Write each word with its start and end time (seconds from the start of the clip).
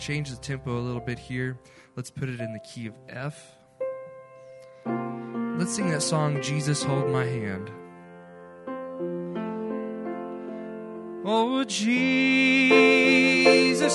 change 0.00 0.30
the 0.30 0.36
tempo 0.36 0.78
a 0.78 0.80
little 0.80 1.00
bit 1.00 1.18
here. 1.18 1.58
Let's 1.94 2.10
put 2.10 2.28
it 2.28 2.40
in 2.40 2.52
the 2.52 2.60
key 2.60 2.86
of 2.86 2.94
F. 3.08 3.56
Let's 5.58 5.74
sing 5.74 5.90
that 5.90 6.02
song, 6.02 6.40
Jesus 6.40 6.82
Hold 6.82 7.10
My 7.10 7.24
Hand. 7.24 7.70
Oh, 11.22 11.62
Jesus, 11.64 12.00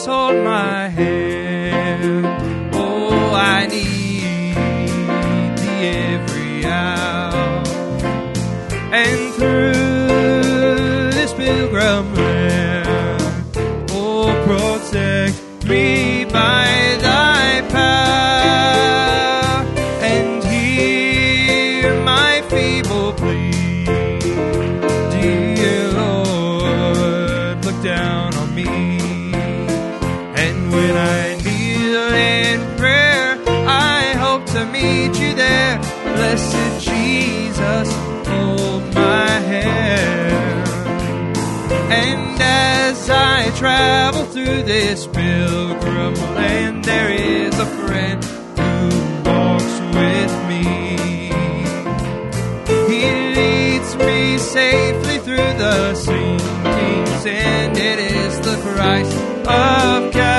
hold 0.05 0.43
my 0.43 0.87
hand. 0.89 1.14
this 44.65 45.05
pilgrim 45.05 46.15
land 46.33 46.83
there 46.83 47.11
is 47.11 47.57
a 47.59 47.65
friend 47.65 48.23
who 48.23 49.29
walks 49.29 49.79
with 49.95 50.33
me. 50.49 51.29
He 52.89 53.03
leads 53.35 53.95
me 53.95 54.37
safely 54.39 55.19
through 55.19 55.53
the 55.59 55.93
sinking 55.93 57.05
sand. 57.21 57.77
It 57.77 57.99
is 57.99 58.39
the 58.39 58.57
Christ 58.63 59.15
of 59.47 60.11
Calvary. 60.11 60.34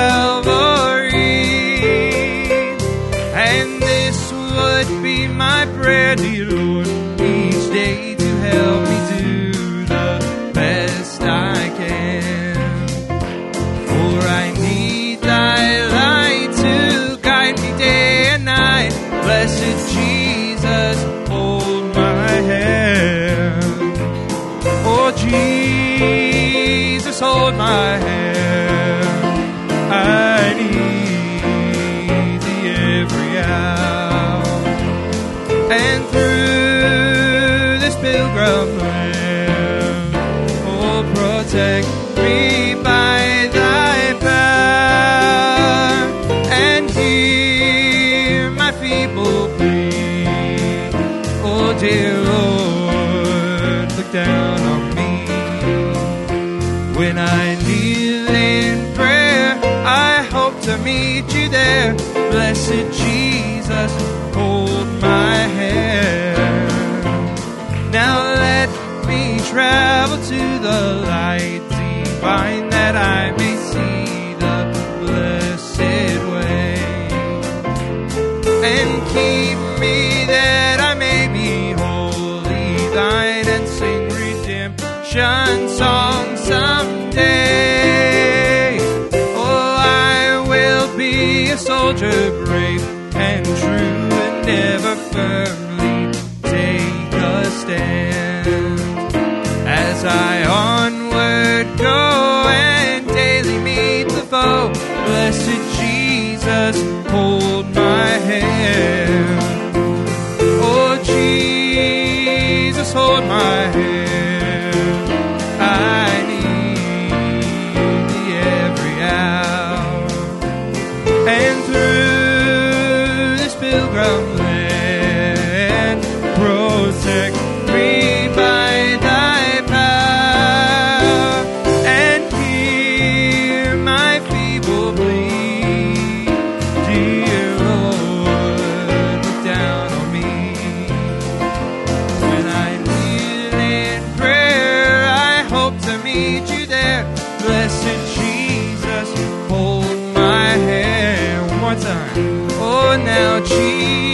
now, 153.17 153.39
Jesus. 153.39 154.06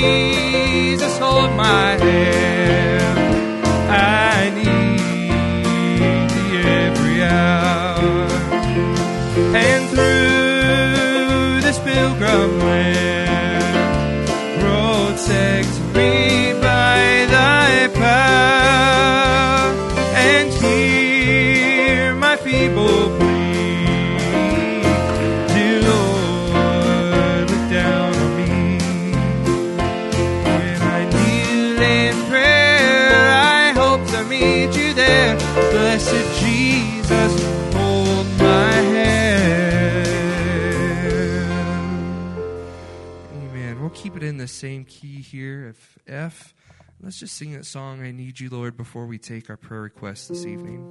same 44.63 44.85
key 44.85 45.21
here 45.21 45.67
if 45.67 45.99
F. 46.07 46.53
Let's 47.01 47.19
just 47.19 47.35
sing 47.35 47.51
that 47.51 47.65
song, 47.65 48.01
I 48.01 48.11
Need 48.11 48.39
You, 48.39 48.49
Lord, 48.49 48.77
before 48.77 49.05
we 49.07 49.17
take 49.17 49.49
our 49.49 49.57
prayer 49.57 49.81
request 49.81 50.29
this 50.29 50.45
evening. 50.45 50.81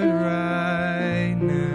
right 0.06 1.36
now. 1.40 1.69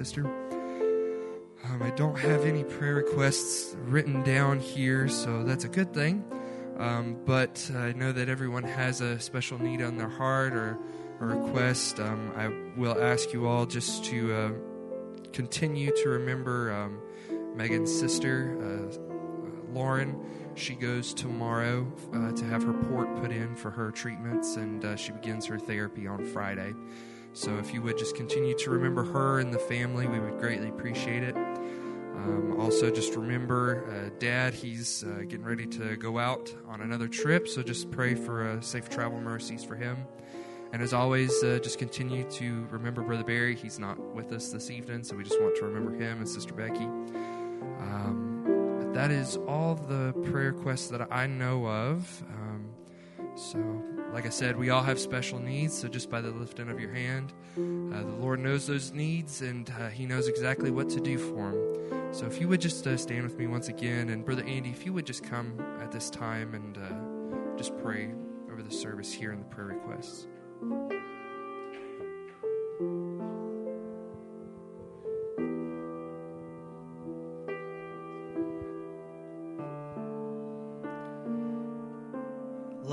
Sister. 0.00 0.24
Um, 1.62 1.82
I 1.82 1.90
don't 1.90 2.18
have 2.18 2.46
any 2.46 2.64
prayer 2.64 2.94
requests 2.94 3.76
written 3.84 4.22
down 4.22 4.58
here, 4.58 5.08
so 5.08 5.44
that's 5.44 5.64
a 5.64 5.68
good 5.68 5.92
thing. 5.92 6.24
Um, 6.78 7.18
but 7.26 7.70
I 7.76 7.92
know 7.92 8.10
that 8.10 8.30
everyone 8.30 8.62
has 8.62 9.02
a 9.02 9.20
special 9.20 9.60
need 9.60 9.82
on 9.82 9.98
their 9.98 10.08
heart 10.08 10.54
or 10.54 10.78
a 11.20 11.26
request. 11.26 12.00
Um, 12.00 12.32
I 12.34 12.48
will 12.80 12.98
ask 12.98 13.34
you 13.34 13.46
all 13.46 13.66
just 13.66 14.02
to 14.06 14.32
uh, 14.32 14.52
continue 15.34 15.94
to 16.02 16.08
remember 16.08 16.72
um, 16.72 16.98
Megan's 17.54 17.94
sister, 17.94 18.56
uh, 18.58 19.74
Lauren. 19.74 20.18
She 20.54 20.74
goes 20.76 21.12
tomorrow 21.12 21.86
uh, 22.14 22.32
to 22.32 22.44
have 22.46 22.62
her 22.62 22.72
port 22.72 23.14
put 23.20 23.32
in 23.32 23.54
for 23.54 23.70
her 23.70 23.90
treatments, 23.90 24.56
and 24.56 24.82
uh, 24.82 24.96
she 24.96 25.12
begins 25.12 25.44
her 25.44 25.58
therapy 25.58 26.06
on 26.06 26.24
Friday. 26.24 26.72
So 27.32 27.56
if 27.58 27.72
you 27.72 27.82
would 27.82 27.96
just 27.96 28.16
continue 28.16 28.56
to 28.58 28.70
remember 28.70 29.04
her 29.04 29.38
and 29.38 29.52
the 29.52 29.58
family, 29.58 30.06
we 30.06 30.18
would 30.18 30.38
greatly 30.38 30.68
appreciate 30.68 31.22
it. 31.22 31.36
Um, 31.36 32.56
also, 32.58 32.90
just 32.90 33.14
remember 33.14 33.84
uh, 33.88 34.10
Dad, 34.18 34.52
he's 34.52 35.04
uh, 35.04 35.22
getting 35.22 35.44
ready 35.44 35.66
to 35.66 35.96
go 35.96 36.18
out 36.18 36.54
on 36.68 36.82
another 36.82 37.08
trip, 37.08 37.48
so 37.48 37.62
just 37.62 37.90
pray 37.90 38.14
for 38.14 38.46
uh, 38.46 38.60
safe 38.60 38.90
travel 38.90 39.20
mercies 39.20 39.64
for 39.64 39.74
him. 39.74 39.96
And 40.72 40.82
as 40.82 40.92
always, 40.92 41.42
uh, 41.42 41.58
just 41.62 41.78
continue 41.78 42.24
to 42.32 42.66
remember 42.70 43.02
Brother 43.02 43.24
Barry. 43.24 43.56
He's 43.56 43.78
not 43.78 43.98
with 44.14 44.32
us 44.32 44.52
this 44.52 44.70
evening, 44.70 45.02
so 45.02 45.16
we 45.16 45.24
just 45.24 45.40
want 45.40 45.56
to 45.56 45.64
remember 45.64 45.92
him 45.92 46.18
and 46.18 46.28
Sister 46.28 46.52
Becky. 46.52 46.84
Um, 47.80 48.90
that 48.92 49.10
is 49.10 49.36
all 49.48 49.74
the 49.76 50.12
prayer 50.30 50.52
requests 50.52 50.88
that 50.88 51.10
I 51.12 51.26
know 51.26 51.66
of. 51.66 52.22
Um, 52.28 52.70
so, 53.34 53.58
like 54.12 54.26
I 54.26 54.30
said, 54.30 54.56
we 54.56 54.70
all 54.70 54.82
have 54.82 54.98
special 54.98 55.38
needs, 55.38 55.78
so 55.78 55.88
just 55.88 56.10
by 56.10 56.20
the 56.20 56.30
lifting 56.30 56.68
of 56.68 56.80
your 56.80 56.92
hand, 56.92 57.32
uh, 57.56 58.02
the 58.02 58.16
Lord 58.20 58.40
knows 58.40 58.66
those 58.66 58.92
needs 58.92 59.42
and 59.42 59.70
uh, 59.80 59.88
He 59.88 60.06
knows 60.06 60.28
exactly 60.28 60.70
what 60.70 60.88
to 60.90 61.00
do 61.00 61.18
for 61.18 61.52
them. 61.52 62.12
So, 62.12 62.26
if 62.26 62.40
you 62.40 62.48
would 62.48 62.60
just 62.60 62.86
uh, 62.86 62.96
stand 62.96 63.22
with 63.22 63.38
me 63.38 63.46
once 63.46 63.68
again, 63.68 64.08
and 64.08 64.24
Brother 64.24 64.44
Andy, 64.44 64.70
if 64.70 64.84
you 64.84 64.92
would 64.92 65.06
just 65.06 65.22
come 65.22 65.60
at 65.80 65.92
this 65.92 66.10
time 66.10 66.54
and 66.54 66.76
uh, 66.76 67.56
just 67.56 67.76
pray 67.78 68.10
over 68.50 68.62
the 68.62 68.74
service 68.74 69.12
here 69.12 69.30
and 69.30 69.40
the 69.40 69.46
prayer 69.46 69.68
requests. 69.68 70.26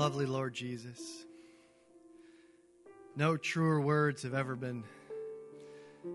Lovely 0.08 0.24
Lord 0.24 0.54
Jesus. 0.54 1.26
No 3.14 3.36
truer 3.36 3.78
words 3.78 4.22
have 4.22 4.32
ever 4.32 4.56
been 4.56 4.84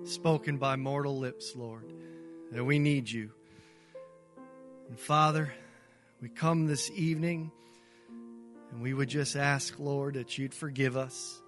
spoken 0.04 0.58
by 0.58 0.78
mortal 0.78 1.20
lips, 1.20 1.54
Lord, 1.56 1.94
that 2.52 2.64
we 2.64 2.80
need 2.80 3.08
you. 3.08 3.30
And 4.90 5.00
Father, 5.00 5.54
we 6.24 6.30
come 6.30 6.66
this 6.66 6.90
evening 6.90 7.52
and 8.72 8.82
we 8.82 8.96
would 8.96 9.10
just 9.10 9.36
ask, 9.36 9.78
Lord, 9.78 10.16
that 10.16 10.40
you'd 10.40 10.56
forgive 10.56 10.98
us 10.98 11.40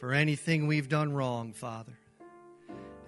for 0.00 0.12
anything 0.12 0.66
we've 0.66 0.90
done 0.90 1.14
wrong, 1.14 1.54
Father. 1.54 1.98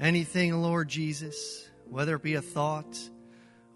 Anything, 0.00 0.62
Lord 0.62 0.88
Jesus, 0.88 1.68
whether 1.90 2.16
it 2.16 2.22
be 2.22 2.36
a 2.36 2.42
thought, 2.42 2.98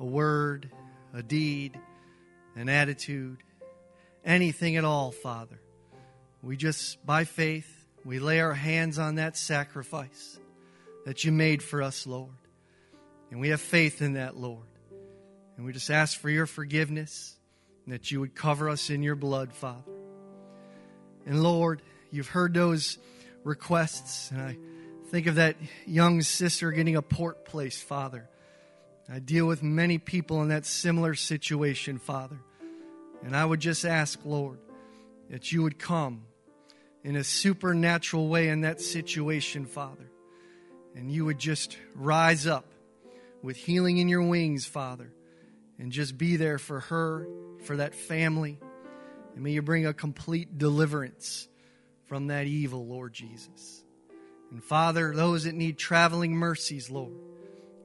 a 0.01 0.07
word, 0.07 0.71
a 1.13 1.23
deed, 1.23 1.79
an 2.55 2.71
attitude, 2.71 3.43
anything 4.27 4.77
at 4.77 4.85
all, 4.85 5.13
Father. 5.13 5.59
We 6.43 6.57
just, 6.57 7.05
by 7.07 7.25
faith, 7.25 7.73
we 8.05 8.19
lay 8.19 8.41
our 8.41 8.55
hands 8.55 8.99
on 8.99 9.15
that 9.15 9.37
sacrifice 9.37 10.39
that 11.07 11.25
you 11.25 11.33
made 11.33 11.63
for 11.63 11.83
us, 11.83 12.07
Lord. 12.07 12.35
And 13.31 13.41
we 13.41 13.49
have 13.49 13.61
faith 13.61 14.03
in 14.03 14.15
that, 14.15 14.37
Lord. 14.37 14.67
And 15.57 15.65
we 15.65 15.73
just 15.73 15.91
ask 15.91 16.19
for 16.19 16.29
your 16.29 16.47
forgiveness 16.47 17.35
and 17.85 17.95
that 17.95 18.11
you 18.11 18.21
would 18.21 18.35
cover 18.35 18.69
us 18.69 18.91
in 18.91 19.03
your 19.03 19.15
blood, 19.15 19.53
Father. 19.53 19.93
And 21.25 21.43
Lord, 21.43 21.83
you've 22.11 22.29
heard 22.29 22.55
those 22.55 22.99
requests, 23.43 24.31
and 24.31 24.41
I 24.41 24.57
think 25.11 25.27
of 25.27 25.37
that 25.37 25.57
young 25.87 26.21
sister 26.23 26.71
getting 26.73 26.97
a 26.97 27.03
port 27.03 27.45
placed, 27.45 27.85
Father. 27.85 28.29
I 29.09 29.21
deal 29.21 29.47
with 29.47 29.63
many 29.63 29.99
people 29.99 30.43
in 30.43 30.49
that 30.49 30.67
similar 30.67 31.15
situation, 31.15 31.99
Father. 31.99 32.39
And 33.25 33.37
I 33.37 33.45
would 33.45 33.61
just 33.61 33.85
ask, 33.85 34.19
Lord, 34.25 34.59
that 35.31 35.51
you 35.53 35.63
would 35.63 35.79
come 35.79 36.25
in 37.03 37.17
a 37.17 37.25
supernatural 37.25 38.29
way 38.29 38.49
in 38.49 38.63
that 38.63 38.81
situation, 38.81 39.67
Father. 39.67 40.11
And 40.95 41.11
you 41.11 41.25
would 41.25 41.39
just 41.39 41.77
rise 41.95 42.47
up 42.47 42.67
with 43.43 43.57
healing 43.57 43.99
in 43.99 44.09
your 44.09 44.23
wings, 44.23 44.67
Father, 44.67 45.13
and 45.79 45.93
just 45.93 46.17
be 46.17 46.37
there 46.37 46.59
for 46.59 46.81
her, 46.81 47.29
for 47.65 47.77
that 47.77 47.95
family. 47.95 48.59
And 49.35 49.45
may 49.45 49.53
you 49.53 49.63
bring 49.63 49.87
a 49.87 49.93
complete 49.93 50.59
deliverance 50.59 51.49
from 52.07 52.29
that 52.29 52.47
evil, 52.47 52.87
Lord 52.87 53.13
Jesus. 53.13 53.85
And 54.51 54.63
Father, 54.63 55.13
those 55.15 55.45
that 55.45 55.55
need 55.55 55.77
traveling 55.77 56.35
mercies, 56.35 56.91
Lord, 56.91 57.13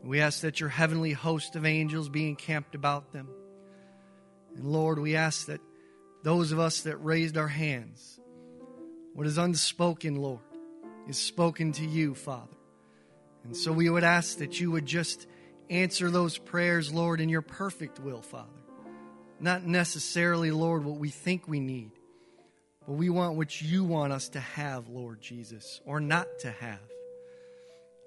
we 0.03 0.21
ask 0.21 0.41
that 0.41 0.59
your 0.59 0.69
heavenly 0.69 1.11
host 1.11 1.55
of 1.55 1.65
angels 1.65 2.09
be 2.09 2.27
encamped 2.27 2.75
about 2.75 3.11
them. 3.11 3.27
And 4.55 4.65
Lord, 4.65 4.99
we 4.99 5.15
ask 5.15 5.47
that 5.47 5.61
those 6.23 6.51
of 6.51 6.59
us 6.59 6.81
that 6.81 6.97
raised 6.97 7.37
our 7.37 7.47
hands, 7.47 8.19
what 9.13 9.27
is 9.27 9.37
unspoken, 9.37 10.15
Lord, 10.15 10.39
is 11.07 11.17
spoken 11.17 11.71
to 11.73 11.85
you, 11.85 12.15
Father. 12.15 12.55
And 13.43 13.55
so 13.55 13.71
we 13.71 13.89
would 13.89 14.03
ask 14.03 14.37
that 14.37 14.59
you 14.59 14.71
would 14.71 14.85
just 14.85 15.25
answer 15.69 16.11
those 16.11 16.37
prayers, 16.37 16.93
Lord, 16.93 17.21
in 17.21 17.29
your 17.29 17.41
perfect 17.41 17.99
will, 17.99 18.21
Father. 18.21 18.49
Not 19.39 19.65
necessarily, 19.65 20.51
Lord, 20.51 20.85
what 20.85 20.97
we 20.97 21.09
think 21.09 21.47
we 21.47 21.59
need, 21.59 21.91
but 22.85 22.93
we 22.93 23.09
want 23.09 23.37
what 23.37 23.61
you 23.61 23.83
want 23.83 24.13
us 24.13 24.29
to 24.29 24.39
have, 24.39 24.87
Lord 24.89 25.21
Jesus, 25.21 25.81
or 25.85 25.99
not 25.99 26.27
to 26.41 26.51
have. 26.51 26.79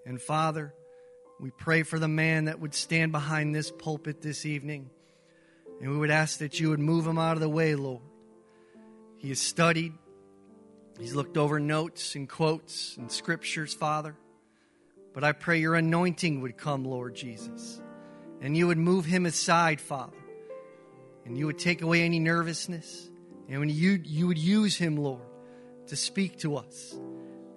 And 0.07 0.21
Father, 0.21 0.73
we 1.41 1.51
pray 1.51 1.83
for 1.83 1.99
the 1.99 2.09
man 2.09 2.45
that 2.45 2.61
would 2.61 2.75
stand 2.75 3.11
behind 3.11 3.55
this 3.55 3.71
pulpit 3.71 4.23
this 4.23 4.47
evening. 4.47 4.91
And 5.81 5.91
we 5.91 5.99
would 5.99 6.11
ask 6.11 6.39
that 6.39 6.61
you 6.61 6.71
would 6.71 6.81
move 6.81 7.07
him 7.07 7.19
out 7.19 7.37
of 7.37 7.41
the 7.41 7.49
way, 7.49 7.75
Lord. 7.75 8.03
He 9.19 9.29
has 9.31 9.41
studied, 9.41 9.93
he's 10.99 11.15
looked 11.15 11.37
over 11.37 11.59
notes 11.59 12.15
and 12.15 12.29
quotes 12.29 12.97
and 12.97 13.11
scriptures, 13.11 13.75
Father. 13.75 14.17
But 15.15 15.25
I 15.25 15.33
pray 15.33 15.61
your 15.61 15.77
anointing 15.77 16.41
would 16.41 16.57
come, 16.57 16.85
Lord 16.85 17.15
Jesus, 17.15 17.81
and 18.41 18.57
you 18.57 18.67
would 18.67 18.79
move 18.79 19.05
him 19.05 19.27
aside, 19.27 19.81
Father, 19.81 20.17
and 21.25 21.39
you 21.39 21.47
would 21.47 21.59
take 21.59 21.83
away 21.83 22.03
any 22.03 22.19
nervousness, 22.19 23.09
and 23.49 23.61
when 23.61 23.69
you, 23.69 24.01
you 24.05 24.27
would 24.27 24.39
use 24.39 24.77
him, 24.77 24.97
Lord, 24.97 25.23
to 25.87 25.97
speak 25.97 26.39
to 26.41 26.57
us. 26.57 26.97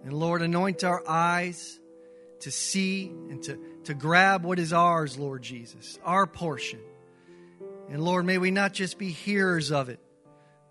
And 0.03 0.13
Lord, 0.13 0.41
anoint 0.41 0.83
our 0.83 1.03
eyes 1.07 1.79
to 2.41 2.51
see 2.51 3.07
and 3.29 3.41
to, 3.43 3.59
to 3.85 3.93
grab 3.93 4.43
what 4.43 4.59
is 4.59 4.71
ours, 4.71 5.17
Lord 5.17 5.41
Jesus, 5.41 5.97
our 6.03 6.27
portion. 6.27 6.79
And 7.89 8.03
Lord, 8.03 8.25
may 8.25 8.37
we 8.37 8.51
not 8.51 8.73
just 8.73 8.97
be 8.97 9.09
hearers 9.09 9.71
of 9.71 9.89
it, 9.89 9.99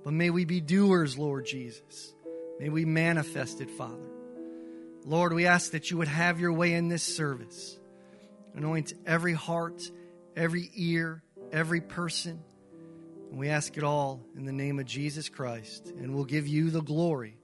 but 0.05 0.13
may 0.13 0.31
we 0.31 0.45
be 0.45 0.61
doers, 0.61 1.19
Lord 1.19 1.47
Jesus. 1.47 2.15
May 2.61 2.69
we 2.69 2.85
manifest 2.85 3.61
it, 3.61 3.71
Father. 3.71 4.09
Lord, 5.05 5.33
we 5.33 5.47
ask 5.47 5.73
that 5.73 5.91
you 5.91 5.99
would 5.99 6.09
have 6.09 6.41
your 6.41 6.53
way 6.53 6.75
in 6.75 6.89
this 6.89 7.03
service. 7.03 7.79
Anoint 8.55 8.93
every 9.07 9.35
heart, 9.35 9.83
every 10.35 10.71
ear, 10.75 11.23
every 11.53 11.81
person. 11.81 12.43
And 13.31 13.39
we 13.39 13.49
ask 13.49 13.77
it 13.77 13.85
all 13.85 14.25
in 14.37 14.45
the 14.45 14.53
name 14.53 14.79
of 14.79 14.87
Jesus 14.87 15.29
Christ. 15.29 15.89
And 15.89 16.15
we'll 16.15 16.25
give 16.25 16.47
you 16.47 16.71
the 16.71 16.83
glory 16.83 17.39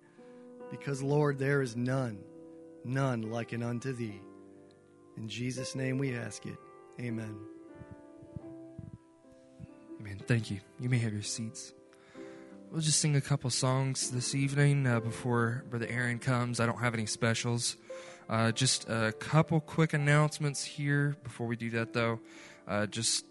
because, 0.71 1.03
Lord, 1.03 1.39
there 1.39 1.63
is 1.63 1.77
none, 1.77 2.19
none 2.85 3.23
like 3.31 3.53
it 3.53 3.63
unto 3.63 3.93
thee. 3.93 4.21
In 5.17 5.29
Jesus' 5.29 5.75
name 5.75 5.99
we 5.99 6.15
ask 6.15 6.47
it. 6.47 6.57
Amen. 7.01 7.52
Amen. 10.03 10.21
Thank 10.27 10.51
you. 10.51 10.59
You 10.81 10.89
may 10.89 10.99
have 10.99 11.13
your 11.13 11.23
seats. 11.23 11.73
We'll 12.73 12.81
just 12.81 12.99
sing 12.99 13.15
a 13.15 13.21
couple 13.21 13.51
songs 13.51 14.11
this 14.11 14.35
evening 14.35 14.85
uh, 14.85 14.99
before 14.99 15.65
Brother 15.71 15.87
Aaron 15.89 16.19
comes. 16.19 16.59
I 16.59 16.67
don't 16.67 16.81
have 16.81 16.93
any 16.93 17.07
specials. 17.07 17.77
Uh, 18.29 18.51
just 18.51 18.89
a 18.89 19.13
couple 19.21 19.61
quick 19.61 19.93
announcements 19.93 20.65
here 20.65 21.17
before 21.23 21.47
we 21.47 21.55
do 21.55 21.71
that, 21.71 21.93
though. 21.93 22.19
Uh, 22.67 22.87
just 22.87 23.27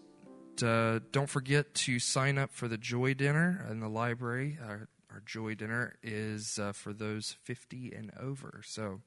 uh, 0.64 1.00
don't 1.10 1.28
forget 1.28 1.74
to 1.74 1.98
sign 1.98 2.38
up 2.38 2.54
for 2.54 2.68
the 2.68 2.78
Joy 2.78 3.12
Dinner 3.12 3.66
in 3.70 3.80
the 3.80 3.88
library. 3.88 4.58
Our, 4.66 4.88
our 5.10 5.22
Joy 5.26 5.54
Dinner 5.54 5.96
is 6.02 6.58
uh, 6.58 6.72
for 6.72 6.94
those 6.94 7.36
50 7.42 7.92
and 7.94 8.12
over. 8.18 8.62
So 8.64 9.02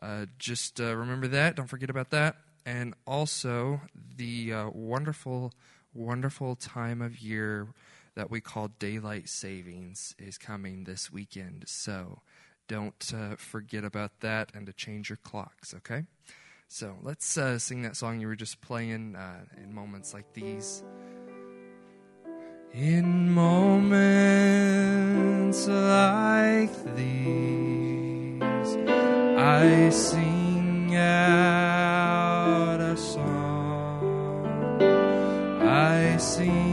uh, 0.00 0.26
just 0.38 0.78
remember 0.78 1.26
that. 1.26 1.56
Don't 1.56 1.66
forget 1.66 1.90
about 1.90 2.10
that. 2.10 2.36
And 2.64 2.94
also 3.08 3.80
the 4.16 4.70
wonderful, 4.72 5.52
wonderful 5.94 6.56
time 6.56 7.00
of 7.02 7.18
year 7.18 7.68
that 8.14 8.30
we 8.30 8.40
call 8.40 8.68
daylight 8.78 9.28
savings 9.28 10.14
is 10.18 10.38
coming 10.38 10.84
this 10.84 11.12
weekend. 11.12 11.64
So 11.66 12.20
don't 12.68 13.12
uh, 13.14 13.36
forget 13.36 13.84
about 13.84 14.20
that 14.20 14.50
and 14.54 14.66
to 14.66 14.72
change 14.72 15.10
your 15.10 15.18
clocks, 15.18 15.74
okay? 15.74 16.04
So 16.68 16.96
let's 17.02 17.36
uh, 17.36 17.58
sing 17.58 17.82
that 17.82 17.96
song 17.96 18.20
you 18.20 18.26
were 18.26 18.36
just 18.36 18.60
playing 18.60 19.16
uh, 19.16 19.44
in 19.62 19.74
moments 19.74 20.14
like 20.14 20.32
these. 20.32 20.82
In 22.72 23.30
moments 23.30 23.98
like 25.66 26.96
these, 26.96 28.76
I 29.36 29.90
sing 29.90 30.96
out 30.96 31.91
I 36.22 36.71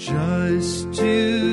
just 0.00 0.94
to 0.94 1.49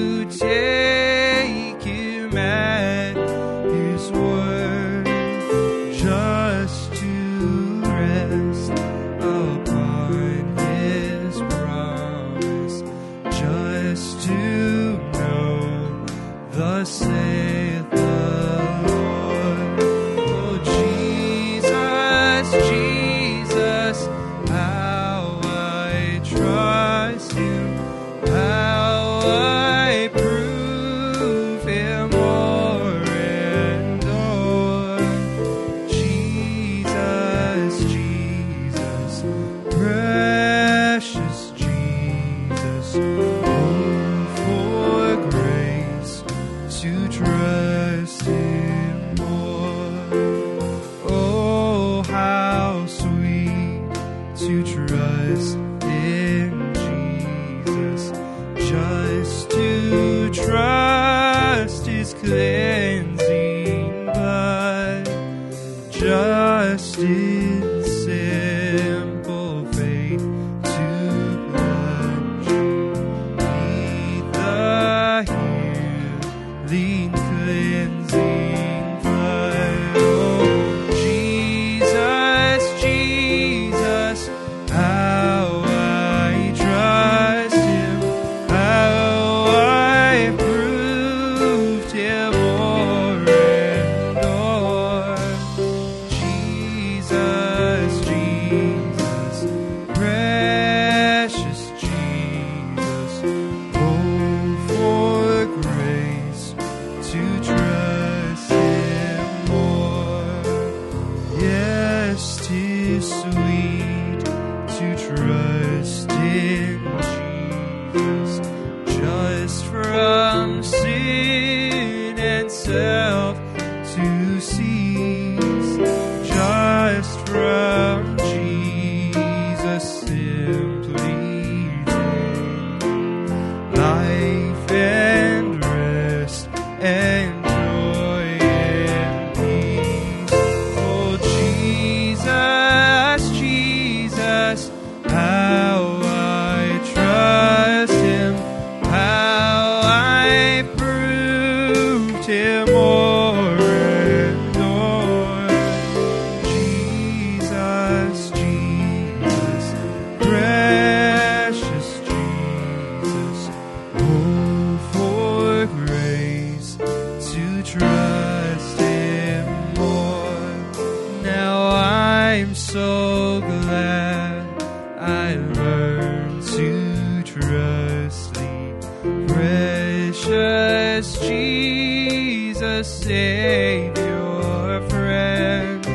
precious 180.24 181.20
Jesus, 181.20 182.88
Savior, 183.04 184.82
friend. 184.90 185.86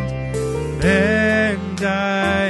And 0.84 1.82
I 1.84 2.41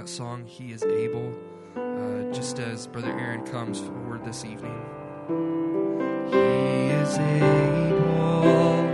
that 0.00 0.08
song, 0.08 0.46
He 0.46 0.72
is 0.72 0.82
Able, 0.82 1.30
uh, 1.76 2.32
just 2.32 2.58
as 2.58 2.86
Brother 2.86 3.10
Aaron 3.10 3.44
comes 3.44 3.80
forward 3.80 4.24
this 4.24 4.46
evening. 4.46 4.80
He 6.30 6.38
is 6.38 7.18
able, 7.18 8.89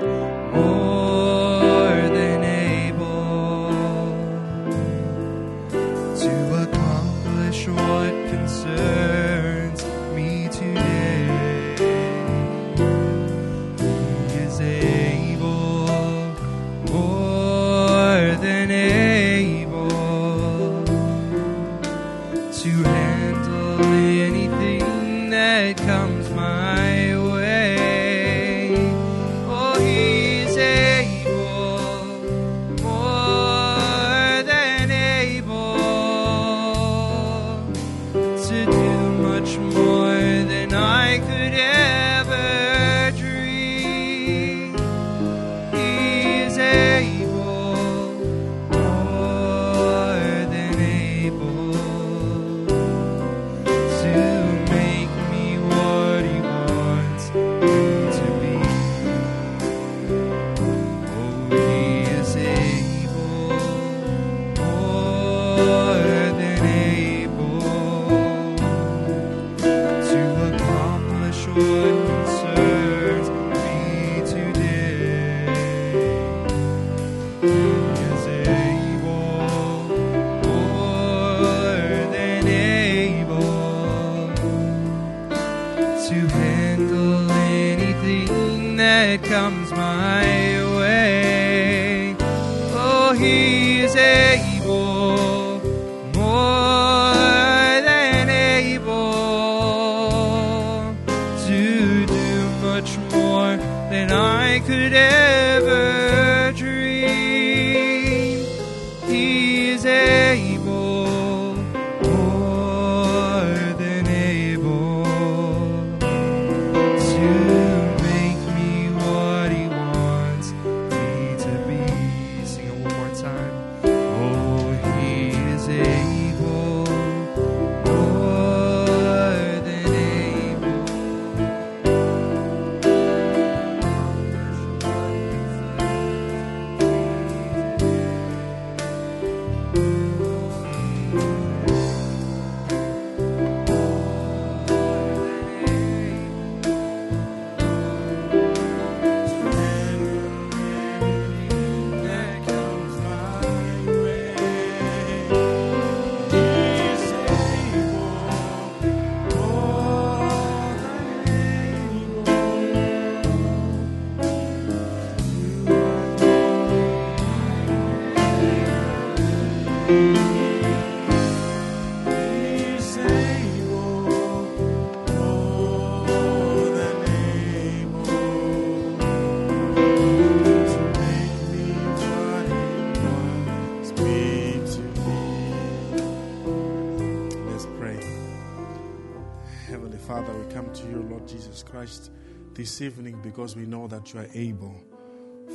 Jesus 191.56 191.70
Christ, 191.70 192.10
this 192.52 192.82
evening 192.82 193.18
because 193.22 193.56
we 193.56 193.64
know 193.64 193.86
that 193.86 194.12
you 194.12 194.20
are 194.20 194.28
able. 194.34 194.78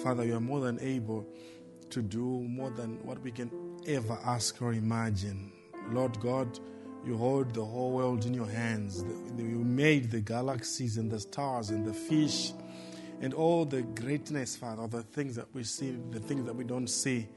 Father, 0.02 0.26
you 0.26 0.36
are 0.36 0.40
more 0.40 0.60
than 0.60 0.80
able 0.80 1.28
to 1.92 2.02
do 2.02 2.26
more 2.26 2.72
than 2.72 2.98
what 3.06 3.22
we 3.22 3.30
can 3.30 3.52
ever 3.86 4.18
ask 4.26 4.60
or 4.64 4.74
imagine. 4.74 5.52
Lord 5.92 6.20
God, 6.20 6.60
you 7.06 7.16
hold 7.16 7.54
the 7.54 7.64
whole 7.64 7.92
world 7.92 8.26
in 8.26 8.34
your 8.34 8.48
hands. 8.48 9.06
You 9.38 9.64
made 9.64 10.10
the 10.10 10.22
galaxies 10.22 10.98
and 10.98 11.12
the 11.12 11.20
stars 11.20 11.70
and 11.70 11.86
the 11.86 11.94
fish 11.94 12.54
and 13.22 13.36
all 13.36 13.64
the 13.64 13.84
greatness, 13.84 14.56
Father, 14.56 14.88
the 14.88 15.04
things 15.04 15.36
that 15.36 15.54
we 15.54 15.64
see, 15.64 15.96
the 16.10 16.20
things 16.20 16.48
that 16.48 16.56
we 16.56 16.64
don't 16.64 16.88
see. 16.88 17.28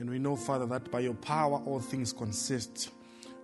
And 0.00 0.10
we 0.10 0.18
know, 0.18 0.34
Father, 0.34 0.66
that 0.66 0.90
by 0.90 0.98
your 0.98 1.14
power 1.14 1.62
all 1.64 1.78
things 1.78 2.12
consist. 2.12 2.90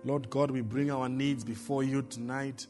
Lord 0.03 0.29
God, 0.29 0.51
we 0.51 0.59
bring 0.59 0.91
our 0.91 1.07
needs 1.07 1.45
before 1.45 1.83
you 1.85 2.01
tonight. 2.01 2.67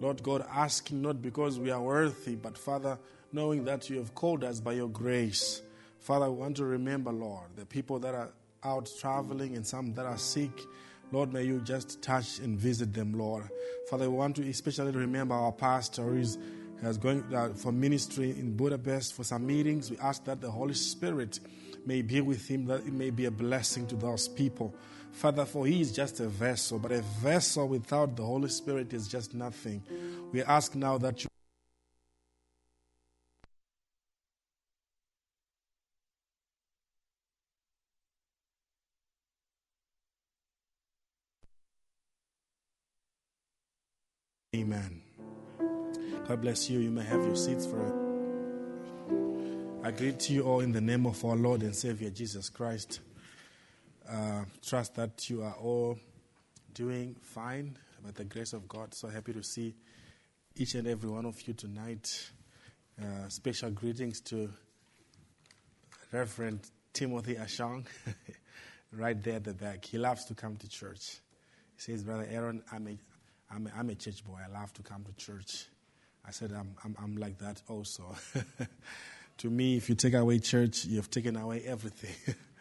Lord 0.00 0.22
God, 0.22 0.46
asking 0.52 1.02
not 1.02 1.22
because 1.22 1.58
we 1.58 1.70
are 1.70 1.80
worthy, 1.80 2.34
but 2.34 2.58
Father, 2.58 2.98
knowing 3.32 3.64
that 3.64 3.88
you 3.90 3.98
have 3.98 4.14
called 4.14 4.44
us 4.44 4.60
by 4.60 4.72
your 4.72 4.88
grace. 4.88 5.62
Father, 6.00 6.30
we 6.30 6.38
want 6.38 6.56
to 6.56 6.64
remember, 6.64 7.12
Lord, 7.12 7.48
the 7.56 7.66
people 7.66 7.98
that 8.00 8.14
are 8.14 8.30
out 8.62 8.90
traveling 9.00 9.56
and 9.56 9.66
some 9.66 9.94
that 9.94 10.06
are 10.06 10.18
sick. 10.18 10.50
Lord, 11.12 11.32
may 11.32 11.44
you 11.44 11.60
just 11.60 12.02
touch 12.02 12.38
and 12.38 12.58
visit 12.58 12.92
them, 12.92 13.12
Lord. 13.12 13.48
Father, 13.88 14.10
we 14.10 14.16
want 14.16 14.36
to 14.36 14.48
especially 14.48 14.92
remember 14.92 15.34
our 15.34 15.52
pastor 15.52 16.02
who 16.02 16.16
is 16.16 16.38
has 16.82 16.98
going 16.98 17.24
uh, 17.34 17.48
for 17.54 17.72
ministry 17.72 18.30
in 18.30 18.56
Budapest 18.56 19.14
for 19.14 19.24
some 19.24 19.46
meetings. 19.46 19.90
We 19.90 19.98
ask 19.98 20.24
that 20.24 20.40
the 20.40 20.50
Holy 20.50 20.74
Spirit 20.74 21.40
may 21.86 22.02
be 22.02 22.20
with 22.20 22.46
him, 22.48 22.66
that 22.66 22.80
it 22.80 22.92
may 22.92 23.10
be 23.10 23.24
a 23.26 23.30
blessing 23.30 23.86
to 23.88 23.96
those 23.96 24.28
people. 24.28 24.74
Father, 25.14 25.44
for 25.44 25.64
he 25.64 25.80
is 25.80 25.92
just 25.92 26.18
a 26.20 26.26
vessel, 26.26 26.78
but 26.78 26.90
a 26.90 27.00
vessel 27.00 27.68
without 27.68 28.16
the 28.16 28.22
Holy 28.24 28.48
Spirit 28.48 28.92
is 28.92 29.06
just 29.08 29.32
nothing. 29.32 29.82
We 30.32 30.42
ask 30.42 30.74
now 30.74 30.98
that 30.98 31.22
you. 31.22 31.30
Amen. 44.56 45.00
God 46.28 46.40
bless 46.42 46.68
you. 46.68 46.80
You 46.80 46.90
may 46.90 47.04
have 47.04 47.24
your 47.24 47.36
seats 47.36 47.66
for 47.66 47.80
it. 47.86 47.94
I 49.86 49.90
greet 49.90 50.28
you 50.28 50.42
all 50.42 50.60
in 50.60 50.72
the 50.72 50.80
name 50.80 51.06
of 51.06 51.24
our 51.24 51.36
Lord 51.36 51.62
and 51.62 51.74
Savior 51.74 52.10
Jesus 52.10 52.48
Christ. 52.48 53.00
Uh, 54.10 54.44
trust 54.64 54.94
that 54.96 55.30
you 55.30 55.42
are 55.42 55.54
all 55.54 55.98
doing 56.74 57.16
fine 57.22 57.76
by 58.04 58.10
the 58.10 58.24
grace 58.24 58.52
of 58.52 58.68
God. 58.68 58.92
So 58.92 59.08
happy 59.08 59.32
to 59.32 59.42
see 59.42 59.74
each 60.56 60.74
and 60.74 60.86
every 60.86 61.08
one 61.08 61.24
of 61.24 61.40
you 61.48 61.54
tonight. 61.54 62.30
Uh, 63.00 63.28
special 63.28 63.70
greetings 63.70 64.20
to 64.20 64.50
Reverend 66.12 66.60
Timothy 66.92 67.34
Ashong, 67.36 67.86
right 68.92 69.20
there 69.22 69.36
at 69.36 69.44
the 69.44 69.54
back. 69.54 69.84
He 69.84 69.98
loves 69.98 70.26
to 70.26 70.34
come 70.34 70.56
to 70.56 70.68
church. 70.68 71.18
He 71.74 71.80
says, 71.80 72.04
Brother 72.04 72.28
Aaron, 72.30 72.62
I'm 72.70 72.86
a, 72.86 72.98
I'm 73.52 73.66
a, 73.66 73.70
I'm 73.76 73.90
a 73.90 73.94
church 73.94 74.24
boy. 74.24 74.38
I 74.44 74.52
love 74.52 74.72
to 74.74 74.82
come 74.82 75.02
to 75.04 75.12
church. 75.14 75.66
I 76.26 76.30
said, 76.30 76.52
I'm, 76.52 76.74
I'm, 76.84 76.96
I'm 77.02 77.16
like 77.16 77.38
that 77.38 77.62
also. 77.68 78.14
to 79.38 79.50
me, 79.50 79.76
if 79.76 79.88
you 79.88 79.94
take 79.94 80.14
away 80.14 80.38
church, 80.38 80.84
you've 80.84 81.10
taken 81.10 81.36
away 81.36 81.62
everything. 81.66 82.36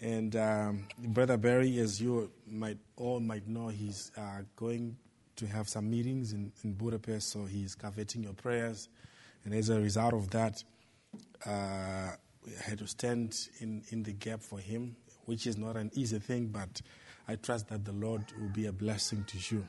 and 0.00 0.34
um, 0.36 0.86
Brother 0.98 1.36
Barry, 1.36 1.78
as 1.78 2.00
you 2.00 2.30
might 2.46 2.78
all 2.96 3.20
might 3.20 3.46
know, 3.46 3.68
he's 3.68 4.10
uh, 4.16 4.42
going 4.56 4.96
to 5.36 5.46
have 5.46 5.68
some 5.68 5.90
meetings 5.90 6.32
in, 6.32 6.52
in 6.64 6.72
Budapest, 6.72 7.30
so 7.30 7.44
he's 7.44 7.74
coveting 7.74 8.22
your 8.22 8.32
prayers. 8.32 8.88
And 9.44 9.54
as 9.54 9.68
a 9.68 9.80
result 9.80 10.14
of 10.14 10.30
that, 10.30 10.62
uh, 11.46 11.50
I 11.50 12.62
had 12.62 12.78
to 12.78 12.86
stand 12.86 13.48
in, 13.60 13.82
in 13.90 14.02
the 14.02 14.12
gap 14.12 14.42
for 14.42 14.58
him, 14.58 14.96
which 15.26 15.46
is 15.46 15.56
not 15.56 15.76
an 15.76 15.90
easy 15.94 16.18
thing, 16.18 16.46
but 16.46 16.80
I 17.28 17.36
trust 17.36 17.68
that 17.68 17.84
the 17.84 17.92
Lord 17.92 18.24
will 18.38 18.48
be 18.48 18.66
a 18.66 18.72
blessing 18.72 19.24
to 19.24 19.54
you. 19.54 19.66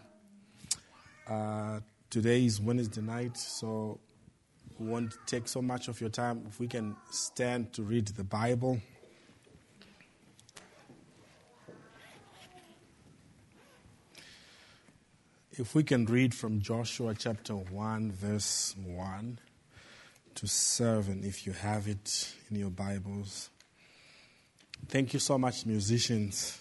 Uh, 1.28 1.80
today 2.10 2.46
is 2.46 2.60
Wednesday 2.60 3.02
night, 3.02 3.38
so 3.38 4.00
we 4.80 4.88
won't 4.88 5.13
take 5.26 5.48
so 5.48 5.62
much 5.62 5.88
of 5.88 6.00
your 6.02 6.10
time. 6.10 6.46
If 6.48 6.60
we 6.60 6.67
can 6.67 6.96
stand 7.12 7.74
to 7.74 7.84
read 7.84 8.08
the 8.08 8.24
Bible. 8.24 8.82
If 15.62 15.76
we 15.76 15.84
can 15.84 16.08
read 16.08 16.34
from 16.34 16.60
Joshua 16.60 17.13
chapter 17.13 17.54
1, 17.54 18.13
verse 18.13 18.76
1 18.84 19.39
to 20.34 20.47
7, 20.47 21.24
if 21.24 21.45
you 21.45 21.54
have 21.54 21.88
it 21.88 22.34
in 22.50 22.58
your 22.58 22.71
Bibles. 22.71 23.52
Thank 24.88 25.13
you 25.13 25.19
so 25.19 25.38
much, 25.38 25.67
musicians. 25.67 26.60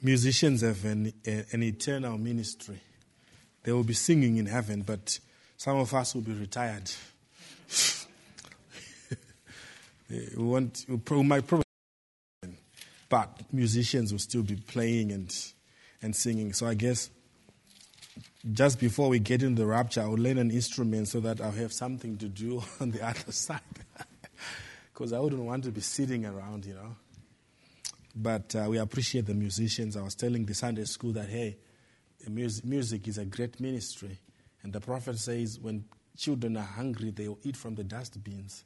Musicians 0.00 0.60
have 0.60 0.84
an, 0.84 1.12
an 1.24 1.64
eternal 1.64 2.16
ministry. 2.16 2.78
They 3.64 3.72
will 3.72 3.82
be 3.82 3.94
singing 3.94 4.36
in 4.36 4.46
heaven, 4.46 4.82
but 4.82 5.18
some 5.56 5.78
of 5.78 5.92
us 5.92 6.14
will 6.14 6.22
be 6.22 6.34
retired. 6.34 6.88
we, 10.08 10.28
want, 10.36 10.86
we 10.88 11.22
might 11.24 11.44
probably, 11.44 11.64
but 13.08 13.52
musicians 13.52 14.12
will 14.12 14.20
still 14.20 14.44
be 14.44 14.54
playing 14.54 15.10
and, 15.10 15.34
and 16.06 16.16
singing. 16.16 16.54
So 16.54 16.66
I 16.66 16.74
guess 16.74 17.10
just 18.50 18.80
before 18.80 19.10
we 19.10 19.18
get 19.18 19.42
into 19.42 19.62
the 19.62 19.66
rapture, 19.66 20.00
I'll 20.00 20.12
learn 20.12 20.38
an 20.38 20.50
instrument 20.50 21.08
so 21.08 21.20
that 21.20 21.40
I'll 21.42 21.50
have 21.50 21.72
something 21.72 22.16
to 22.18 22.28
do 22.28 22.62
on 22.80 22.92
the 22.92 23.06
other 23.06 23.32
side. 23.32 23.60
Because 24.92 25.12
I 25.12 25.18
wouldn't 25.18 25.42
want 25.42 25.64
to 25.64 25.70
be 25.70 25.82
sitting 25.82 26.24
around, 26.24 26.64
you 26.64 26.72
know. 26.72 26.96
But 28.14 28.56
uh, 28.56 28.64
we 28.70 28.78
appreciate 28.78 29.26
the 29.26 29.34
musicians. 29.34 29.94
I 29.94 30.00
was 30.00 30.14
telling 30.14 30.46
the 30.46 30.54
Sunday 30.54 30.84
school 30.84 31.12
that, 31.12 31.28
hey, 31.28 31.58
music 32.26 33.06
is 33.06 33.18
a 33.18 33.26
great 33.26 33.60
ministry. 33.60 34.18
And 34.62 34.72
the 34.72 34.80
prophet 34.80 35.18
says 35.18 35.60
when 35.60 35.84
children 36.16 36.56
are 36.56 36.64
hungry, 36.64 37.10
they 37.10 37.28
will 37.28 37.38
eat 37.42 37.58
from 37.58 37.74
the 37.74 37.84
dustbins. 37.84 38.64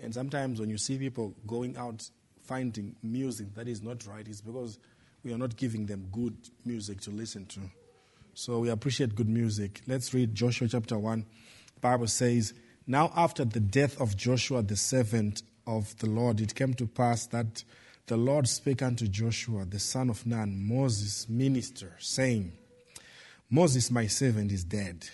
And 0.00 0.12
sometimes 0.12 0.58
when 0.58 0.70
you 0.70 0.78
see 0.78 0.98
people 0.98 1.36
going 1.46 1.76
out 1.76 2.02
finding 2.42 2.96
music 3.00 3.54
that 3.54 3.68
is 3.68 3.80
not 3.80 4.04
right, 4.08 4.26
it's 4.26 4.40
because 4.40 4.80
we 5.24 5.32
are 5.32 5.38
not 5.38 5.56
giving 5.56 5.86
them 5.86 6.08
good 6.12 6.36
music 6.64 7.00
to 7.02 7.10
listen 7.10 7.46
to. 7.46 7.60
So 8.34 8.60
we 8.60 8.70
appreciate 8.70 9.14
good 9.14 9.28
music. 9.28 9.82
Let's 9.86 10.14
read 10.14 10.34
Joshua 10.34 10.68
chapter 10.68 10.98
1. 10.98 11.26
The 11.74 11.80
Bible 11.80 12.06
says, 12.06 12.54
Now 12.86 13.12
after 13.14 13.44
the 13.44 13.60
death 13.60 14.00
of 14.00 14.16
Joshua 14.16 14.62
the 14.62 14.76
servant 14.76 15.42
of 15.66 15.96
the 15.98 16.08
Lord, 16.08 16.40
it 16.40 16.54
came 16.54 16.74
to 16.74 16.86
pass 16.86 17.26
that 17.26 17.64
the 18.06 18.16
Lord 18.16 18.48
spake 18.48 18.82
unto 18.82 19.06
Joshua, 19.06 19.64
the 19.64 19.78
son 19.78 20.10
of 20.10 20.26
Nun, 20.26 20.66
Moses' 20.66 21.28
minister, 21.28 21.96
saying, 21.98 22.52
Moses, 23.48 23.90
my 23.90 24.06
servant, 24.06 24.50
is 24.50 24.64
dead. 24.64 25.08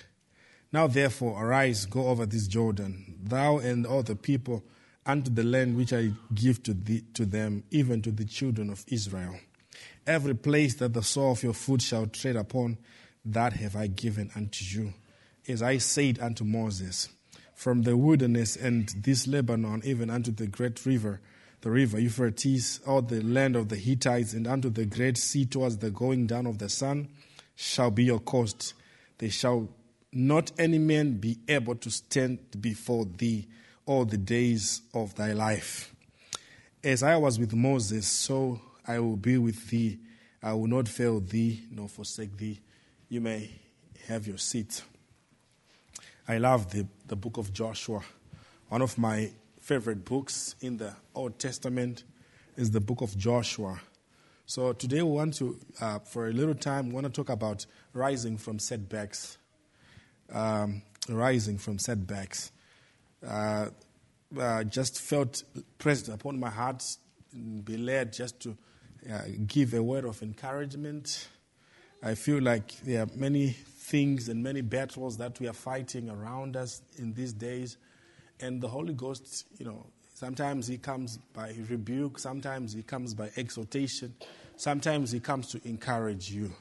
Now 0.72 0.86
therefore 0.86 1.42
arise, 1.42 1.84
go 1.86 2.08
over 2.08 2.26
this 2.26 2.46
Jordan, 2.46 3.18
thou 3.22 3.58
and 3.58 3.86
all 3.86 4.02
the 4.02 4.16
people, 4.16 4.62
unto 5.04 5.30
the 5.30 5.44
land 5.44 5.76
which 5.76 5.92
I 5.92 6.10
give 6.34 6.62
to, 6.64 6.74
thee, 6.74 7.04
to 7.14 7.24
them, 7.24 7.64
even 7.70 8.02
to 8.02 8.10
the 8.10 8.24
children 8.24 8.70
of 8.70 8.84
Israel. 8.88 9.36
Every 10.06 10.34
place 10.34 10.74
that 10.74 10.92
the 10.92 11.02
sole 11.02 11.32
of 11.32 11.42
your 11.42 11.52
foot 11.52 11.82
shall 11.82 12.06
tread 12.06 12.36
upon, 12.36 12.78
that 13.24 13.54
have 13.54 13.74
I 13.74 13.88
given 13.88 14.30
unto 14.36 14.64
you. 14.64 14.94
As 15.48 15.62
I 15.62 15.78
said 15.78 16.20
unto 16.20 16.44
Moses, 16.44 17.08
from 17.54 17.82
the 17.82 17.96
wilderness 17.96 18.54
and 18.54 18.88
this 18.88 19.26
Lebanon, 19.26 19.82
even 19.84 20.10
unto 20.10 20.30
the 20.30 20.46
great 20.46 20.84
river, 20.86 21.20
the 21.62 21.70
river 21.70 21.98
Euphrates, 21.98 22.80
all 22.86 23.02
the 23.02 23.20
land 23.22 23.56
of 23.56 23.68
the 23.68 23.76
Hittites, 23.76 24.32
and 24.32 24.46
unto 24.46 24.70
the 24.70 24.84
great 24.84 25.18
sea 25.18 25.44
towards 25.44 25.78
the 25.78 25.90
going 25.90 26.26
down 26.26 26.46
of 26.46 26.58
the 26.58 26.68
sun, 26.68 27.08
shall 27.56 27.90
be 27.90 28.04
your 28.04 28.20
coast. 28.20 28.74
They 29.18 29.30
shall 29.30 29.68
not 30.12 30.52
any 30.58 30.78
man 30.78 31.14
be 31.14 31.38
able 31.48 31.74
to 31.76 31.90
stand 31.90 32.38
before 32.60 33.06
thee 33.06 33.48
all 33.86 34.04
the 34.04 34.18
days 34.18 34.82
of 34.94 35.14
thy 35.16 35.32
life. 35.32 35.92
As 36.84 37.02
I 37.02 37.16
was 37.16 37.38
with 37.38 37.54
Moses, 37.54 38.06
so 38.06 38.60
I 38.86 38.98
will 39.00 39.16
be 39.16 39.38
with 39.38 39.68
thee. 39.68 39.98
I 40.42 40.52
will 40.52 40.66
not 40.66 40.88
fail 40.88 41.20
thee 41.20 41.64
nor 41.70 41.88
forsake 41.88 42.36
thee. 42.36 42.60
You 43.08 43.20
may 43.20 43.50
have 44.08 44.26
your 44.26 44.38
seat. 44.38 44.82
I 46.28 46.38
love 46.38 46.70
the, 46.70 46.86
the 47.06 47.16
book 47.16 47.36
of 47.36 47.52
Joshua. 47.52 48.00
One 48.68 48.82
of 48.82 48.98
my 48.98 49.30
favorite 49.60 50.04
books 50.04 50.54
in 50.60 50.76
the 50.76 50.94
Old 51.14 51.38
Testament 51.38 52.04
is 52.56 52.70
the 52.70 52.80
book 52.80 53.00
of 53.00 53.16
Joshua. 53.16 53.80
So 54.46 54.72
today 54.72 55.02
we 55.02 55.10
want 55.10 55.34
to, 55.34 55.58
uh, 55.80 55.98
for 56.00 56.28
a 56.28 56.32
little 56.32 56.54
time, 56.54 56.88
we 56.88 56.94
want 56.94 57.06
to 57.06 57.12
talk 57.12 57.30
about 57.30 57.66
rising 57.92 58.38
from 58.38 58.58
setbacks 58.58 59.38
um, 60.32 60.82
rising 61.08 61.58
from 61.58 61.78
setbacks. 61.78 62.52
Uh, 63.26 63.66
uh, 64.38 64.64
just 64.64 65.00
felt 65.00 65.42
pressed 65.78 66.08
upon 66.08 66.38
my 66.38 66.50
heart, 66.50 66.84
be 67.64 67.76
led 67.76 68.12
just 68.12 68.40
to 68.40 68.56
uh, 69.10 69.22
give 69.46 69.74
a 69.74 69.82
word 69.82 70.04
of 70.04 70.22
encouragement. 70.22 71.28
I 72.02 72.14
feel 72.14 72.42
like 72.42 72.72
there 72.80 73.02
are 73.02 73.08
many 73.14 73.50
things 73.50 74.28
and 74.28 74.42
many 74.42 74.60
battles 74.60 75.16
that 75.18 75.38
we 75.38 75.48
are 75.48 75.52
fighting 75.52 76.10
around 76.10 76.56
us 76.56 76.82
in 76.98 77.14
these 77.14 77.32
days, 77.32 77.76
and 78.40 78.60
the 78.60 78.68
Holy 78.68 78.94
Ghost, 78.94 79.46
you 79.58 79.64
know, 79.64 79.86
sometimes 80.14 80.66
He 80.66 80.78
comes 80.78 81.18
by 81.32 81.54
rebuke, 81.68 82.18
sometimes 82.18 82.72
He 82.72 82.82
comes 82.82 83.14
by 83.14 83.30
exhortation, 83.36 84.14
sometimes 84.56 85.12
He 85.12 85.20
comes 85.20 85.48
to 85.48 85.60
encourage 85.66 86.30
you. 86.30 86.52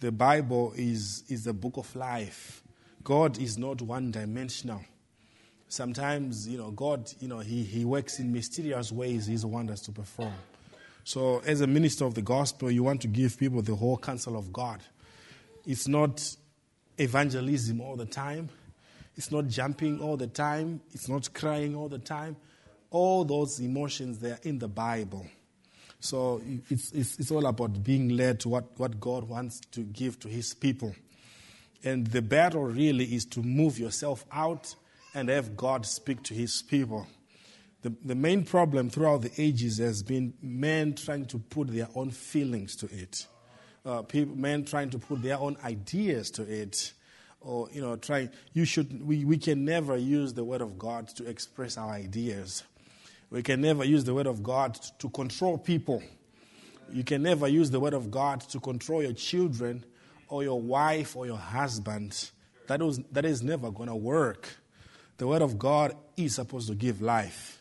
The 0.00 0.12
Bible 0.12 0.72
is, 0.76 1.24
is 1.28 1.44
the 1.44 1.52
book 1.52 1.76
of 1.76 1.94
life. 1.96 2.62
God 3.02 3.38
is 3.38 3.58
not 3.58 3.82
one 3.82 4.10
dimensional. 4.10 4.82
Sometimes, 5.68 6.46
you 6.46 6.58
know, 6.58 6.70
God, 6.70 7.10
you 7.20 7.28
know, 7.28 7.40
he, 7.40 7.62
he 7.64 7.84
works 7.84 8.18
in 8.18 8.32
mysterious 8.32 8.92
ways, 8.92 9.26
His 9.26 9.44
wonders 9.44 9.80
to 9.82 9.92
perform. 9.92 10.34
So, 11.04 11.42
as 11.46 11.60
a 11.60 11.66
minister 11.66 12.04
of 12.04 12.14
the 12.14 12.22
gospel, 12.22 12.70
you 12.70 12.82
want 12.82 13.02
to 13.02 13.08
give 13.08 13.38
people 13.38 13.62
the 13.62 13.74
whole 13.74 13.98
counsel 13.98 14.36
of 14.36 14.52
God. 14.52 14.80
It's 15.66 15.86
not 15.86 16.36
evangelism 16.98 17.80
all 17.80 17.96
the 17.96 18.06
time, 18.06 18.48
it's 19.16 19.30
not 19.30 19.48
jumping 19.48 20.00
all 20.00 20.16
the 20.16 20.26
time, 20.26 20.80
it's 20.92 21.08
not 21.08 21.32
crying 21.34 21.76
all 21.76 21.88
the 21.88 21.98
time. 21.98 22.36
All 22.90 23.24
those 23.24 23.58
emotions, 23.60 24.18
they 24.20 24.30
are 24.30 24.40
in 24.44 24.58
the 24.58 24.68
Bible. 24.68 25.26
So, 26.00 26.40
it's, 26.70 26.92
it's, 26.92 27.18
it's 27.18 27.30
all 27.30 27.46
about 27.46 27.84
being 27.84 28.10
led 28.10 28.40
to 28.40 28.48
what, 28.48 28.64
what 28.78 28.98
God 28.98 29.28
wants 29.28 29.60
to 29.72 29.80
give 29.80 30.18
to 30.20 30.28
His 30.28 30.54
people. 30.54 30.94
And 31.84 32.06
the 32.06 32.22
battle 32.22 32.64
really 32.64 33.04
is 33.14 33.26
to 33.26 33.42
move 33.42 33.78
yourself 33.78 34.24
out 34.32 34.74
and 35.14 35.28
have 35.28 35.56
God 35.56 35.86
speak 35.86 36.22
to 36.24 36.34
his 36.34 36.62
people. 36.62 37.06
The, 37.84 37.92
the 38.02 38.14
main 38.14 38.44
problem 38.44 38.88
throughout 38.88 39.20
the 39.20 39.30
ages 39.36 39.76
has 39.76 40.02
been 40.02 40.32
men 40.40 40.94
trying 40.94 41.26
to 41.26 41.38
put 41.38 41.68
their 41.68 41.86
own 41.94 42.10
feelings 42.10 42.76
to 42.76 42.86
it, 42.86 43.26
uh, 43.84 44.00
people, 44.00 44.34
men 44.36 44.64
trying 44.64 44.88
to 44.88 44.98
put 44.98 45.20
their 45.20 45.38
own 45.38 45.58
ideas 45.62 46.30
to 46.32 46.42
it. 46.44 46.94
Or, 47.42 47.68
you 47.70 47.82
know, 47.82 47.96
try, 47.96 48.30
you 48.54 48.64
should, 48.64 49.06
we, 49.06 49.26
we 49.26 49.36
can 49.36 49.66
never 49.66 49.98
use 49.98 50.32
the 50.32 50.44
word 50.44 50.62
of 50.62 50.78
God 50.78 51.08
to 51.08 51.26
express 51.26 51.76
our 51.76 51.90
ideas. 51.90 52.62
We 53.28 53.42
can 53.42 53.60
never 53.60 53.84
use 53.84 54.04
the 54.04 54.14
word 54.14 54.28
of 54.28 54.42
God 54.42 54.80
to 55.00 55.10
control 55.10 55.58
people. 55.58 56.02
You 56.90 57.04
can 57.04 57.22
never 57.22 57.48
use 57.48 57.70
the 57.70 57.80
word 57.80 57.92
of 57.92 58.10
God 58.10 58.40
to 58.48 58.60
control 58.60 59.02
your 59.02 59.12
children 59.12 59.84
or 60.28 60.42
your 60.42 60.58
wife 60.58 61.16
or 61.16 61.26
your 61.26 61.36
husband, 61.36 62.30
that, 62.68 62.80
was, 62.80 63.00
that 63.12 63.26
is 63.26 63.42
never 63.42 63.70
going 63.70 63.90
to 63.90 63.94
work. 63.94 64.48
The 65.18 65.26
Word 65.26 65.42
of 65.42 65.58
God 65.58 65.94
is 66.16 66.36
supposed 66.36 66.68
to 66.68 66.74
give 66.74 67.02
life. 67.02 67.60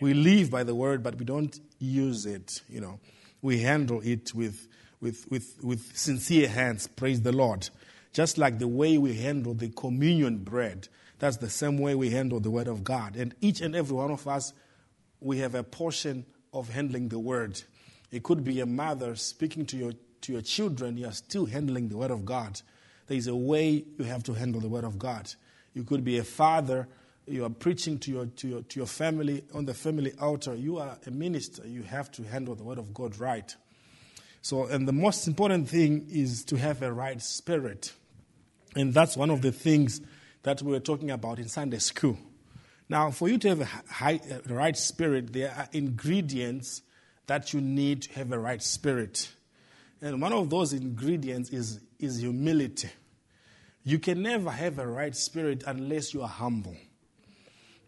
We 0.00 0.14
live 0.14 0.50
by 0.50 0.64
the 0.64 0.74
Word, 0.74 1.02
but 1.02 1.18
we 1.18 1.24
don't 1.24 1.58
use 1.78 2.26
it, 2.26 2.62
you 2.68 2.80
know. 2.80 2.98
We 3.42 3.60
handle 3.60 4.00
it 4.02 4.34
with, 4.34 4.66
with, 5.00 5.30
with, 5.30 5.62
with 5.62 5.96
sincere 5.96 6.48
hands, 6.48 6.86
praise 6.86 7.20
the 7.22 7.32
Lord. 7.32 7.68
Just 8.12 8.38
like 8.38 8.58
the 8.58 8.68
way 8.68 8.98
we 8.98 9.14
handle 9.14 9.54
the 9.54 9.68
communion 9.68 10.38
bread, 10.38 10.88
that's 11.18 11.36
the 11.36 11.50
same 11.50 11.78
way 11.78 11.94
we 11.94 12.10
handle 12.10 12.40
the 12.40 12.50
Word 12.50 12.66
of 12.66 12.82
God. 12.82 13.14
And 13.14 13.34
each 13.40 13.60
and 13.60 13.76
every 13.76 13.94
one 13.94 14.10
of 14.10 14.26
us, 14.26 14.52
we 15.20 15.38
have 15.38 15.54
a 15.54 15.62
portion 15.62 16.24
of 16.52 16.70
handling 16.70 17.08
the 17.08 17.18
Word. 17.18 17.62
It 18.10 18.22
could 18.22 18.42
be 18.42 18.60
a 18.60 18.66
mother 18.66 19.14
speaking 19.16 19.66
to 19.66 19.76
your, 19.76 19.92
to 20.22 20.32
your 20.32 20.42
children, 20.42 20.96
you 20.96 21.06
are 21.06 21.12
still 21.12 21.46
handling 21.46 21.88
the 21.88 21.98
Word 21.98 22.10
of 22.10 22.24
God. 22.24 22.60
There 23.06 23.18
is 23.18 23.26
a 23.26 23.36
way 23.36 23.84
you 23.98 24.04
have 24.04 24.22
to 24.24 24.32
handle 24.32 24.60
the 24.60 24.68
Word 24.68 24.84
of 24.84 24.98
God. 24.98 25.32
You 25.74 25.84
could 25.84 26.04
be 26.04 26.18
a 26.18 26.24
father, 26.24 26.88
you 27.30 27.44
are 27.44 27.50
preaching 27.50 27.98
to 28.00 28.10
your, 28.10 28.26
to 28.26 28.48
your, 28.48 28.62
to 28.62 28.80
your 28.80 28.86
family 28.86 29.44
on 29.54 29.64
the 29.64 29.74
family 29.74 30.12
altar. 30.20 30.54
You 30.54 30.78
are 30.78 30.98
a 31.06 31.10
minister, 31.10 31.66
you 31.66 31.82
have 31.82 32.10
to 32.12 32.22
handle 32.22 32.54
the 32.54 32.64
Word 32.64 32.78
of 32.78 32.92
God 32.94 33.18
right. 33.18 33.54
So, 34.42 34.66
and 34.66 34.88
the 34.88 34.92
most 34.92 35.26
important 35.26 35.68
thing 35.68 36.06
is 36.10 36.44
to 36.46 36.56
have 36.56 36.82
a 36.82 36.92
right 36.92 37.20
spirit. 37.20 37.92
And 38.74 38.94
that's 38.94 39.16
one 39.16 39.30
of 39.30 39.42
the 39.42 39.52
things 39.52 40.00
that 40.42 40.62
we 40.62 40.72
were 40.72 40.80
talking 40.80 41.10
about 41.10 41.38
in 41.38 41.48
Sunday 41.48 41.78
school. 41.78 42.18
Now, 42.88 43.10
for 43.10 43.28
you 43.28 43.38
to 43.38 43.48
have 43.48 43.60
a, 43.60 43.64
high, 43.64 44.20
a 44.48 44.52
right 44.52 44.76
spirit, 44.76 45.32
there 45.32 45.54
are 45.56 45.68
ingredients 45.72 46.82
that 47.26 47.52
you 47.52 47.60
need 47.60 48.02
to 48.02 48.12
have 48.14 48.32
a 48.32 48.38
right 48.38 48.62
spirit. 48.62 49.30
And 50.02 50.20
one 50.20 50.32
of 50.32 50.50
those 50.50 50.72
ingredients 50.72 51.50
is, 51.50 51.80
is 51.98 52.18
humility. 52.18 52.90
You 53.84 53.98
can 53.98 54.22
never 54.22 54.50
have 54.50 54.78
a 54.78 54.86
right 54.86 55.14
spirit 55.14 55.62
unless 55.66 56.14
you 56.14 56.22
are 56.22 56.28
humble. 56.28 56.76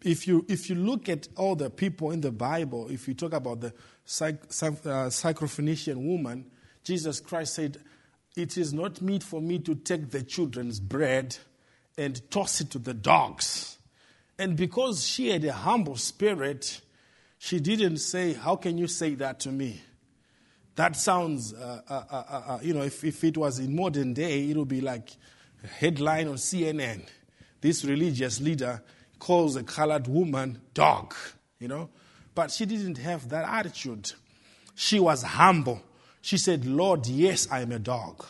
If 0.04 0.26
you, 0.26 0.44
if 0.48 0.68
you 0.68 0.74
look 0.74 1.08
at 1.08 1.28
all 1.36 1.54
the 1.54 1.70
people 1.70 2.10
in 2.10 2.20
the 2.20 2.32
Bible, 2.32 2.88
if 2.88 3.06
you 3.06 3.14
talk 3.14 3.32
about 3.32 3.60
the 3.60 3.72
psych, 4.04 4.42
uh, 4.86 5.10
woman, 5.96 6.50
Jesus 6.82 7.20
Christ 7.20 7.54
said, 7.54 7.78
It 8.36 8.56
is 8.56 8.72
not 8.72 9.00
meet 9.00 9.22
for 9.22 9.40
me 9.40 9.60
to 9.60 9.74
take 9.74 10.10
the 10.10 10.22
children's 10.22 10.80
bread 10.80 11.36
and 11.96 12.30
toss 12.30 12.60
it 12.60 12.70
to 12.70 12.78
the 12.78 12.94
dogs. 12.94 13.78
And 14.38 14.56
because 14.56 15.06
she 15.06 15.28
had 15.28 15.44
a 15.44 15.52
humble 15.52 15.96
spirit, 15.96 16.80
she 17.38 17.60
didn't 17.60 17.98
say, 17.98 18.32
How 18.32 18.56
can 18.56 18.78
you 18.78 18.88
say 18.88 19.14
that 19.16 19.40
to 19.40 19.50
me? 19.50 19.80
That 20.74 20.96
sounds, 20.96 21.52
uh, 21.52 21.82
uh, 21.88 22.02
uh, 22.10 22.24
uh, 22.28 22.42
uh 22.54 22.58
you 22.62 22.72
know, 22.74 22.82
if, 22.82 23.04
if 23.04 23.22
it 23.24 23.36
was 23.36 23.58
in 23.58 23.76
modern 23.76 24.14
day, 24.14 24.48
it 24.48 24.56
would 24.56 24.68
be 24.68 24.80
like 24.80 25.10
a 25.62 25.66
headline 25.66 26.28
on 26.28 26.36
CNN. 26.36 27.06
This 27.60 27.84
religious 27.84 28.40
leader 28.40 28.82
calls 29.22 29.54
a 29.54 29.62
colored 29.62 30.08
woman 30.08 30.60
dog, 30.74 31.14
you 31.60 31.68
know. 31.68 31.88
But 32.34 32.50
she 32.50 32.66
didn't 32.66 32.98
have 32.98 33.28
that 33.28 33.44
attitude. 33.48 34.10
She 34.74 34.98
was 34.98 35.22
humble. 35.22 35.80
She 36.22 36.36
said, 36.36 36.66
Lord, 36.66 37.06
yes, 37.06 37.46
I 37.48 37.60
am 37.60 37.70
a 37.70 37.78
dog. 37.78 38.26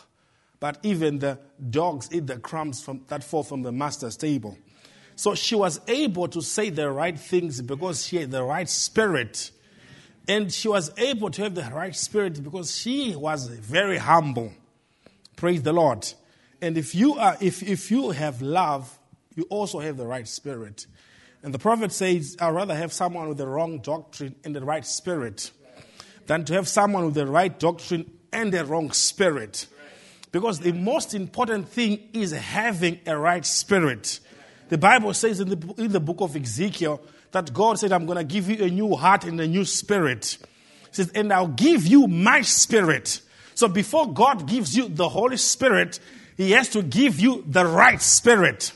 But 0.59 0.77
even 0.83 1.17
the 1.17 1.39
dogs 1.67 2.09
eat 2.11 2.27
the 2.27 2.37
crumbs 2.37 2.83
from, 2.83 3.05
that 3.07 3.23
fall 3.23 3.41
from 3.41 3.63
the 3.63 3.71
master's 3.71 4.15
table. 4.15 4.55
So 5.15 5.33
she 5.33 5.55
was 5.55 5.81
able 5.87 6.27
to 6.27 6.43
say 6.43 6.69
the 6.69 6.91
right 6.91 7.19
things 7.19 7.59
because 7.63 8.05
she 8.05 8.17
had 8.17 8.29
the 8.29 8.43
right 8.43 8.69
spirit. 8.69 9.49
And 10.27 10.53
she 10.53 10.67
was 10.67 10.91
able 10.99 11.31
to 11.31 11.41
have 11.41 11.55
the 11.55 11.71
right 11.73 11.95
spirit 11.95 12.43
because 12.43 12.77
she 12.77 13.15
was 13.15 13.47
very 13.47 13.97
humble. 13.97 14.53
Praise 15.37 15.63
the 15.63 15.73
Lord. 15.73 16.07
And 16.61 16.77
if 16.77 16.93
you, 16.93 17.15
are, 17.15 17.35
if, 17.41 17.63
if 17.63 17.89
you 17.89 18.11
have 18.11 18.43
love, 18.43 18.99
you 19.35 19.45
also 19.49 19.79
have 19.79 19.97
the 19.97 20.05
right 20.05 20.27
spirit. 20.27 20.87
And 21.43 21.53
the 21.53 21.59
prophet 21.59 21.91
says, 21.91 22.37
I'd 22.39 22.49
rather 22.49 22.75
have 22.75 22.93
someone 22.93 23.27
with 23.27 23.37
the 23.37 23.47
wrong 23.47 23.79
doctrine 23.79 24.35
and 24.43 24.55
the 24.55 24.63
right 24.63 24.85
spirit 24.85 25.51
than 26.25 26.45
to 26.45 26.53
have 26.53 26.67
someone 26.67 27.05
with 27.05 27.15
the 27.15 27.27
right 27.27 27.57
doctrine 27.59 28.09
and 28.31 28.53
the 28.53 28.63
wrong 28.65 28.91
spirit. 28.91 29.67
Because 30.31 30.59
the 30.59 30.71
most 30.71 31.13
important 31.13 31.69
thing 31.69 32.09
is 32.13 32.31
having 32.31 32.99
a 33.05 33.17
right 33.17 33.45
spirit. 33.45 34.19
The 34.69 34.77
Bible 34.77 35.13
says 35.13 35.39
in 35.39 35.49
the, 35.49 35.73
in 35.77 35.91
the 35.91 35.99
book 35.99 36.21
of 36.21 36.35
Ezekiel 36.35 37.01
that 37.31 37.53
God 37.53 37.77
said, 37.77 37.91
I'm 37.91 38.05
going 38.05 38.17
to 38.17 38.23
give 38.23 38.49
you 38.49 38.63
a 38.63 38.69
new 38.69 38.95
heart 38.95 39.25
and 39.25 39.39
a 39.39 39.47
new 39.47 39.65
spirit. 39.65 40.37
He 40.89 40.95
says, 40.95 41.09
and 41.09 41.31
I'll 41.33 41.47
give 41.47 41.85
you 41.85 42.07
my 42.07 42.41
spirit. 42.41 43.21
So 43.53 43.67
before 43.67 44.11
God 44.11 44.47
gives 44.47 44.75
you 44.75 44.87
the 44.87 45.09
Holy 45.09 45.37
Spirit, 45.37 45.99
He 46.37 46.51
has 46.51 46.69
to 46.69 46.81
give 46.81 47.19
you 47.19 47.43
the 47.47 47.65
right 47.65 48.01
spirit. 48.01 48.71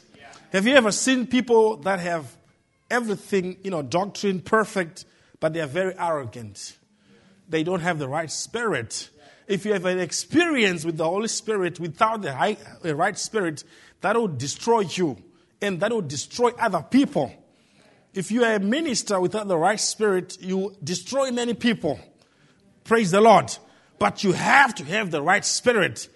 Have 0.53 0.65
you 0.65 0.75
ever 0.75 0.93
seen 0.93 1.27
people 1.27 1.75
that 1.77 1.99
have 1.99 2.37
everything, 2.89 3.57
you 3.63 3.71
know, 3.71 3.81
doctrine 3.81 4.39
perfect, 4.39 5.03
but 5.41 5.53
they 5.53 5.59
are 5.59 5.67
very 5.67 5.93
arrogant? 5.99 6.77
They 7.49 7.63
don't 7.63 7.81
have 7.81 7.99
the 7.99 8.07
right 8.07 8.31
spirit. 8.31 9.09
If 9.47 9.65
you 9.65 9.73
have 9.73 9.85
an 9.85 9.99
experience 9.99 10.85
with 10.85 10.97
the 10.97 11.03
Holy 11.03 11.27
Spirit 11.27 11.81
without 11.81 12.21
the, 12.21 12.57
the 12.81 12.95
right 12.95 13.17
spirit, 13.17 13.65
that 14.01 14.15
will 14.15 14.29
destroy 14.29 14.81
you 14.81 15.17
and 15.61 15.81
that 15.81 15.91
will 15.91 16.01
destroy 16.01 16.51
other 16.59 16.81
people. 16.81 17.33
If 18.13 18.31
you 18.31 18.45
are 18.45 18.53
a 18.53 18.59
minister 18.59 19.19
without 19.19 19.47
the 19.49 19.57
right 19.57 19.79
spirit, 19.79 20.37
you 20.41 20.75
destroy 20.81 21.31
many 21.31 21.55
people. 21.55 21.99
Praise 22.85 23.11
the 23.11 23.21
Lord. 23.21 23.55
But 23.99 24.23
you 24.23 24.31
have 24.31 24.75
to 24.75 24.85
have 24.85 25.11
the 25.11 25.21
right 25.21 25.43
spirit. 25.43 26.07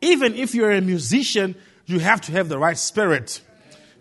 Even 0.00 0.34
if 0.34 0.54
you're 0.56 0.72
a 0.72 0.80
musician, 0.80 1.54
you 1.86 2.00
have 2.00 2.20
to 2.22 2.32
have 2.32 2.48
the 2.48 2.58
right 2.58 2.76
spirit. 2.76 3.42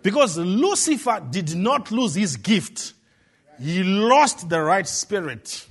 Because 0.06 0.38
Lucifer 0.38 1.20
did 1.32 1.56
not 1.56 1.90
lose 1.90 2.14
his 2.14 2.38
gift, 2.38 2.94
he 3.60 3.82
lost 3.82 4.48
the 4.50 4.62
right 4.62 4.88
spirit. 4.88 5.66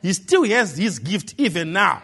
He 0.00 0.12
still 0.12 0.44
has 0.44 0.76
his 0.76 1.00
gift 1.00 1.34
even 1.36 1.72
now. 1.72 2.00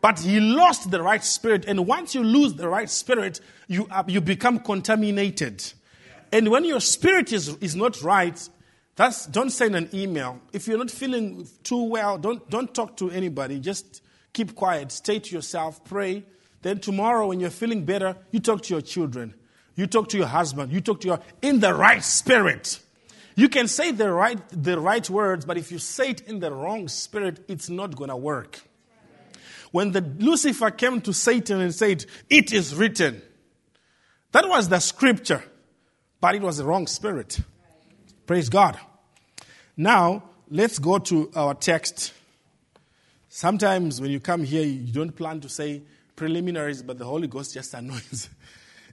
But 0.00 0.20
he 0.20 0.40
lost 0.40 0.90
the 0.90 1.02
right 1.02 1.22
spirit. 1.22 1.66
And 1.66 1.86
once 1.86 2.14
you 2.14 2.24
lose 2.24 2.54
the 2.54 2.66
right 2.66 2.88
spirit, 2.88 3.42
you, 3.68 3.86
are, 3.90 4.06
you 4.08 4.22
become 4.22 4.58
contaminated. 4.58 5.70
And 6.32 6.48
when 6.48 6.64
your 6.64 6.80
spirit 6.80 7.30
is, 7.30 7.54
is 7.56 7.76
not 7.76 8.00
right, 8.00 8.48
that's, 8.94 9.26
don't 9.26 9.50
send 9.50 9.76
an 9.76 9.90
email. 9.92 10.40
If 10.54 10.66
you're 10.66 10.78
not 10.78 10.90
feeling 10.90 11.46
too 11.62 11.82
well, 11.82 12.16
don't, 12.16 12.48
don't 12.48 12.74
talk 12.74 12.96
to 12.96 13.10
anybody. 13.10 13.60
Just 13.60 14.00
keep 14.32 14.54
quiet. 14.54 14.90
Stay 14.92 15.18
to 15.18 15.34
yourself. 15.34 15.84
Pray. 15.84 16.24
Then 16.62 16.78
tomorrow, 16.78 17.26
when 17.26 17.38
you're 17.38 17.50
feeling 17.50 17.84
better, 17.84 18.16
you 18.30 18.40
talk 18.40 18.62
to 18.62 18.72
your 18.72 18.80
children. 18.80 19.34
You 19.76 19.86
talk 19.86 20.08
to 20.08 20.16
your 20.16 20.26
husband. 20.26 20.72
You 20.72 20.80
talk 20.80 21.00
to 21.02 21.06
your, 21.06 21.20
in 21.42 21.60
the 21.60 21.72
right 21.72 22.02
spirit. 22.02 22.80
You 23.36 23.48
can 23.48 23.68
say 23.68 23.92
the 23.92 24.10
right, 24.10 24.40
the 24.50 24.80
right 24.80 25.08
words, 25.08 25.44
but 25.44 25.58
if 25.58 25.70
you 25.70 25.78
say 25.78 26.10
it 26.10 26.22
in 26.22 26.40
the 26.40 26.52
wrong 26.52 26.88
spirit, 26.88 27.44
it's 27.46 27.68
not 27.70 27.94
going 27.94 28.10
to 28.10 28.16
work. 28.16 28.60
When 29.70 29.92
the 29.92 30.00
Lucifer 30.00 30.70
came 30.70 31.00
to 31.02 31.12
Satan 31.12 31.60
and 31.60 31.74
said, 31.74 32.06
It 32.30 32.52
is 32.52 32.74
written, 32.74 33.22
that 34.32 34.48
was 34.48 34.68
the 34.68 34.80
scripture 34.80 35.44
but 36.20 36.34
it 36.34 36.42
was 36.42 36.58
the 36.58 36.64
wrong 36.64 36.86
spirit. 36.86 37.38
Praise 38.26 38.48
God. 38.48 38.78
Now, 39.76 40.24
let's 40.50 40.78
go 40.78 40.98
to 40.98 41.30
our 41.36 41.54
text. 41.54 42.12
Sometimes 43.28 44.00
when 44.00 44.10
you 44.10 44.20
come 44.20 44.42
here, 44.42 44.64
you 44.64 44.92
don't 44.92 45.14
plan 45.14 45.40
to 45.42 45.48
say 45.48 45.82
preliminaries, 46.16 46.82
but 46.82 46.98
the 46.98 47.04
Holy 47.04 47.28
Ghost 47.28 47.54
just 47.54 47.74
annoys. 47.74 48.28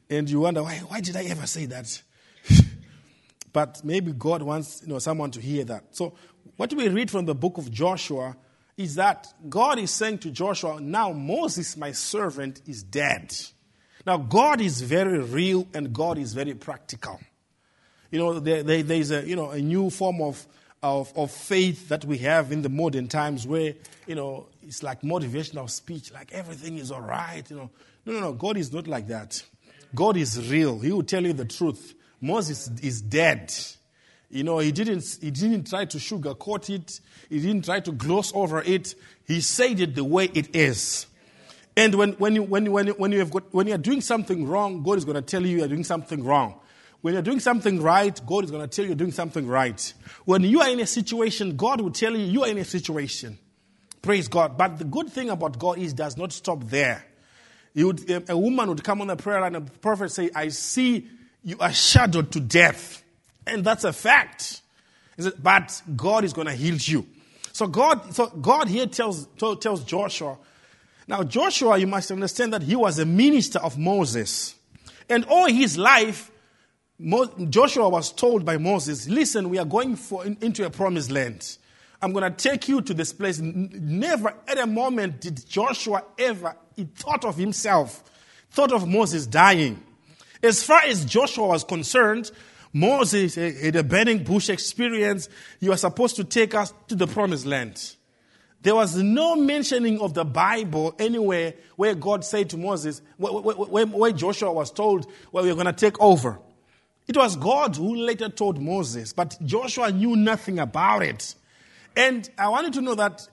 And 0.09 0.29
you 0.29 0.41
wonder, 0.41 0.63
why, 0.63 0.77
why 0.87 1.01
did 1.01 1.15
I 1.15 1.23
ever 1.25 1.47
say 1.47 1.65
that? 1.67 2.01
but 3.53 3.83
maybe 3.83 4.11
God 4.11 4.41
wants 4.41 4.81
you 4.83 4.89
know, 4.89 4.99
someone 4.99 5.31
to 5.31 5.41
hear 5.41 5.63
that. 5.65 5.95
So, 5.95 6.13
what 6.57 6.73
we 6.73 6.87
read 6.89 7.09
from 7.09 7.25
the 7.25 7.35
book 7.35 7.57
of 7.57 7.71
Joshua 7.71 8.35
is 8.77 8.95
that 8.95 9.31
God 9.49 9.79
is 9.79 9.91
saying 9.91 10.19
to 10.19 10.31
Joshua, 10.31 10.79
Now 10.79 11.11
Moses, 11.11 11.77
my 11.77 11.91
servant, 11.91 12.61
is 12.67 12.83
dead. 12.83 13.33
Now, 14.05 14.17
God 14.17 14.59
is 14.59 14.81
very 14.81 15.19
real 15.19 15.67
and 15.73 15.93
God 15.93 16.17
is 16.17 16.33
very 16.33 16.53
practical. 16.53 17.19
You 18.11 18.19
know, 18.19 18.39
there, 18.39 18.61
there, 18.61 18.83
there's 18.83 19.11
a, 19.11 19.25
you 19.25 19.35
know, 19.35 19.51
a 19.51 19.59
new 19.59 19.89
form 19.89 20.21
of, 20.21 20.45
of, 20.83 21.11
of 21.15 21.31
faith 21.31 21.89
that 21.89 22.03
we 22.05 22.17
have 22.19 22.51
in 22.51 22.61
the 22.61 22.69
modern 22.69 23.07
times 23.07 23.47
where, 23.47 23.73
you 24.05 24.15
know, 24.15 24.47
it's 24.61 24.83
like 24.83 25.01
motivational 25.01 25.69
speech, 25.69 26.11
like 26.13 26.31
everything 26.33 26.77
is 26.77 26.91
all 26.91 27.01
right. 27.01 27.49
You 27.49 27.55
know. 27.55 27.69
No, 28.05 28.13
no, 28.13 28.19
no. 28.19 28.33
God 28.33 28.57
is 28.57 28.71
not 28.73 28.87
like 28.87 29.07
that. 29.07 29.41
God 29.95 30.17
is 30.17 30.49
real. 30.49 30.79
He 30.79 30.91
will 30.91 31.03
tell 31.03 31.23
you 31.23 31.33
the 31.33 31.45
truth. 31.45 31.93
Moses 32.19 32.69
is 32.81 33.01
dead. 33.01 33.53
You 34.29 34.43
know, 34.43 34.59
he 34.59 34.71
didn't, 34.71 35.19
he 35.21 35.29
didn't 35.29 35.69
try 35.69 35.85
to 35.85 35.97
sugarcoat 35.97 36.69
it. 36.69 36.99
He 37.29 37.39
didn't 37.39 37.65
try 37.65 37.79
to 37.81 37.91
gloss 37.91 38.31
over 38.33 38.61
it. 38.61 38.95
He 39.27 39.41
said 39.41 39.79
it 39.79 39.93
the 39.93 40.03
way 40.03 40.25
it 40.33 40.55
is. 40.55 41.05
And 41.75 41.95
when, 41.95 42.13
when, 42.13 42.35
you, 42.35 42.43
when, 42.43 42.71
when, 42.71 42.87
when, 42.87 43.11
you 43.11 43.19
have 43.19 43.31
got, 43.31 43.53
when 43.53 43.67
you're 43.67 43.77
doing 43.77 44.01
something 44.01 44.47
wrong, 44.47 44.83
God 44.83 44.97
is 44.97 45.05
going 45.05 45.15
to 45.15 45.21
tell 45.21 45.45
you 45.45 45.57
you're 45.57 45.67
doing 45.67 45.83
something 45.83 46.23
wrong. 46.23 46.59
When 47.01 47.13
you're 47.13 47.23
doing 47.23 47.39
something 47.39 47.81
right, 47.81 48.19
God 48.25 48.45
is 48.45 48.51
going 48.51 48.61
to 48.61 48.67
tell 48.67 48.85
you 48.85 48.89
you're 48.89 48.97
doing 48.97 49.11
something 49.11 49.45
right. 49.45 49.93
When 50.25 50.43
you 50.43 50.61
are 50.61 50.69
in 50.69 50.79
a 50.79 50.87
situation, 50.87 51.57
God 51.57 51.81
will 51.81 51.91
tell 51.91 52.15
you 52.15 52.25
you 52.25 52.43
are 52.43 52.49
in 52.49 52.57
a 52.57 52.65
situation. 52.65 53.37
Praise 54.01 54.27
God. 54.27 54.57
But 54.57 54.77
the 54.77 54.85
good 54.85 55.09
thing 55.09 55.29
about 55.29 55.59
God 55.59 55.77
is 55.77 55.93
does 55.93 56.17
not 56.17 56.31
stop 56.31 56.63
there. 56.63 57.05
Would, 57.75 58.29
a 58.29 58.37
woman 58.37 58.69
would 58.69 58.83
come 58.83 59.01
on 59.01 59.07
the 59.07 59.15
prayer 59.15 59.41
line 59.41 59.55
and 59.55 59.67
the 59.67 59.71
prophet 59.79 60.11
say, 60.11 60.29
I 60.35 60.49
see 60.49 61.07
you 61.43 61.57
are 61.59 61.73
shadowed 61.73 62.31
to 62.33 62.39
death. 62.39 63.03
And 63.47 63.63
that's 63.63 63.83
a 63.83 63.93
fact. 63.93 64.61
Said, 65.17 65.33
but 65.41 65.81
God 65.95 66.23
is 66.23 66.33
going 66.33 66.47
to 66.47 66.53
heal 66.53 66.75
you. 66.75 67.05
So 67.51 67.67
God, 67.67 68.13
so 68.13 68.27
God 68.27 68.67
here 68.67 68.87
tells, 68.87 69.27
tells 69.37 69.83
Joshua, 69.83 70.37
now 71.07 71.23
Joshua, 71.23 71.77
you 71.77 71.87
must 71.87 72.11
understand 72.11 72.53
that 72.53 72.63
he 72.63 72.75
was 72.75 72.97
a 72.99 73.05
minister 73.05 73.59
of 73.59 73.77
Moses. 73.77 74.55
And 75.09 75.25
all 75.25 75.47
his 75.47 75.77
life, 75.77 76.31
Joshua 77.49 77.89
was 77.89 78.11
told 78.11 78.45
by 78.45 78.57
Moses, 78.57 79.07
listen, 79.07 79.49
we 79.49 79.59
are 79.59 79.65
going 79.65 79.95
for, 79.95 80.25
into 80.25 80.65
a 80.65 80.69
promised 80.69 81.11
land. 81.11 81.57
I'm 82.01 82.11
going 82.11 82.23
to 82.23 82.31
take 82.31 82.67
you 82.67 82.81
to 82.81 82.93
this 82.93 83.13
place. 83.13 83.39
Never 83.39 84.33
at 84.47 84.57
a 84.57 84.67
moment 84.67 85.21
did 85.21 85.47
Joshua 85.47 86.03
ever, 86.17 86.55
he 86.75 86.85
thought 86.85 87.25
of 87.25 87.35
himself, 87.35 88.03
thought 88.51 88.71
of 88.71 88.87
Moses 88.87 89.27
dying. 89.27 89.81
As 90.41 90.63
far 90.63 90.81
as 90.81 91.05
Joshua 91.05 91.47
was 91.47 91.63
concerned, 91.63 92.31
Moses 92.73 93.35
had 93.35 93.75
a 93.75 93.83
burning 93.83 94.23
bush 94.23 94.49
experience. 94.49 95.29
You 95.59 95.71
are 95.71 95.77
supposed 95.77 96.15
to 96.17 96.23
take 96.23 96.55
us 96.55 96.73
to 96.87 96.95
the 96.95 97.07
promised 97.07 97.45
land. 97.45 97.95
There 98.61 98.75
was 98.75 98.95
no 98.95 99.35
mentioning 99.35 99.99
of 99.99 100.13
the 100.13 100.23
Bible 100.23 100.95
anywhere 100.97 101.53
where 101.75 101.95
God 101.95 102.23
said 102.23 102.49
to 102.51 102.57
Moses, 102.57 103.01
where, 103.17 103.85
where 103.85 104.11
Joshua 104.11 104.51
was 104.51 104.71
told, 104.71 105.05
well, 105.31 105.43
we're 105.43 105.53
going 105.53 105.65
to 105.65 105.73
take 105.73 105.99
over. 106.01 106.39
It 107.05 107.17
was 107.17 107.35
God 107.35 107.75
who 107.75 107.95
later 107.95 108.29
told 108.29 108.61
Moses, 108.61 109.11
but 109.11 109.37
Joshua 109.45 109.91
knew 109.91 110.15
nothing 110.15 110.59
about 110.59 111.03
it. 111.03 111.35
And 111.95 112.29
I 112.37 112.47
want 112.47 112.67
you 112.67 112.73
to 112.73 112.81
know 112.81 112.95
that 112.95 113.27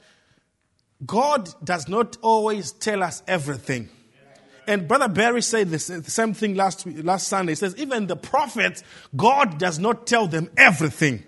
God 1.05 1.48
does 1.64 1.88
not 1.88 2.18
always 2.20 2.72
tell 2.72 3.03
us 3.03 3.22
everything. 3.26 3.88
And 4.66 4.86
Brother 4.86 5.09
Barry 5.09 5.42
said 5.42 5.70
this, 5.70 5.88
the 5.88 6.03
same 6.11 6.34
thing 6.34 6.55
last, 6.55 6.86
last 6.86 7.28
Sunday. 7.28 7.53
He 7.53 7.57
says, 7.57 7.76
even 7.76 8.07
the 8.07 8.16
prophets, 8.16 8.84
God 9.16 9.59
does 9.59 9.78
not 9.78 10.07
tell 10.07 10.28
them 10.28 10.51
everything. 10.57 11.24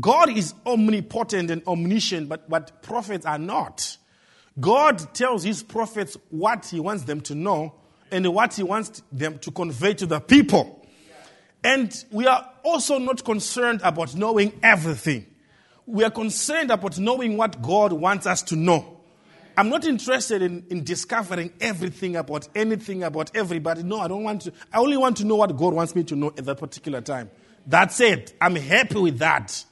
God 0.00 0.30
is 0.30 0.54
omnipotent 0.64 1.50
and 1.50 1.66
omniscient, 1.66 2.28
but, 2.28 2.48
but 2.48 2.82
prophets 2.82 3.26
are 3.26 3.38
not. 3.38 3.96
God 4.58 5.14
tells 5.14 5.42
his 5.42 5.62
prophets 5.62 6.16
what 6.30 6.66
he 6.66 6.80
wants 6.80 7.04
them 7.04 7.20
to 7.22 7.34
know 7.34 7.74
and 8.10 8.32
what 8.32 8.54
he 8.54 8.62
wants 8.62 9.02
them 9.10 9.38
to 9.40 9.50
convey 9.50 9.94
to 9.94 10.06
the 10.06 10.20
people. 10.20 10.86
And 11.64 11.92
we 12.10 12.26
are 12.26 12.48
also 12.62 12.98
not 12.98 13.24
concerned 13.24 13.80
about 13.82 14.14
knowing 14.14 14.58
everything 14.62 15.26
we 15.92 16.04
are 16.04 16.10
concerned 16.10 16.70
about 16.70 16.98
knowing 16.98 17.36
what 17.36 17.60
God 17.60 17.92
wants 17.92 18.26
us 18.26 18.40
to 18.44 18.56
know. 18.56 18.98
I'm 19.58 19.68
not 19.68 19.84
interested 19.84 20.40
in, 20.40 20.64
in 20.70 20.84
discovering 20.84 21.52
everything 21.60 22.16
about 22.16 22.48
anything 22.54 23.02
about 23.02 23.30
everybody. 23.36 23.82
No, 23.82 24.00
I 24.00 24.08
don't 24.08 24.22
want 24.22 24.42
to. 24.42 24.54
I 24.72 24.78
only 24.78 24.96
want 24.96 25.18
to 25.18 25.26
know 25.26 25.36
what 25.36 25.54
God 25.54 25.74
wants 25.74 25.94
me 25.94 26.02
to 26.04 26.16
know 26.16 26.28
at 26.28 26.46
that 26.46 26.56
particular 26.56 27.02
time. 27.02 27.30
That's 27.66 28.00
it. 28.00 28.32
I'm 28.40 28.56
happy 28.56 29.00
with 29.00 29.18
that. 29.18 29.62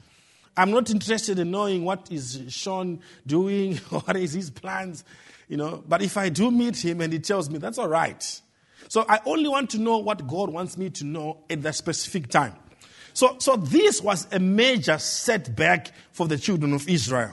I'm 0.58 0.70
not 0.70 0.90
interested 0.90 1.38
in 1.38 1.50
knowing 1.50 1.86
what 1.86 2.12
is 2.12 2.44
Sean 2.48 3.00
doing, 3.26 3.76
what 3.88 4.14
is 4.14 4.34
his 4.34 4.50
plans, 4.50 5.04
you 5.48 5.56
know. 5.56 5.82
But 5.88 6.02
if 6.02 6.18
I 6.18 6.28
do 6.28 6.50
meet 6.50 6.84
him 6.84 7.00
and 7.00 7.14
he 7.14 7.18
tells 7.18 7.48
me, 7.48 7.58
that's 7.58 7.78
all 7.78 7.88
right. 7.88 8.40
So 8.88 9.06
I 9.08 9.20
only 9.24 9.48
want 9.48 9.70
to 9.70 9.78
know 9.78 9.96
what 9.96 10.26
God 10.26 10.50
wants 10.50 10.76
me 10.76 10.90
to 10.90 11.04
know 11.04 11.38
at 11.48 11.62
that 11.62 11.76
specific 11.76 12.28
time. 12.28 12.56
So, 13.12 13.36
so 13.38 13.56
this 13.56 14.00
was 14.00 14.26
a 14.32 14.38
major 14.38 14.98
setback 14.98 15.92
for 16.12 16.28
the 16.28 16.38
children 16.38 16.72
of 16.72 16.88
Israel. 16.88 17.32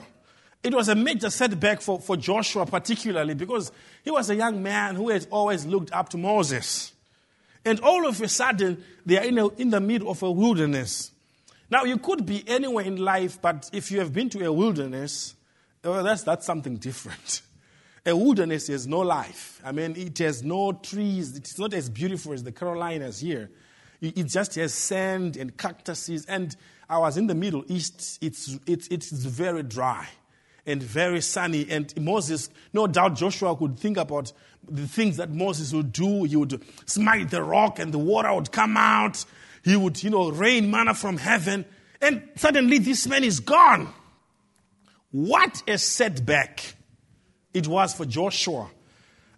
It 0.62 0.74
was 0.74 0.88
a 0.88 0.94
major 0.94 1.30
setback 1.30 1.80
for, 1.80 2.00
for 2.00 2.16
Joshua, 2.16 2.66
particularly 2.66 3.34
because 3.34 3.70
he 4.04 4.10
was 4.10 4.28
a 4.28 4.34
young 4.34 4.62
man 4.62 4.96
who 4.96 5.08
had 5.08 5.26
always 5.30 5.64
looked 5.64 5.92
up 5.92 6.08
to 6.10 6.18
Moses. 6.18 6.92
And 7.64 7.80
all 7.80 8.06
of 8.06 8.20
a 8.20 8.28
sudden, 8.28 8.82
they 9.06 9.18
are 9.18 9.24
in, 9.24 9.38
a, 9.38 9.48
in 9.50 9.70
the 9.70 9.80
middle 9.80 10.10
of 10.10 10.22
a 10.22 10.30
wilderness. 10.30 11.12
Now, 11.70 11.84
you 11.84 11.98
could 11.98 12.24
be 12.24 12.42
anywhere 12.48 12.84
in 12.84 12.96
life, 12.96 13.40
but 13.40 13.68
if 13.72 13.90
you 13.90 14.00
have 14.00 14.12
been 14.12 14.30
to 14.30 14.44
a 14.44 14.52
wilderness, 14.52 15.34
well, 15.84 16.02
that's, 16.02 16.22
that's 16.22 16.46
something 16.46 16.76
different. 16.76 17.42
A 18.06 18.16
wilderness 18.16 18.68
has 18.68 18.86
no 18.86 19.00
life. 19.00 19.60
I 19.64 19.72
mean, 19.72 19.94
it 19.96 20.18
has 20.18 20.42
no 20.42 20.72
trees. 20.72 21.36
It's 21.36 21.58
not 21.58 21.74
as 21.74 21.90
beautiful 21.90 22.32
as 22.32 22.42
the 22.42 22.52
Carolinas 22.52 23.20
here. 23.20 23.50
It 24.00 24.24
just 24.24 24.54
has 24.54 24.72
sand 24.74 25.36
and 25.36 25.56
cactuses. 25.56 26.24
And 26.26 26.54
I 26.88 26.98
was 26.98 27.16
in 27.16 27.26
the 27.26 27.34
Middle 27.34 27.64
East. 27.68 28.18
It's, 28.22 28.58
it's, 28.66 28.88
it's 28.88 29.10
very 29.10 29.62
dry 29.62 30.08
and 30.66 30.82
very 30.82 31.20
sunny. 31.20 31.66
And 31.68 31.92
Moses, 32.00 32.50
no 32.72 32.86
doubt 32.86 33.16
Joshua 33.16 33.56
could 33.56 33.78
think 33.78 33.96
about 33.96 34.32
the 34.68 34.86
things 34.86 35.16
that 35.16 35.30
Moses 35.30 35.72
would 35.72 35.92
do. 35.92 36.24
He 36.24 36.36
would 36.36 36.62
smite 36.86 37.30
the 37.30 37.42
rock 37.42 37.78
and 37.78 37.92
the 37.92 37.98
water 37.98 38.32
would 38.34 38.52
come 38.52 38.76
out. 38.76 39.24
He 39.64 39.74
would, 39.74 40.02
you 40.02 40.10
know, 40.10 40.30
rain 40.30 40.70
manna 40.70 40.94
from 40.94 41.16
heaven. 41.16 41.64
And 42.00 42.28
suddenly 42.36 42.78
this 42.78 43.06
man 43.06 43.24
is 43.24 43.40
gone. 43.40 43.92
What 45.10 45.62
a 45.66 45.78
setback 45.78 46.76
it 47.54 47.66
was 47.66 47.94
for 47.94 48.04
Joshua. 48.04 48.70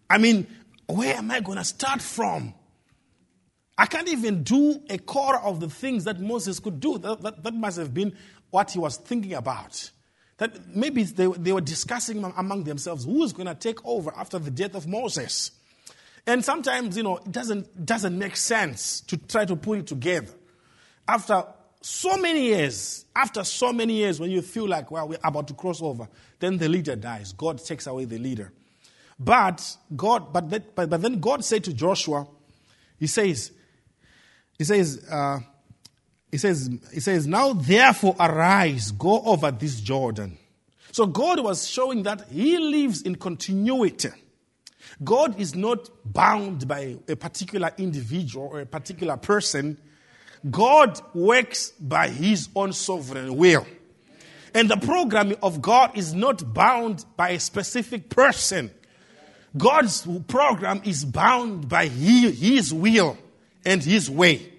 I 0.09 0.19
mean, 0.19 0.47
where 0.87 1.15
am 1.15 1.31
I 1.31 1.41
going 1.41 1.59
to 1.59 1.65
start 1.65 2.03
from? 2.03 2.55
I 3.81 3.87
can't 3.87 4.09
even 4.09 4.43
do 4.43 4.79
a 4.91 4.99
quarter 4.99 5.39
of 5.39 5.59
the 5.59 5.71
things 5.71 6.05
that 6.05 6.21
Moses 6.21 6.61
could 6.61 6.81
do. 6.81 6.99
That, 6.99 7.23
that, 7.23 7.43
that 7.43 7.55
must 7.55 7.79
have 7.79 7.95
been 7.95 8.15
what 8.51 8.71
he 8.71 8.79
was 8.79 8.99
thinking 8.99 9.33
about. 9.33 9.91
That 10.37 10.77
maybe 10.77 11.03
they, 11.05 11.27
they 11.27 11.51
were 11.51 11.63
discussing 11.63 12.23
among 12.37 12.65
themselves 12.65 13.07
who's 13.07 13.33
going 13.33 13.47
to 13.47 13.55
take 13.55 13.83
over 13.87 14.13
after 14.15 14.39
the 14.39 14.51
death 14.51 14.75
of 14.75 14.87
Moses. 14.87 15.53
And 16.27 16.45
sometimes, 16.45 16.95
you 16.95 17.03
know, 17.03 17.17
it 17.17 17.33
doesn't, 17.33 17.87
doesn't 17.87 18.19
make 18.19 18.37
sense 18.37 19.01
to 19.01 19.17
try 19.17 19.47
to 19.47 19.57
put 19.57 19.79
it 19.79 19.87
together. 19.87 20.31
After 21.09 21.43
so 21.81 22.19
many 22.19 22.49
years, 22.49 23.07
after 23.17 23.45
so 23.45 23.73
many 23.73 23.95
years, 23.95 24.21
when 24.21 24.31
you 24.31 24.43
feel 24.43 24.69
like, 24.69 24.91
well, 24.91 25.09
we're 25.09 25.19
about 25.25 25.49
to 25.49 25.55
cross 25.55 25.81
over, 25.81 26.07
then 26.39 26.59
the 26.59 26.69
leader 26.69 26.97
dies. 26.97 27.33
God 27.33 27.65
takes 27.65 27.87
away 27.87 28.05
the 28.05 28.19
leader. 28.19 28.53
But 29.19 29.75
God, 29.97 30.35
but, 30.35 30.51
that, 30.51 30.75
but, 30.75 30.91
but 30.91 31.01
then 31.01 31.19
God 31.19 31.47
said 31.47 31.65
to 31.65 31.73
Joshua, 31.73 32.29
He 32.99 33.07
says, 33.07 33.53
he 34.61 34.65
says, 34.65 35.03
uh, 35.11 35.39
he 36.31 36.37
says, 36.37 36.69
he 36.93 37.01
says, 37.01 37.27
now 37.27 37.55
therefore 37.55 38.15
arise, 38.21 38.91
go 38.91 39.23
over 39.23 39.51
this 39.51 39.81
Jordan. 39.81 40.37
So 40.93 41.07
God 41.07 41.43
was 41.43 41.67
showing 41.67 42.03
that 42.03 42.29
He 42.31 42.59
lives 42.59 43.01
in 43.01 43.15
continuity. 43.15 44.11
God 45.03 45.41
is 45.41 45.55
not 45.55 45.89
bound 46.05 46.69
by 46.69 46.97
a 47.09 47.17
particular 47.17 47.71
individual 47.79 48.49
or 48.53 48.61
a 48.61 48.67
particular 48.67 49.17
person. 49.17 49.79
God 50.51 51.01
works 51.15 51.71
by 51.81 52.11
His 52.11 52.51
own 52.55 52.75
sovereign 52.75 53.35
will. 53.37 53.67
And 54.53 54.69
the 54.69 54.77
program 54.77 55.35
of 55.43 55.63
God 55.63 55.97
is 55.97 56.13
not 56.13 56.53
bound 56.53 57.07
by 57.17 57.31
a 57.31 57.41
specific 57.41 58.11
person. 58.11 58.71
God's 59.57 60.07
program 60.29 60.83
is 60.85 61.03
bound 61.03 61.67
by 61.67 61.87
His 61.87 62.75
will 62.75 63.17
and 63.65 63.83
His 63.83 64.11
way. 64.11 64.50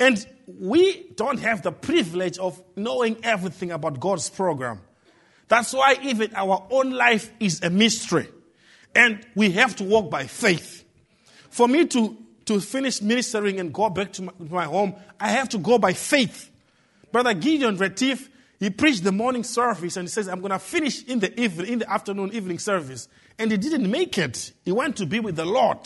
And 0.00 0.26
we 0.46 1.08
don't 1.14 1.38
have 1.40 1.62
the 1.62 1.72
privilege 1.72 2.38
of 2.38 2.60
knowing 2.76 3.18
everything 3.22 3.70
about 3.70 4.00
God's 4.00 4.28
program. 4.28 4.80
That's 5.48 5.72
why 5.72 5.98
even 6.02 6.34
our 6.34 6.66
own 6.70 6.90
life 6.90 7.30
is 7.38 7.62
a 7.62 7.70
mystery. 7.70 8.28
And 8.94 9.24
we 9.34 9.52
have 9.52 9.76
to 9.76 9.84
walk 9.84 10.10
by 10.10 10.26
faith. 10.26 10.84
For 11.50 11.68
me 11.68 11.86
to, 11.86 12.16
to 12.46 12.60
finish 12.60 13.02
ministering 13.02 13.60
and 13.60 13.72
go 13.72 13.90
back 13.90 14.12
to 14.14 14.22
my, 14.22 14.32
my 14.38 14.64
home, 14.64 14.94
I 15.20 15.28
have 15.30 15.48
to 15.50 15.58
go 15.58 15.78
by 15.78 15.92
faith. 15.92 16.50
Brother 17.12 17.34
Gideon 17.34 17.76
Retief, 17.76 18.28
he 18.58 18.70
preached 18.70 19.04
the 19.04 19.12
morning 19.12 19.44
service 19.44 19.96
and 19.96 20.08
he 20.08 20.10
says, 20.10 20.28
I'm 20.28 20.40
going 20.40 20.50
to 20.50 20.58
finish 20.58 21.04
in 21.04 21.20
the 21.20 21.38
evening, 21.40 21.72
in 21.72 21.78
the 21.80 21.90
afternoon 21.90 22.32
evening 22.32 22.58
service. 22.58 23.08
And 23.38 23.50
he 23.50 23.56
didn't 23.56 23.90
make 23.90 24.16
it. 24.18 24.52
He 24.64 24.72
went 24.72 24.96
to 24.96 25.06
be 25.06 25.20
with 25.20 25.36
the 25.36 25.44
Lord. 25.44 25.78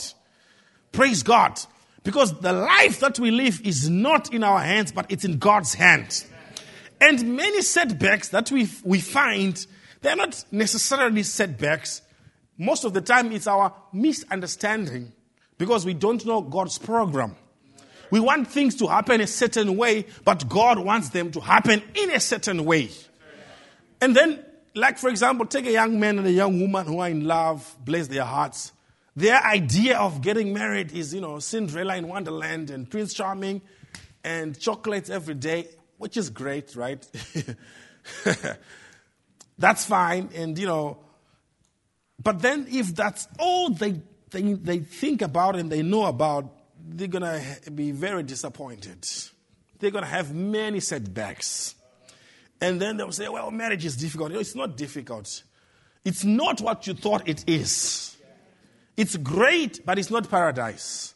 Praise 0.91 1.23
God. 1.23 1.59
Because 2.03 2.39
the 2.39 2.53
life 2.53 2.99
that 3.01 3.19
we 3.19 3.31
live 3.31 3.61
is 3.65 3.89
not 3.89 4.33
in 4.33 4.43
our 4.43 4.59
hands, 4.59 4.91
but 4.91 5.05
it's 5.11 5.25
in 5.25 5.37
God's 5.37 5.73
hands. 5.73 6.25
And 7.01 7.35
many 7.35 7.61
setbacks 7.61 8.29
that 8.29 8.51
we, 8.51 8.69
we 8.83 8.99
find, 8.99 9.65
they're 10.01 10.15
not 10.15 10.43
necessarily 10.51 11.23
setbacks. 11.23 12.01
Most 12.57 12.83
of 12.83 12.93
the 12.93 13.01
time, 13.01 13.31
it's 13.31 13.47
our 13.47 13.73
misunderstanding 13.93 15.13
because 15.57 15.85
we 15.85 15.93
don't 15.93 16.25
know 16.25 16.41
God's 16.41 16.77
program. 16.77 17.35
We 18.11 18.19
want 18.19 18.47
things 18.47 18.75
to 18.77 18.87
happen 18.87 19.21
a 19.21 19.27
certain 19.27 19.77
way, 19.77 20.05
but 20.25 20.49
God 20.49 20.79
wants 20.79 21.09
them 21.09 21.31
to 21.31 21.39
happen 21.39 21.83
in 21.93 22.11
a 22.11 22.19
certain 22.19 22.65
way. 22.65 22.89
And 24.01 24.15
then, 24.15 24.43
like 24.73 24.97
for 24.97 25.09
example, 25.09 25.45
take 25.45 25.67
a 25.67 25.71
young 25.71 25.99
man 25.99 26.17
and 26.17 26.27
a 26.27 26.31
young 26.31 26.59
woman 26.59 26.87
who 26.87 26.99
are 26.99 27.09
in 27.09 27.25
love, 27.25 27.75
bless 27.85 28.07
their 28.07 28.23
hearts. 28.23 28.71
Their 29.19 29.43
idea 29.45 29.97
of 29.97 30.21
getting 30.21 30.53
married 30.53 30.93
is, 30.93 31.13
you 31.13 31.19
know, 31.19 31.39
Cinderella 31.39 31.97
in 31.97 32.07
Wonderland 32.07 32.69
and 32.69 32.89
Prince 32.89 33.13
Charming 33.13 33.61
and 34.23 34.57
chocolates 34.57 35.09
every 35.09 35.33
day, 35.33 35.67
which 35.97 36.15
is 36.15 36.29
great, 36.29 36.73
right? 36.77 37.05
That's 39.57 39.85
fine. 39.85 40.29
And, 40.33 40.57
you 40.57 40.67
know, 40.67 40.99
But 42.23 42.41
then, 42.41 42.67
if 42.69 42.95
that's 42.95 43.27
all 43.37 43.69
they, 43.69 44.01
they, 44.31 44.53
they 44.53 44.79
think 44.79 45.21
about 45.21 45.57
and 45.57 45.69
they 45.69 45.81
know 45.81 46.05
about, 46.05 46.53
they're 46.87 47.09
going 47.09 47.23
to 47.23 47.71
be 47.71 47.91
very 47.91 48.23
disappointed. 48.23 49.05
They're 49.79 49.91
going 49.91 50.05
to 50.05 50.09
have 50.09 50.33
many 50.33 50.79
setbacks. 50.79 51.75
And 52.61 52.81
then 52.81 52.95
they'll 52.95 53.11
say, 53.11 53.27
well, 53.27 53.51
marriage 53.51 53.83
is 53.83 53.97
difficult. 53.97 54.31
No, 54.31 54.39
it's 54.39 54.55
not 54.55 54.77
difficult. 54.77 55.43
It's 56.05 56.23
not 56.23 56.61
what 56.61 56.87
you 56.87 56.93
thought 56.93 57.27
it 57.27 57.43
is. 57.47 58.15
It's 58.99 59.15
great, 59.15 59.85
but 59.85 59.97
it's 59.97 60.11
not 60.11 60.29
paradise. 60.29 61.15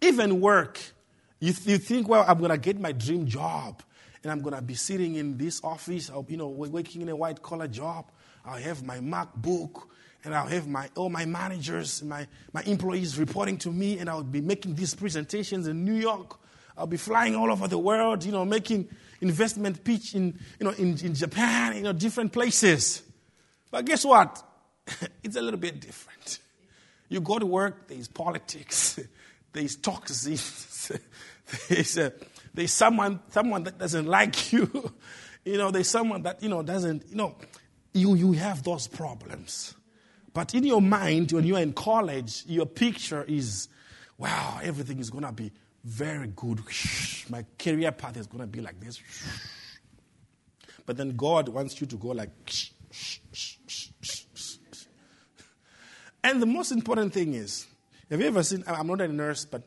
Even 0.00 0.40
work, 0.40 0.80
you, 1.38 1.52
th- 1.52 1.68
you 1.68 1.76
think, 1.76 2.08
well, 2.08 2.24
I'm 2.26 2.38
going 2.38 2.50
to 2.50 2.56
get 2.56 2.80
my 2.80 2.92
dream 2.92 3.26
job 3.26 3.82
and 4.22 4.32
I'm 4.32 4.40
going 4.40 4.54
to 4.54 4.62
be 4.62 4.72
sitting 4.72 5.16
in 5.16 5.36
this 5.36 5.60
office, 5.62 6.10
you 6.28 6.36
know, 6.38 6.48
working 6.48 7.02
in 7.02 7.10
a 7.10 7.14
white 7.14 7.42
collar 7.42 7.68
job. 7.68 8.10
I'll 8.42 8.56
have 8.56 8.86
my 8.86 9.00
MacBook 9.00 9.82
and 10.24 10.34
I'll 10.34 10.46
have 10.46 10.66
my, 10.66 10.88
all 10.96 11.10
my 11.10 11.26
managers, 11.26 12.02
my, 12.02 12.26
my 12.54 12.62
employees 12.62 13.18
reporting 13.18 13.58
to 13.58 13.70
me, 13.70 13.98
and 13.98 14.08
I'll 14.08 14.22
be 14.22 14.40
making 14.40 14.76
these 14.76 14.94
presentations 14.94 15.68
in 15.68 15.84
New 15.84 15.96
York. 15.96 16.38
I'll 16.74 16.86
be 16.86 16.96
flying 16.96 17.36
all 17.36 17.52
over 17.52 17.68
the 17.68 17.76
world, 17.76 18.24
you 18.24 18.32
know, 18.32 18.46
making 18.46 18.88
investment 19.20 19.84
pitch 19.84 20.14
in, 20.14 20.38
you 20.58 20.64
know, 20.64 20.70
in, 20.70 20.96
in 21.04 21.14
Japan, 21.14 21.76
you 21.76 21.82
know, 21.82 21.92
different 21.92 22.32
places. 22.32 23.02
But 23.70 23.84
guess 23.84 24.06
what? 24.06 24.42
it's 25.22 25.36
a 25.36 25.42
little 25.42 25.60
bit 25.60 25.82
different. 25.82 26.40
You 27.10 27.20
go 27.20 27.38
to 27.38 27.44
work, 27.44 27.88
there's 27.88 28.08
politics, 28.08 28.98
there's 29.52 29.76
toxins, 29.76 30.90
there's, 31.68 31.98
a, 31.98 32.12
there's 32.54 32.72
someone, 32.72 33.20
someone 33.28 33.64
that 33.64 33.76
doesn't 33.78 34.06
like 34.06 34.52
you, 34.54 34.92
you 35.44 35.58
know, 35.58 35.70
there's 35.70 35.90
someone 35.90 36.22
that, 36.22 36.42
you 36.42 36.48
know, 36.48 36.62
doesn't, 36.62 37.04
you 37.10 37.16
know, 37.16 37.36
you, 37.92 38.14
you 38.14 38.32
have 38.32 38.62
those 38.62 38.86
problems. 38.86 39.74
But 40.32 40.54
in 40.54 40.64
your 40.64 40.80
mind, 40.80 41.32
when 41.32 41.44
you're 41.44 41.58
in 41.58 41.72
college, 41.72 42.44
your 42.46 42.66
picture 42.66 43.24
is, 43.24 43.68
wow, 44.16 44.60
everything 44.62 45.00
is 45.00 45.10
going 45.10 45.24
to 45.24 45.32
be 45.32 45.50
very 45.82 46.28
good. 46.28 46.60
My 47.28 47.44
career 47.58 47.90
path 47.90 48.16
is 48.16 48.28
going 48.28 48.42
to 48.42 48.46
be 48.46 48.60
like 48.60 48.78
this. 48.78 49.00
But 50.86 50.96
then 50.96 51.16
God 51.16 51.48
wants 51.48 51.80
you 51.80 51.86
to 51.88 51.96
go 51.96 52.08
like. 52.08 52.30
And 56.22 56.40
the 56.40 56.46
most 56.46 56.72
important 56.72 57.12
thing 57.12 57.34
is, 57.34 57.66
have 58.10 58.20
you 58.20 58.26
ever 58.26 58.42
seen? 58.42 58.64
I'm 58.66 58.86
not 58.86 59.00
a 59.00 59.08
nurse, 59.08 59.44
but 59.44 59.62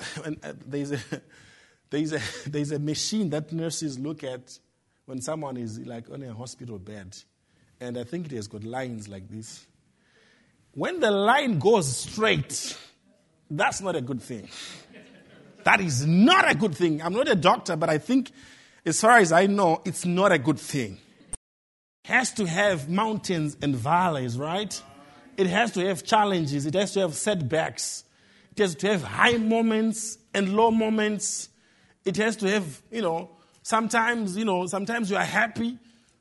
uh, 0.24 0.52
there's 0.66 0.92
a 0.92 0.98
there's 1.90 2.12
a 2.12 2.20
there's 2.46 2.72
a 2.72 2.78
machine 2.78 3.30
that 3.30 3.52
nurses 3.52 3.98
look 3.98 4.24
at 4.24 4.58
when 5.06 5.20
someone 5.20 5.56
is 5.56 5.78
like 5.80 6.10
on 6.10 6.22
a 6.22 6.32
hospital 6.32 6.78
bed, 6.78 7.16
and 7.80 7.98
I 7.98 8.04
think 8.04 8.26
it 8.26 8.32
has 8.32 8.46
got 8.46 8.64
lines 8.64 9.08
like 9.08 9.28
this. 9.28 9.66
When 10.72 11.00
the 11.00 11.10
line 11.10 11.58
goes 11.58 11.96
straight, 11.96 12.76
that's 13.50 13.80
not 13.80 13.96
a 13.96 14.00
good 14.00 14.22
thing. 14.22 14.48
That 15.64 15.80
is 15.80 16.06
not 16.06 16.50
a 16.50 16.54
good 16.54 16.74
thing. 16.74 17.02
I'm 17.02 17.12
not 17.12 17.28
a 17.28 17.34
doctor, 17.34 17.76
but 17.76 17.90
I 17.90 17.98
think, 17.98 18.30
as 18.86 19.00
far 19.00 19.18
as 19.18 19.32
I 19.32 19.46
know, 19.46 19.82
it's 19.84 20.04
not 20.04 20.30
a 20.30 20.38
good 20.38 20.58
thing. 20.58 20.98
Has 22.04 22.32
to 22.34 22.46
have 22.46 22.88
mountains 22.88 23.56
and 23.60 23.74
valleys, 23.74 24.38
right? 24.38 24.80
It 25.38 25.46
has 25.46 25.70
to 25.72 25.86
have 25.86 26.04
challenges. 26.04 26.66
It 26.66 26.74
has 26.74 26.92
to 26.94 27.00
have 27.00 27.14
setbacks. 27.14 28.02
It 28.50 28.58
has 28.58 28.74
to 28.74 28.88
have 28.88 29.04
high 29.04 29.36
moments 29.36 30.18
and 30.34 30.54
low 30.54 30.72
moments. 30.72 31.48
It 32.04 32.16
has 32.16 32.34
to 32.38 32.50
have, 32.50 32.82
you 32.90 33.02
know, 33.02 33.30
sometimes, 33.62 34.36
you 34.36 34.44
know, 34.44 34.66
sometimes 34.66 35.08
you 35.10 35.16
are 35.16 35.24
happy, 35.24 35.78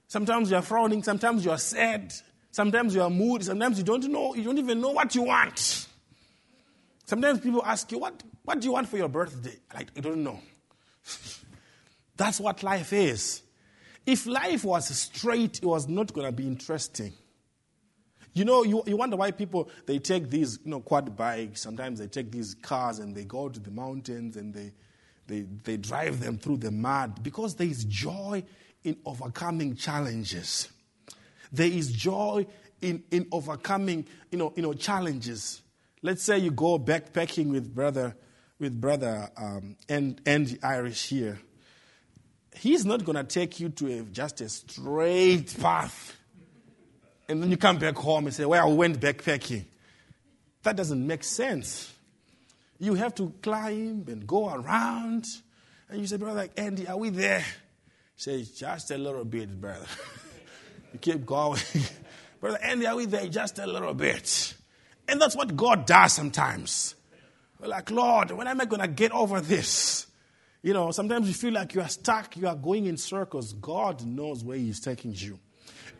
sometimes 0.07 0.51
you 0.51 0.57
are 0.57 0.61
frowning, 0.61 1.01
sometimes 1.01 1.43
you 1.43 1.49
are 1.49 1.57
sad, 1.57 2.13
sometimes 2.51 2.93
you 2.93 3.01
are 3.01 3.09
moody, 3.09 3.45
sometimes 3.45 3.79
you 3.79 3.83
don't 3.83 4.07
know, 4.07 4.35
you 4.35 4.43
don't 4.43 4.59
even 4.59 4.79
know 4.79 4.91
what 4.91 5.15
you 5.15 5.23
want. 5.23 5.87
Sometimes 7.05 7.39
people 7.39 7.63
ask 7.65 7.91
you, 7.91 7.97
what, 7.97 8.21
what 8.43 8.59
do 8.59 8.67
you 8.67 8.73
want 8.73 8.87
for 8.87 8.97
your 8.97 9.09
birthday? 9.09 9.55
Like, 9.73 9.87
I 9.97 10.01
don't 10.01 10.23
know. 10.23 10.39
That's 12.17 12.39
what 12.39 12.61
life 12.61 12.93
is. 12.93 13.41
If 14.05 14.27
life 14.27 14.63
was 14.63 14.89
straight, 14.89 15.57
it 15.57 15.65
was 15.65 15.87
not 15.87 16.13
going 16.13 16.27
to 16.27 16.31
be 16.31 16.45
interesting. 16.45 17.13
You 18.37 18.45
know, 18.45 18.63
you, 18.63 18.83
you 18.85 18.95
wonder 18.95 19.17
why 19.17 19.31
people, 19.31 19.67
they 19.87 19.97
take 19.97 20.29
these, 20.29 20.59
you 20.63 20.69
know, 20.69 20.79
quad 20.79 21.17
bikes, 21.17 21.59
sometimes 21.59 21.97
they 21.97 22.05
take 22.05 22.31
these 22.31 22.53
cars 22.53 22.99
and 22.99 23.15
they 23.15 23.23
go 23.23 23.49
to 23.49 23.59
the 23.59 23.71
mountains 23.71 24.37
and 24.37 24.53
they, 24.53 24.73
they, 25.25 25.47
they 25.63 25.77
drive 25.77 26.19
them 26.19 26.37
through 26.37 26.57
the 26.57 26.69
mud 26.69 27.23
because 27.23 27.55
there 27.55 27.65
is 27.65 27.83
joy 27.85 28.43
in 28.83 28.95
overcoming 29.05 29.75
challenges. 29.75 30.69
There 31.51 31.67
is 31.67 31.91
joy 31.91 32.45
in, 32.79 33.03
in 33.09 33.27
overcoming, 33.31 34.05
you 34.31 34.37
know, 34.37 34.53
you 34.55 34.61
know, 34.61 34.73
challenges. 34.73 35.63
Let's 36.03 36.21
say 36.21 36.37
you 36.37 36.51
go 36.51 36.77
backpacking 36.77 37.49
with 37.49 37.73
brother, 37.73 38.15
with 38.59 38.79
brother 38.79 39.31
um, 39.35 39.77
and, 39.89 40.21
and 40.27 40.59
Irish 40.61 41.09
here. 41.09 41.39
He's 42.55 42.85
not 42.85 43.03
going 43.03 43.15
to 43.15 43.23
take 43.23 43.59
you 43.59 43.69
to 43.69 43.99
a, 43.99 44.01
just 44.03 44.41
a 44.41 44.49
straight 44.49 45.59
path. 45.59 46.16
And 47.29 47.43
then 47.43 47.51
you 47.51 47.57
come 47.57 47.77
back 47.77 47.95
home 47.95 48.25
and 48.25 48.33
say, 48.33 48.45
well, 48.45 48.69
I 48.69 48.71
went 48.71 48.99
backpacking. 48.99 49.65
That 50.63 50.75
doesn't 50.75 51.05
make 51.05 51.23
sense. 51.23 51.93
You 52.79 52.93
have 52.95 53.15
to 53.15 53.33
climb 53.41 54.05
and 54.07 54.25
go 54.25 54.49
around. 54.49 55.25
And 55.89 56.01
you 56.01 56.07
say, 56.07 56.17
brother, 56.17 56.47
Andy, 56.55 56.87
are 56.87 56.97
we 56.97 57.09
there? 57.09 57.43
Say, 58.15 58.43
just 58.43 58.91
a 58.91 58.97
little 58.97 59.25
bit, 59.25 59.59
brother. 59.59 59.85
you 60.93 60.99
keep 60.99 61.25
going. 61.25 61.59
brother 62.39 62.59
Andy, 62.61 62.87
are 62.87 62.95
we 62.95 63.05
there? 63.05 63.27
Just 63.27 63.59
a 63.59 63.67
little 63.67 63.93
bit. 63.93 64.55
And 65.07 65.21
that's 65.21 65.35
what 65.35 65.55
God 65.55 65.85
does 65.85 66.13
sometimes. 66.13 66.95
We're 67.59 67.67
like, 67.67 67.89
Lord, 67.89 68.31
when 68.31 68.47
am 68.47 68.61
I 68.61 68.65
going 68.65 68.81
to 68.81 68.87
get 68.87 69.11
over 69.11 69.41
this? 69.41 70.07
You 70.61 70.73
know, 70.73 70.91
sometimes 70.91 71.27
you 71.27 71.33
feel 71.33 71.53
like 71.53 71.73
you 71.75 71.81
are 71.81 71.87
stuck, 71.89 72.35
you 72.35 72.47
are 72.47 72.55
going 72.55 72.85
in 72.85 72.97
circles. 72.97 73.53
God 73.53 74.05
knows 74.05 74.43
where 74.43 74.57
He's 74.57 74.79
taking 74.79 75.13
you. 75.13 75.39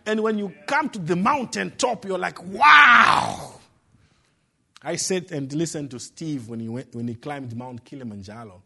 And 0.07 0.23
when 0.23 0.39
you 0.39 0.53
come 0.65 0.89
to 0.89 0.99
the 0.99 1.15
mountain 1.15 1.73
top, 1.77 2.05
you're 2.05 2.17
like, 2.17 2.41
wow. 2.43 3.53
I 4.81 4.95
sat 4.95 5.31
and 5.31 5.51
listened 5.53 5.91
to 5.91 5.99
Steve 5.99 6.47
when 6.47 6.59
he, 6.59 6.69
went, 6.69 6.95
when 6.95 7.07
he 7.07 7.13
climbed 7.13 7.55
Mount 7.55 7.83
Kilimanjaro. 7.83 8.63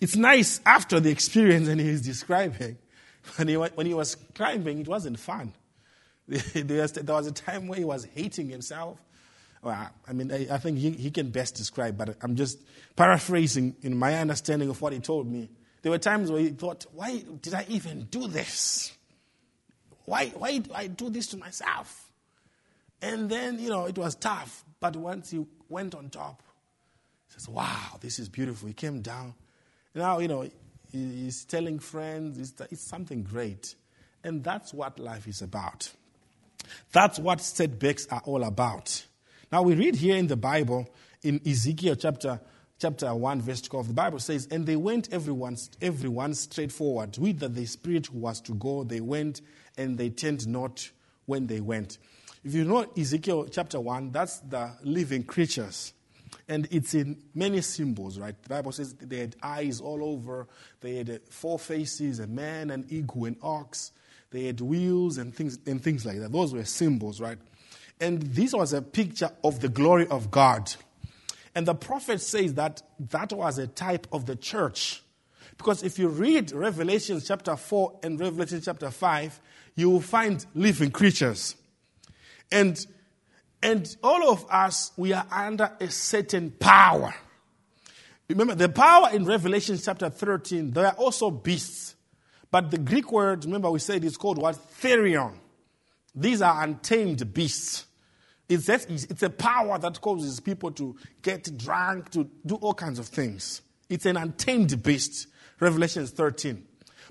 It's 0.00 0.16
nice 0.16 0.60
after 0.66 1.00
the 1.00 1.10
experience 1.10 1.68
and 1.68 1.80
he's 1.80 2.02
describing. 2.02 2.76
When 3.36 3.48
he, 3.48 3.54
when 3.54 3.86
he 3.86 3.94
was 3.94 4.16
climbing, 4.34 4.80
it 4.80 4.86
wasn't 4.86 5.18
fun. 5.18 5.54
There 6.28 6.82
was, 6.82 7.26
a 7.26 7.32
time 7.32 7.68
where 7.68 7.78
he 7.78 7.84
was 7.86 8.04
hating 8.04 8.50
himself 8.50 8.98
well, 9.64 9.88
I 10.06 10.12
mean, 10.12 10.30
I, 10.30 10.46
I 10.50 10.58
think 10.58 10.78
he, 10.78 10.90
he, 10.90 11.10
can 11.10 11.30
best 11.30 11.54
describe, 11.54 11.96
but 11.96 12.16
I'm 12.20 12.36
just 12.36 12.58
paraphrasing 12.96 13.74
in 13.80 13.96
my 13.96 14.14
understanding 14.14 14.68
of 14.68 14.80
what 14.82 14.92
he 14.92 14.98
told 14.98 15.26
me. 15.26 15.48
There 15.80 15.90
were 15.90 15.98
times 15.98 16.30
where 16.30 16.42
he 16.42 16.50
thought, 16.50 16.84
why 16.92 17.24
did 17.40 17.54
I 17.54 17.64
even 17.68 18.04
do 18.10 18.28
this? 18.28 18.92
Why, 20.04 20.28
why 20.28 20.58
do 20.58 20.70
I 20.74 20.86
do 20.86 21.10
this 21.10 21.28
to 21.28 21.36
myself? 21.36 22.10
And 23.00 23.28
then, 23.28 23.58
you 23.58 23.68
know, 23.68 23.86
it 23.86 23.98
was 23.98 24.14
tough. 24.14 24.64
But 24.80 24.96
once 24.96 25.30
he 25.30 25.44
went 25.68 25.94
on 25.94 26.10
top, 26.10 26.42
he 27.28 27.34
says, 27.34 27.48
wow, 27.48 27.98
this 28.00 28.18
is 28.18 28.28
beautiful. 28.28 28.68
He 28.68 28.74
came 28.74 29.00
down. 29.00 29.34
Now, 29.94 30.18
you 30.18 30.28
know, 30.28 30.48
he's 30.90 31.44
telling 31.44 31.78
friends, 31.78 32.38
it's, 32.38 32.82
something 32.82 33.22
great. 33.22 33.74
And 34.22 34.42
that's 34.42 34.72
what 34.72 34.98
life 34.98 35.26
is 35.26 35.42
about. 35.42 35.90
That's 36.92 37.18
what 37.18 37.40
setbacks 37.40 38.06
are 38.10 38.22
all 38.24 38.44
about. 38.44 39.04
Now 39.52 39.62
we 39.62 39.74
read 39.74 39.96
here 39.96 40.16
in 40.16 40.26
the 40.26 40.36
Bible, 40.36 40.88
in 41.22 41.40
Ezekiel 41.46 41.96
chapter, 41.96 42.40
chapter 42.78 43.14
1, 43.14 43.42
verse 43.42 43.60
12, 43.62 43.88
the 43.88 43.94
Bible 43.94 44.18
says, 44.18 44.48
And 44.50 44.66
they 44.66 44.76
went 44.76 45.12
everyone, 45.12 45.56
everyone 45.80 46.34
straight 46.34 46.72
forward. 46.72 47.16
Whither 47.18 47.48
the 47.48 47.66
Spirit 47.66 48.12
was 48.12 48.40
to 48.42 48.54
go, 48.54 48.84
they 48.84 49.00
went, 49.00 49.42
and 49.76 49.98
they 49.98 50.10
turned 50.10 50.46
not 50.46 50.90
when 51.26 51.46
they 51.46 51.60
went. 51.60 51.98
If 52.44 52.54
you 52.54 52.64
know 52.64 52.86
Ezekiel 52.96 53.46
chapter 53.50 53.80
1, 53.80 54.12
that's 54.12 54.40
the 54.40 54.72
living 54.82 55.22
creatures. 55.22 55.94
And 56.48 56.68
it's 56.70 56.92
in 56.92 57.22
many 57.34 57.62
symbols, 57.62 58.18
right? 58.18 58.40
The 58.42 58.48
Bible 58.48 58.72
says 58.72 58.92
they 58.94 59.18
had 59.18 59.36
eyes 59.42 59.80
all 59.80 60.04
over. 60.04 60.46
They 60.80 60.96
had 60.96 61.10
uh, 61.10 61.18
four 61.30 61.58
faces, 61.58 62.18
a 62.18 62.26
man, 62.26 62.70
an 62.70 62.86
eagle, 62.90 63.24
an 63.24 63.36
ox. 63.42 63.92
They 64.30 64.44
had 64.44 64.60
wheels 64.60 65.16
and 65.16 65.34
things, 65.34 65.58
and 65.66 65.82
things 65.82 66.04
like 66.04 66.18
that. 66.20 66.32
Those 66.32 66.52
were 66.52 66.64
symbols, 66.64 67.20
right? 67.20 67.38
And 68.00 68.20
this 68.20 68.52
was 68.52 68.72
a 68.72 68.82
picture 68.82 69.30
of 69.42 69.60
the 69.60 69.68
glory 69.68 70.06
of 70.08 70.30
God. 70.30 70.74
And 71.54 71.66
the 71.66 71.74
prophet 71.74 72.20
says 72.20 72.54
that 72.54 72.82
that 72.98 73.32
was 73.32 73.58
a 73.58 73.66
type 73.66 74.06
of 74.12 74.26
the 74.26 74.36
church. 74.36 75.02
Because 75.56 75.82
if 75.82 75.98
you 75.98 76.08
read 76.08 76.52
Revelation 76.52 77.22
chapter 77.24 77.56
4 77.56 78.00
and 78.02 78.18
Revelation 78.18 78.60
chapter 78.62 78.90
5, 78.90 79.40
you 79.76 79.90
will 79.90 80.00
find 80.00 80.44
living 80.54 80.90
creatures. 80.90 81.56
And, 82.50 82.84
and 83.62 83.96
all 84.02 84.30
of 84.30 84.46
us, 84.50 84.92
we 84.96 85.12
are 85.12 85.26
under 85.30 85.70
a 85.80 85.90
certain 85.90 86.50
power. 86.52 87.14
Remember, 88.28 88.54
the 88.54 88.68
power 88.68 89.10
in 89.12 89.24
Revelation 89.24 89.78
chapter 89.82 90.08
13, 90.08 90.70
there 90.70 90.86
are 90.86 90.94
also 90.94 91.30
beasts. 91.30 91.94
But 92.50 92.70
the 92.70 92.78
Greek 92.78 93.10
word, 93.10 93.44
remember 93.44 93.70
we 93.70 93.80
said 93.80 94.04
it's 94.04 94.16
called 94.16 94.38
what? 94.38 94.54
Therion. 94.80 95.34
These 96.14 96.40
are 96.40 96.62
untamed 96.62 97.34
beasts. 97.34 97.86
It's, 98.48 98.68
it's 98.68 99.22
a 99.22 99.30
power 99.30 99.78
that 99.78 100.00
causes 100.00 100.38
people 100.38 100.70
to 100.72 100.94
get 101.22 101.56
drunk, 101.58 102.10
to 102.10 102.28
do 102.46 102.54
all 102.56 102.74
kinds 102.74 102.98
of 102.98 103.08
things. 103.08 103.62
It's 103.88 104.06
an 104.06 104.16
untamed 104.16 104.82
beast, 104.82 105.28
Revelation 105.58 106.06
13. 106.06 106.64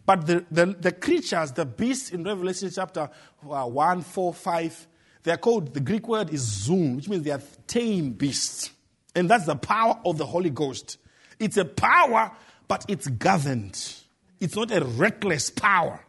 But 0.05 0.25
the, 0.25 0.45
the, 0.51 0.65
the 0.65 0.91
creatures, 0.91 1.51
the 1.53 1.65
beasts 1.65 2.11
in 2.11 2.23
Revelation 2.23 2.69
chapter 2.73 3.09
uh, 3.49 3.65
1, 3.65 4.01
4, 4.01 4.33
5, 4.33 4.87
they're 5.23 5.37
called, 5.37 5.73
the 5.73 5.79
Greek 5.79 6.07
word 6.07 6.33
is 6.33 6.41
zoon, 6.41 6.97
which 6.97 7.07
means 7.07 7.23
they 7.23 7.31
are 7.31 7.41
tame 7.67 8.11
beasts. 8.11 8.71
And 9.15 9.29
that's 9.29 9.45
the 9.45 9.55
power 9.55 9.99
of 10.05 10.17
the 10.17 10.25
Holy 10.25 10.49
Ghost. 10.49 10.97
It's 11.39 11.57
a 11.57 11.65
power, 11.65 12.31
but 12.67 12.85
it's 12.89 13.07
governed. 13.07 13.79
It's 14.39 14.55
not 14.55 14.71
a 14.71 14.83
reckless 14.83 15.49
power. 15.49 16.03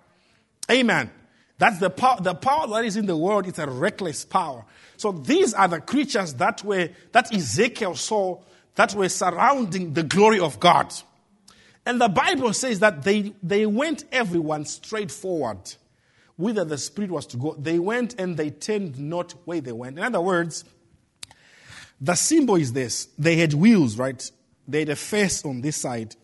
Amen. 0.71 1.11
That's 1.59 1.79
the 1.79 1.91
power, 1.91 2.21
the 2.21 2.35
power 2.35 2.67
that 2.69 2.85
is 2.85 2.97
in 2.97 3.07
the 3.07 3.17
world, 3.17 3.47
it's 3.47 3.61
a 3.61 3.69
reckless 3.69 4.25
power. 4.25 4.65
So 4.97 5.13
these 5.13 5.55
are 5.55 5.69
the 5.69 5.81
creatures 5.81 6.35
that 6.35 6.65
were, 6.65 6.89
that 7.13 7.33
Ezekiel 7.33 7.95
saw 7.95 8.41
that 8.75 8.95
were 8.95 9.09
surrounding 9.09 9.93
the 9.93 10.03
glory 10.03 10.41
of 10.41 10.59
God. 10.59 10.93
And 11.87 12.01
the 12.01 12.09
Bible 12.09 12.53
says 12.53 12.81
that 12.81 13.03
they, 13.03 13.35
they 13.43 13.67
went 13.67 14.05
everyone 14.11 14.65
straight 14.65 15.11
forward. 15.11 15.61
Whither 16.37 16.65
the 16.65 16.79
Spirit 16.79 17.11
was 17.11 17.27
to 17.27 17.37
go, 17.37 17.55
they 17.59 17.79
went 17.79 18.19
and 18.19 18.37
they 18.37 18.51
turned 18.51 18.99
not 18.99 19.33
where 19.45 19.61
they 19.61 19.73
went. 19.73 19.99
In 19.99 20.05
other 20.05 20.21
words, 20.21 20.65
the 22.01 22.15
symbol 22.15 22.57
is 22.57 22.73
this. 22.73 23.09
They 23.19 23.37
had 23.37 23.55
wheels, 23.55 23.97
right? 23.99 24.31
They 24.67 24.81
had 24.81 24.89
a 24.89 24.97
face 24.97 25.45
on 25.45 25.61
this 25.61 25.77
side. 25.77 26.17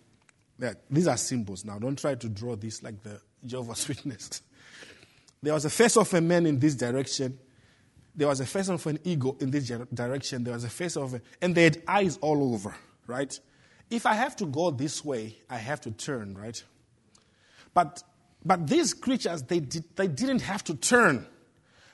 These 0.90 1.06
are 1.06 1.16
symbols 1.16 1.64
now. 1.64 1.78
Don't 1.78 1.98
try 1.98 2.14
to 2.14 2.28
draw 2.28 2.56
this 2.56 2.82
like 2.82 3.02
the 3.02 3.20
Jehovah's 3.44 3.86
Witness. 3.88 4.42
There 5.42 5.54
was 5.54 5.64
a 5.64 5.70
face 5.70 5.96
of 5.96 6.12
a 6.12 6.20
man 6.20 6.46
in 6.46 6.58
this 6.58 6.74
direction. 6.74 7.38
There 8.14 8.28
was 8.28 8.40
a 8.40 8.46
face 8.46 8.68
of 8.68 8.84
an 8.86 8.98
eagle 9.04 9.36
in 9.40 9.50
this 9.50 9.70
direction. 9.94 10.44
There 10.44 10.52
was 10.54 10.64
a 10.64 10.70
face 10.70 10.96
of 10.96 11.14
a, 11.14 11.20
and 11.40 11.54
they 11.54 11.64
had 11.64 11.82
eyes 11.86 12.18
all 12.20 12.52
over, 12.52 12.74
right? 13.06 13.38
If 13.90 14.06
I 14.06 14.14
have 14.14 14.36
to 14.36 14.46
go 14.46 14.70
this 14.70 15.04
way, 15.04 15.36
I 15.48 15.56
have 15.56 15.80
to 15.82 15.90
turn, 15.90 16.36
right? 16.38 16.62
But, 17.74 18.02
but 18.44 18.66
these 18.66 18.94
creatures, 18.94 19.42
they, 19.42 19.60
did, 19.60 19.84
they 19.96 20.06
didn't 20.06 20.42
have 20.42 20.62
to 20.64 20.74
turn 20.74 21.26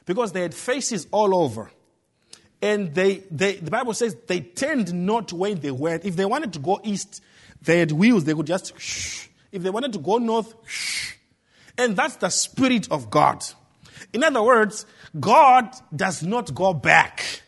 because 0.04 0.32
they 0.32 0.42
had 0.42 0.54
faces 0.54 1.06
all 1.10 1.34
over. 1.34 1.70
And 2.62 2.94
they, 2.94 3.24
they, 3.30 3.56
the 3.56 3.70
Bible 3.70 3.94
says 3.94 4.16
they 4.26 4.40
turned 4.40 4.92
not 4.92 5.32
where 5.32 5.54
they 5.54 5.70
went. 5.70 6.04
If 6.04 6.16
they 6.16 6.24
wanted 6.24 6.52
to 6.54 6.58
go 6.58 6.80
east, 6.84 7.22
they 7.62 7.80
had 7.80 7.92
wheels, 7.92 8.24
they 8.24 8.34
could 8.34 8.46
just 8.46 8.78
shh. 8.78 9.28
If 9.52 9.62
they 9.62 9.70
wanted 9.70 9.92
to 9.94 9.98
go 9.98 10.18
north, 10.18 10.54
shh. 10.66 11.14
And 11.78 11.96
that's 11.96 12.16
the 12.16 12.30
Spirit 12.30 12.90
of 12.90 13.10
God. 13.10 13.44
In 14.12 14.24
other 14.24 14.42
words, 14.42 14.86
God 15.18 15.70
does 15.94 16.22
not 16.22 16.54
go 16.54 16.72
back. 16.72 17.42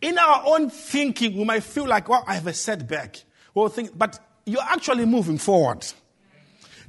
In 0.00 0.18
our 0.18 0.42
own 0.46 0.70
thinking, 0.70 1.36
we 1.36 1.44
might 1.44 1.62
feel 1.62 1.86
like, 1.86 2.08
well, 2.08 2.24
I 2.26 2.34
have 2.34 2.46
a 2.46 2.54
setback. 2.54 3.22
Well, 3.54 3.68
think, 3.68 3.96
but 3.96 4.18
you're 4.46 4.62
actually 4.62 5.06
moving 5.06 5.38
forward. 5.38 5.86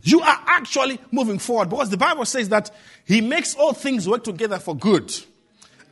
You 0.04 0.22
are 0.22 0.40
actually 0.48 1.00
moving 1.12 1.40
forward 1.40 1.70
because 1.70 1.90
the 1.90 1.98
Bible 1.98 2.26
says 2.26 2.50
that 2.50 2.72
He 3.06 3.22
makes 3.22 3.56
all 3.56 3.74
things 3.74 4.08
work 4.10 4.24
together 4.24 4.60
for 4.60 4.76
good 4.76 5.14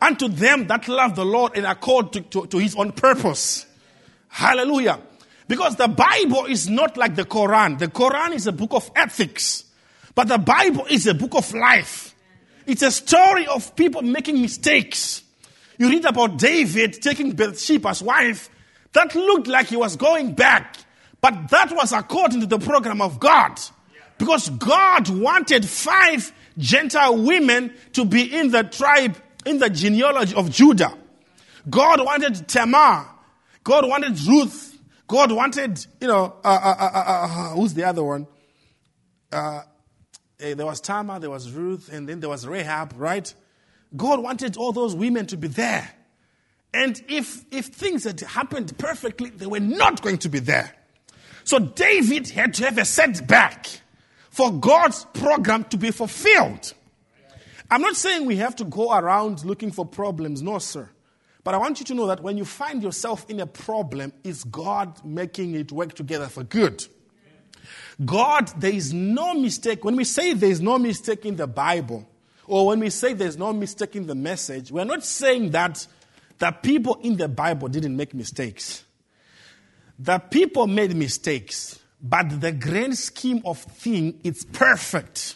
unto 0.02 0.28
them 0.28 0.68
that 0.68 0.88
love 0.88 1.16
the 1.16 1.26
Lord 1.26 1.56
and 1.56 1.66
accord 1.66 2.14
to, 2.14 2.22
to, 2.22 2.48
to 2.48 2.58
His 2.58 2.76
own 2.76 2.92
purpose. 2.92 3.66
Hallelujah. 4.30 5.00
Because 5.48 5.76
the 5.76 5.88
Bible 5.88 6.46
is 6.46 6.70
not 6.70 6.98
like 6.98 7.16
the 7.16 7.26
Quran. 7.26 7.80
The 7.80 7.88
Quran 7.88 8.34
is 8.34 8.48
a 8.48 8.52
book 8.52 8.74
of 8.74 8.90
ethics, 8.96 9.66
but 10.16 10.28
the 10.28 10.38
Bible 10.38 10.86
is 10.90 11.08
a 11.08 11.14
book 11.14 11.36
of 11.36 11.52
life. 11.54 12.16
It's 12.66 12.84
a 12.84 12.92
story 12.92 13.48
of 13.48 13.76
people 13.76 14.04
making 14.04 14.42
mistakes. 14.42 15.24
You 15.78 15.90
read 15.90 16.06
about 16.06 16.38
David 16.38 17.02
taking 17.02 17.32
Bathsheba's 17.32 18.04
wife 18.04 18.50
that 18.94 19.14
looked 19.16 19.48
like 19.48 19.68
he 19.68 19.78
was 19.78 19.96
going 19.96 20.34
back, 20.34 20.78
but 21.22 21.50
that 21.50 21.72
was 21.72 21.92
according 21.92 22.42
to 22.42 22.48
the 22.48 22.60
program 22.60 23.02
of 23.02 23.20
God. 23.20 23.60
Because 24.18 24.50
God 24.50 25.10
wanted 25.10 25.66
five 25.66 26.32
Gentile 26.58 27.18
women 27.18 27.74
to 27.94 28.04
be 28.04 28.24
in 28.36 28.52
the 28.52 28.64
tribe, 28.64 29.16
in 29.46 29.60
the 29.60 29.70
genealogy 29.70 30.36
of 30.36 30.50
Judah. 30.50 30.94
God 31.70 32.04
wanted 32.04 32.48
Tamar. 32.48 33.08
God 33.64 33.88
wanted 33.88 34.20
Ruth. 34.22 34.78
God 35.08 35.32
wanted, 35.32 35.86
you 36.02 36.08
know, 36.08 36.36
uh, 36.44 36.48
uh, 36.48 36.92
uh, 36.94 37.50
who's 37.50 37.74
the 37.74 37.84
other 37.84 38.04
one? 38.04 38.28
there 39.32 40.66
was 40.66 40.82
Tamar, 40.82 41.20
there 41.20 41.30
was 41.30 41.52
Ruth, 41.52 41.90
and 41.92 42.08
then 42.08 42.20
there 42.20 42.30
was 42.30 42.46
Rahab, 42.46 42.94
right? 42.96 43.34
God 43.96 44.22
wanted 44.22 44.58
all 44.58 44.72
those 44.72 44.96
women 44.96 45.26
to 45.28 45.38
be 45.38 45.48
there. 45.48 45.90
And 46.74 47.02
if, 47.08 47.46
if 47.52 47.68
things 47.68 48.04
had 48.04 48.20
happened 48.20 48.78
perfectly, 48.78 49.30
they 49.32 49.48
were 49.48 49.60
not 49.60 50.02
going 50.02 50.20
to 50.20 50.30
be 50.30 50.40
there. 50.40 50.76
So 51.44 51.58
David 51.60 52.30
had 52.30 52.54
to 52.56 52.66
have 52.66 52.78
a 52.78 52.86
setback 52.86 53.68
for 54.30 54.52
God's 54.52 55.06
program 55.14 55.64
to 55.66 55.78
be 55.78 55.92
fulfilled. 55.92 56.74
I'm 57.72 57.82
not 57.82 57.96
saying 57.96 58.26
we 58.26 58.38
have 58.38 58.56
to 58.58 58.64
go 58.64 58.94
around 58.94 59.46
looking 59.46 59.72
for 59.72 59.86
problems, 59.86 60.42
no, 60.42 60.60
sir. 60.60 60.90
But 61.44 61.54
I 61.56 61.58
want 61.58 61.80
you 61.80 61.86
to 61.88 61.94
know 61.96 62.08
that 62.08 62.22
when 62.22 62.38
you 62.38 62.46
find 62.46 62.84
yourself 62.84 63.28
in 63.30 63.40
a 63.40 63.48
problem, 63.48 64.14
it's 64.24 64.44
God 64.44 65.04
making 65.04 65.56
it 65.56 65.72
work 65.72 65.94
together 65.96 66.28
for 66.28 66.44
good. 66.44 66.86
God, 68.04 68.52
there 68.60 68.72
is 68.72 68.94
no 68.94 69.34
mistake. 69.34 69.84
When 69.84 69.96
we 69.96 70.04
say 70.04 70.34
there 70.34 70.50
is 70.50 70.62
no 70.62 70.78
mistake 70.78 71.26
in 71.26 71.36
the 71.36 71.48
Bible, 71.48 72.08
or 72.48 72.68
when 72.68 72.80
we 72.80 72.90
say 72.90 73.14
there's 73.14 73.38
no 73.38 73.54
mistake 73.54 73.96
in 73.96 74.08
the 74.08 74.16
message, 74.16 74.72
we're 74.72 74.86
not 74.86 75.04
saying 75.04 75.52
that 75.52 75.86
the 76.40 76.52
people 76.52 77.00
in 77.02 77.18
the 77.18 77.28
Bible 77.28 77.68
didn't 77.68 77.96
make 77.96 78.14
mistakes. 78.14 78.84
The 80.00 80.20
people 80.20 80.68
made 80.68 80.96
mistakes, 80.96 81.78
but 82.02 82.42
the 82.42 82.54
grand 82.54 82.98
scheme 82.98 83.42
of 83.46 83.60
thing, 83.60 84.20
it's 84.24 84.46
perfect. 84.46 85.36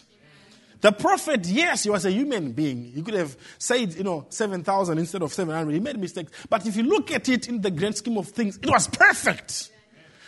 The 0.80 0.92
prophet, 0.92 1.46
yes, 1.46 1.84
he 1.84 1.90
was 1.90 2.04
a 2.04 2.10
human 2.10 2.52
being. 2.52 2.92
He 2.92 3.00
could 3.00 3.14
have 3.14 3.36
said, 3.58 3.94
you 3.94 4.02
know, 4.02 4.26
7,000 4.28 4.98
instead 4.98 5.22
of 5.22 5.32
700. 5.32 5.72
He 5.72 5.80
made 5.80 5.98
mistakes. 5.98 6.30
But 6.50 6.66
if 6.66 6.76
you 6.76 6.82
look 6.82 7.10
at 7.10 7.26
it 7.28 7.48
in 7.48 7.62
the 7.62 7.70
grand 7.70 7.96
scheme 7.96 8.18
of 8.18 8.28
things, 8.28 8.58
it 8.58 8.68
was 8.68 8.86
perfect. 8.88 9.70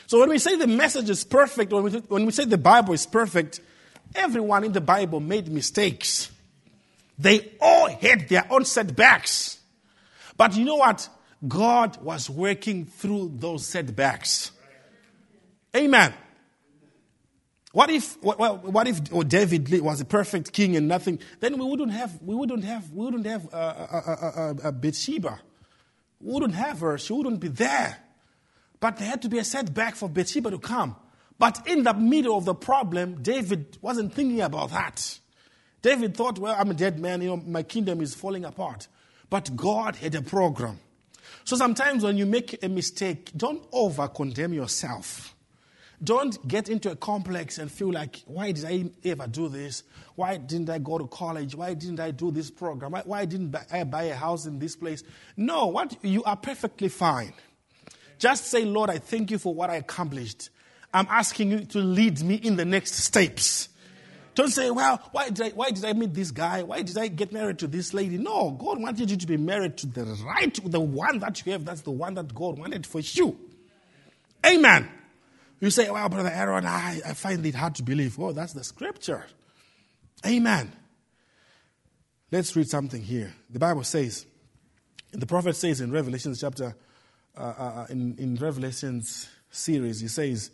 So 0.06 0.20
when 0.20 0.30
we 0.30 0.38
say 0.38 0.56
the 0.56 0.66
message 0.66 1.10
is 1.10 1.24
perfect, 1.24 1.72
when 1.72 1.82
we, 1.82 1.90
when 1.90 2.24
we 2.24 2.32
say 2.32 2.46
the 2.46 2.56
Bible 2.56 2.94
is 2.94 3.04
perfect, 3.04 3.60
everyone 4.14 4.64
in 4.64 4.72
the 4.72 4.80
Bible 4.80 5.20
made 5.20 5.48
mistakes. 5.48 6.30
They 7.18 7.52
all 7.60 7.88
had 7.88 8.28
their 8.28 8.46
own 8.50 8.64
setbacks. 8.64 9.58
But 10.36 10.56
you 10.56 10.64
know 10.64 10.76
what? 10.76 11.08
God 11.46 12.02
was 12.02 12.28
working 12.30 12.86
through 12.86 13.32
those 13.36 13.66
setbacks. 13.66 14.52
Amen. 15.74 16.14
What 17.72 17.90
if, 17.90 18.16
what, 18.22 18.64
what 18.64 18.88
if 18.88 19.28
David 19.28 19.68
was 19.82 20.00
a 20.00 20.06
perfect 20.06 20.52
king 20.52 20.76
and 20.76 20.88
nothing? 20.88 21.18
Then 21.40 21.58
we 21.58 21.64
wouldn't 21.66 21.92
have, 21.92 22.22
we 22.22 22.34
wouldn't 22.34 22.64
have, 22.64 22.90
we 22.90 23.04
wouldn't 23.04 23.26
have 23.26 23.52
uh, 23.52 23.56
uh, 23.56 24.54
uh, 24.64 24.72
Bathsheba. 24.72 25.40
We 26.20 26.32
wouldn't 26.32 26.54
have 26.54 26.80
her. 26.80 26.96
She 26.96 27.12
wouldn't 27.12 27.40
be 27.40 27.48
there. 27.48 27.98
But 28.80 28.96
there 28.96 29.08
had 29.08 29.20
to 29.22 29.28
be 29.28 29.38
a 29.38 29.44
setback 29.44 29.94
for 29.94 30.08
Bathsheba 30.08 30.52
to 30.52 30.58
come. 30.58 30.96
But 31.38 31.66
in 31.66 31.82
the 31.84 31.92
middle 31.92 32.38
of 32.38 32.46
the 32.46 32.54
problem, 32.54 33.22
David 33.22 33.76
wasn't 33.82 34.14
thinking 34.14 34.40
about 34.40 34.70
that. 34.70 35.18
David 35.82 36.16
thought, 36.16 36.38
well, 36.38 36.56
I'm 36.58 36.70
a 36.70 36.74
dead 36.74 36.98
man, 36.98 37.20
you 37.20 37.28
know, 37.28 37.36
my 37.36 37.62
kingdom 37.62 38.00
is 38.00 38.14
falling 38.14 38.46
apart. 38.46 38.88
But 39.30 39.56
God 39.56 39.96
had 39.96 40.14
a 40.14 40.22
program. 40.22 40.78
So 41.44 41.56
sometimes 41.56 42.02
when 42.02 42.16
you 42.16 42.26
make 42.26 42.62
a 42.62 42.68
mistake, 42.68 43.30
don't 43.36 43.64
over 43.72 44.08
condemn 44.08 44.52
yourself. 44.52 45.34
Don't 46.02 46.46
get 46.46 46.68
into 46.68 46.90
a 46.90 46.96
complex 46.96 47.58
and 47.58 47.70
feel 47.70 47.90
like, 47.90 48.22
why 48.26 48.52
did 48.52 48.64
I 48.66 48.90
ever 49.08 49.26
do 49.26 49.48
this? 49.48 49.82
Why 50.14 50.36
didn't 50.36 50.68
I 50.68 50.78
go 50.78 50.98
to 50.98 51.06
college? 51.06 51.54
Why 51.54 51.72
didn't 51.72 52.00
I 52.00 52.10
do 52.10 52.30
this 52.30 52.50
program? 52.50 52.92
Why, 52.92 53.02
why 53.04 53.24
didn't 53.24 53.56
I 53.72 53.84
buy 53.84 54.04
a 54.04 54.14
house 54.14 54.44
in 54.44 54.58
this 54.58 54.76
place? 54.76 55.02
No, 55.36 55.66
what 55.66 55.96
you 56.02 56.22
are 56.24 56.36
perfectly 56.36 56.88
fine. 56.88 57.32
Just 58.18 58.46
say, 58.46 58.64
Lord, 58.64 58.90
I 58.90 58.98
thank 58.98 59.30
you 59.30 59.38
for 59.38 59.54
what 59.54 59.70
I 59.70 59.76
accomplished. 59.76 60.50
I'm 60.92 61.06
asking 61.08 61.50
you 61.50 61.64
to 61.66 61.78
lead 61.78 62.22
me 62.22 62.34
in 62.34 62.56
the 62.56 62.64
next 62.64 62.94
steps. 62.94 63.68
Don't 64.36 64.50
say, 64.50 64.70
well, 64.70 65.00
why 65.12 65.30
did, 65.30 65.46
I, 65.46 65.48
why 65.50 65.70
did 65.70 65.82
I 65.82 65.94
meet 65.94 66.12
this 66.12 66.30
guy? 66.30 66.62
Why 66.62 66.82
did 66.82 66.98
I 66.98 67.08
get 67.08 67.32
married 67.32 67.58
to 67.60 67.66
this 67.66 67.94
lady? 67.94 68.18
No, 68.18 68.50
God 68.50 68.78
wanted 68.78 69.10
you 69.10 69.16
to 69.16 69.26
be 69.26 69.38
married 69.38 69.78
to 69.78 69.86
the 69.86 70.04
right, 70.26 70.54
the 70.62 70.78
one 70.78 71.18
that 71.20 71.44
you 71.44 71.52
have. 71.52 71.64
That's 71.64 71.80
the 71.80 71.90
one 71.90 72.14
that 72.14 72.34
God 72.34 72.58
wanted 72.58 72.86
for 72.86 73.00
you. 73.00 73.38
Amen. 74.44 74.90
You 75.58 75.70
say, 75.70 75.88
well, 75.88 76.06
Brother 76.10 76.28
Aaron, 76.28 76.66
I, 76.66 77.00
I 77.04 77.14
find 77.14 77.44
it 77.46 77.54
hard 77.54 77.76
to 77.76 77.82
believe. 77.82 78.20
Oh, 78.20 78.32
that's 78.32 78.52
the 78.52 78.62
scripture. 78.62 79.24
Amen. 80.26 80.70
Let's 82.30 82.54
read 82.54 82.68
something 82.68 83.00
here. 83.00 83.32
The 83.48 83.58
Bible 83.58 83.84
says, 83.84 84.26
the 85.12 85.26
prophet 85.26 85.56
says 85.56 85.80
in 85.80 85.90
Revelation 85.90 86.34
chapter, 86.34 86.76
uh, 87.34 87.40
uh, 87.40 87.62
uh, 87.62 87.86
in, 87.88 88.16
in 88.18 88.36
Revelations 88.36 89.30
series, 89.50 90.00
he 90.00 90.08
says, 90.08 90.50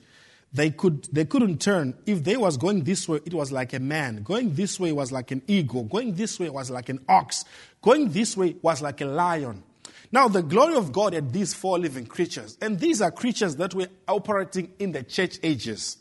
they, 0.53 0.71
could, 0.71 1.05
they 1.13 1.25
couldn't 1.25 1.61
turn. 1.61 1.95
If 2.07 2.25
they 2.25 2.37
was 2.37 2.57
going 2.57 2.85
this 2.85 3.09
way, 3.09 3.21
it 3.25 3.33
was 3.33 3.53
like 3.53 3.73
a 3.73 3.81
man. 3.81 4.23
Going 4.23 4.55
this 4.55 4.79
way 4.79 4.93
was 4.93 5.11
like 5.11 5.31
an 5.31 5.43
eagle. 5.47 5.85
Going 5.85 6.15
this 6.15 6.39
way 6.39 6.51
was 6.51 6.71
like 6.71 6.89
an 6.89 7.01
ox. 7.09 7.45
Going 7.81 8.11
this 8.11 8.37
way 8.37 8.57
was 8.61 8.83
like 8.83 9.01
a 9.01 9.07
lion. 9.07 9.63
Now, 10.13 10.29
the 10.29 10.43
glory 10.43 10.75
of 10.75 10.93
God 10.93 11.15
had 11.15 11.33
these 11.33 11.55
four 11.55 11.79
living 11.79 12.05
creatures, 12.05 12.59
and 12.61 12.79
these 12.79 13.01
are 13.01 13.11
creatures 13.11 13.57
that 13.57 13.75
were 13.75 13.89
operating 14.07 14.71
in 14.79 14.93
the 14.93 15.03
church 15.03 15.39
ages. 15.43 15.97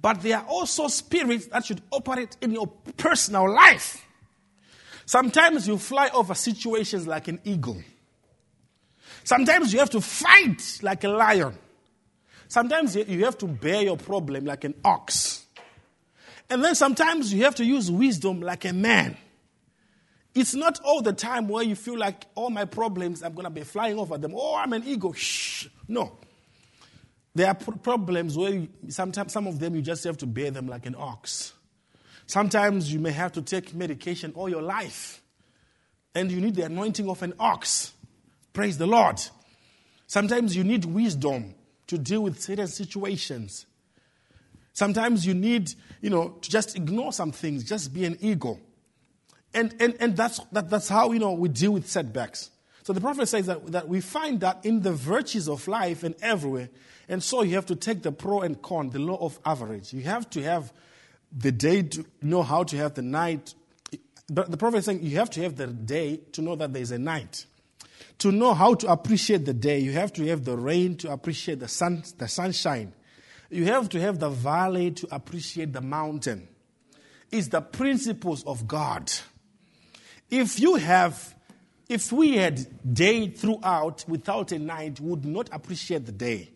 But 0.00 0.22
they 0.22 0.32
are 0.32 0.44
also 0.44 0.86
spirits 0.86 1.46
that 1.46 1.64
should 1.64 1.82
operate 1.90 2.36
in 2.40 2.52
your 2.52 2.68
personal 2.96 3.52
life. 3.52 4.06
Sometimes 5.06 5.66
you 5.66 5.76
fly 5.76 6.08
over 6.14 6.34
situations 6.34 7.08
like 7.08 7.26
an 7.26 7.40
eagle. 7.44 7.82
Sometimes 9.24 9.72
you 9.72 9.80
have 9.80 9.90
to 9.90 10.00
fight 10.00 10.80
like 10.82 11.02
a 11.02 11.08
lion. 11.08 11.58
Sometimes 12.52 12.94
you 12.94 13.24
have 13.24 13.38
to 13.38 13.46
bear 13.46 13.80
your 13.80 13.96
problem 13.96 14.44
like 14.44 14.64
an 14.64 14.74
ox. 14.84 15.46
And 16.50 16.62
then 16.62 16.74
sometimes 16.74 17.32
you 17.32 17.44
have 17.44 17.54
to 17.54 17.64
use 17.64 17.90
wisdom 17.90 18.42
like 18.42 18.66
a 18.66 18.74
man. 18.74 19.16
It's 20.34 20.54
not 20.54 20.78
all 20.84 21.00
the 21.00 21.14
time 21.14 21.48
where 21.48 21.64
you 21.64 21.74
feel 21.74 21.96
like 21.96 22.26
all 22.34 22.50
my 22.50 22.66
problems, 22.66 23.22
I'm 23.22 23.32
going 23.32 23.46
to 23.46 23.50
be 23.50 23.62
flying 23.62 23.98
over 23.98 24.18
them. 24.18 24.34
Oh, 24.36 24.54
I'm 24.54 24.74
an 24.74 24.82
ego. 24.84 25.12
Shh. 25.12 25.68
No. 25.88 26.18
There 27.34 27.48
are 27.48 27.54
problems 27.54 28.36
where 28.36 28.52
you, 28.52 28.68
sometimes 28.88 29.32
some 29.32 29.46
of 29.46 29.58
them 29.58 29.74
you 29.74 29.80
just 29.80 30.04
have 30.04 30.18
to 30.18 30.26
bear 30.26 30.50
them 30.50 30.66
like 30.66 30.84
an 30.84 30.94
ox. 30.94 31.54
Sometimes 32.26 32.92
you 32.92 33.00
may 33.00 33.12
have 33.12 33.32
to 33.32 33.40
take 33.40 33.72
medication 33.74 34.30
all 34.34 34.50
your 34.50 34.60
life, 34.60 35.22
and 36.14 36.30
you 36.30 36.38
need 36.38 36.56
the 36.56 36.66
anointing 36.66 37.08
of 37.08 37.22
an 37.22 37.32
ox. 37.40 37.94
Praise 38.52 38.76
the 38.76 38.86
Lord. 38.86 39.22
Sometimes 40.06 40.54
you 40.54 40.64
need 40.64 40.84
wisdom 40.84 41.54
to 41.86 41.98
deal 41.98 42.22
with 42.22 42.40
certain 42.40 42.68
situations. 42.68 43.66
Sometimes 44.72 45.26
you 45.26 45.34
need, 45.34 45.74
you 46.00 46.10
know, 46.10 46.30
to 46.40 46.50
just 46.50 46.76
ignore 46.76 47.12
some 47.12 47.32
things, 47.32 47.64
just 47.64 47.92
be 47.92 48.04
an 48.04 48.16
ego. 48.20 48.58
And, 49.54 49.74
and, 49.80 49.94
and 50.00 50.16
that's, 50.16 50.40
that, 50.52 50.70
that's 50.70 50.88
how, 50.88 51.12
you 51.12 51.18
know, 51.18 51.32
we 51.32 51.48
deal 51.48 51.72
with 51.72 51.86
setbacks. 51.88 52.50
So 52.84 52.92
the 52.92 53.00
prophet 53.00 53.26
says 53.28 53.46
that, 53.46 53.66
that 53.72 53.88
we 53.88 54.00
find 54.00 54.40
that 54.40 54.64
in 54.64 54.80
the 54.82 54.92
virtues 54.92 55.48
of 55.48 55.68
life 55.68 56.02
and 56.02 56.14
everywhere. 56.22 56.70
And 57.08 57.22
so 57.22 57.42
you 57.42 57.54
have 57.54 57.66
to 57.66 57.76
take 57.76 58.02
the 58.02 58.12
pro 58.12 58.40
and 58.40 58.60
con, 58.60 58.90
the 58.90 58.98
law 58.98 59.18
of 59.20 59.38
average. 59.44 59.92
You 59.92 60.02
have 60.02 60.28
to 60.30 60.42
have 60.42 60.72
the 61.30 61.52
day 61.52 61.82
to 61.82 62.04
know 62.22 62.42
how 62.42 62.64
to 62.64 62.76
have 62.78 62.94
the 62.94 63.02
night. 63.02 63.54
But 64.28 64.50
the 64.50 64.56
prophet 64.56 64.78
is 64.78 64.86
saying 64.86 65.02
you 65.02 65.18
have 65.18 65.30
to 65.30 65.42
have 65.42 65.56
the 65.56 65.66
day 65.66 66.20
to 66.32 66.42
know 66.42 66.56
that 66.56 66.72
there's 66.72 66.90
a 66.90 66.98
night. 66.98 67.46
To 68.22 68.30
know 68.30 68.54
how 68.54 68.74
to 68.74 68.86
appreciate 68.86 69.46
the 69.46 69.52
day, 69.52 69.80
you 69.80 69.90
have 69.94 70.12
to 70.12 70.24
have 70.28 70.44
the 70.44 70.56
rain 70.56 70.96
to 70.98 71.10
appreciate 71.10 71.58
the 71.58 71.66
sun, 71.66 72.04
the 72.18 72.28
sunshine. 72.28 72.92
You 73.50 73.64
have 73.64 73.88
to 73.88 74.00
have 74.00 74.20
the 74.20 74.28
valley 74.28 74.92
to 74.92 75.08
appreciate 75.12 75.72
the 75.72 75.80
mountain. 75.80 76.46
It's 77.32 77.48
the 77.48 77.60
principles 77.60 78.44
of 78.44 78.68
God. 78.68 79.10
If 80.30 80.60
you 80.60 80.76
have, 80.76 81.34
if 81.88 82.12
we 82.12 82.36
had 82.36 82.94
day 82.94 83.26
throughout 83.26 84.04
without 84.06 84.52
a 84.52 84.58
night, 84.60 85.00
would 85.00 85.24
not 85.24 85.48
appreciate 85.50 86.06
the 86.06 86.12
day. 86.12 86.52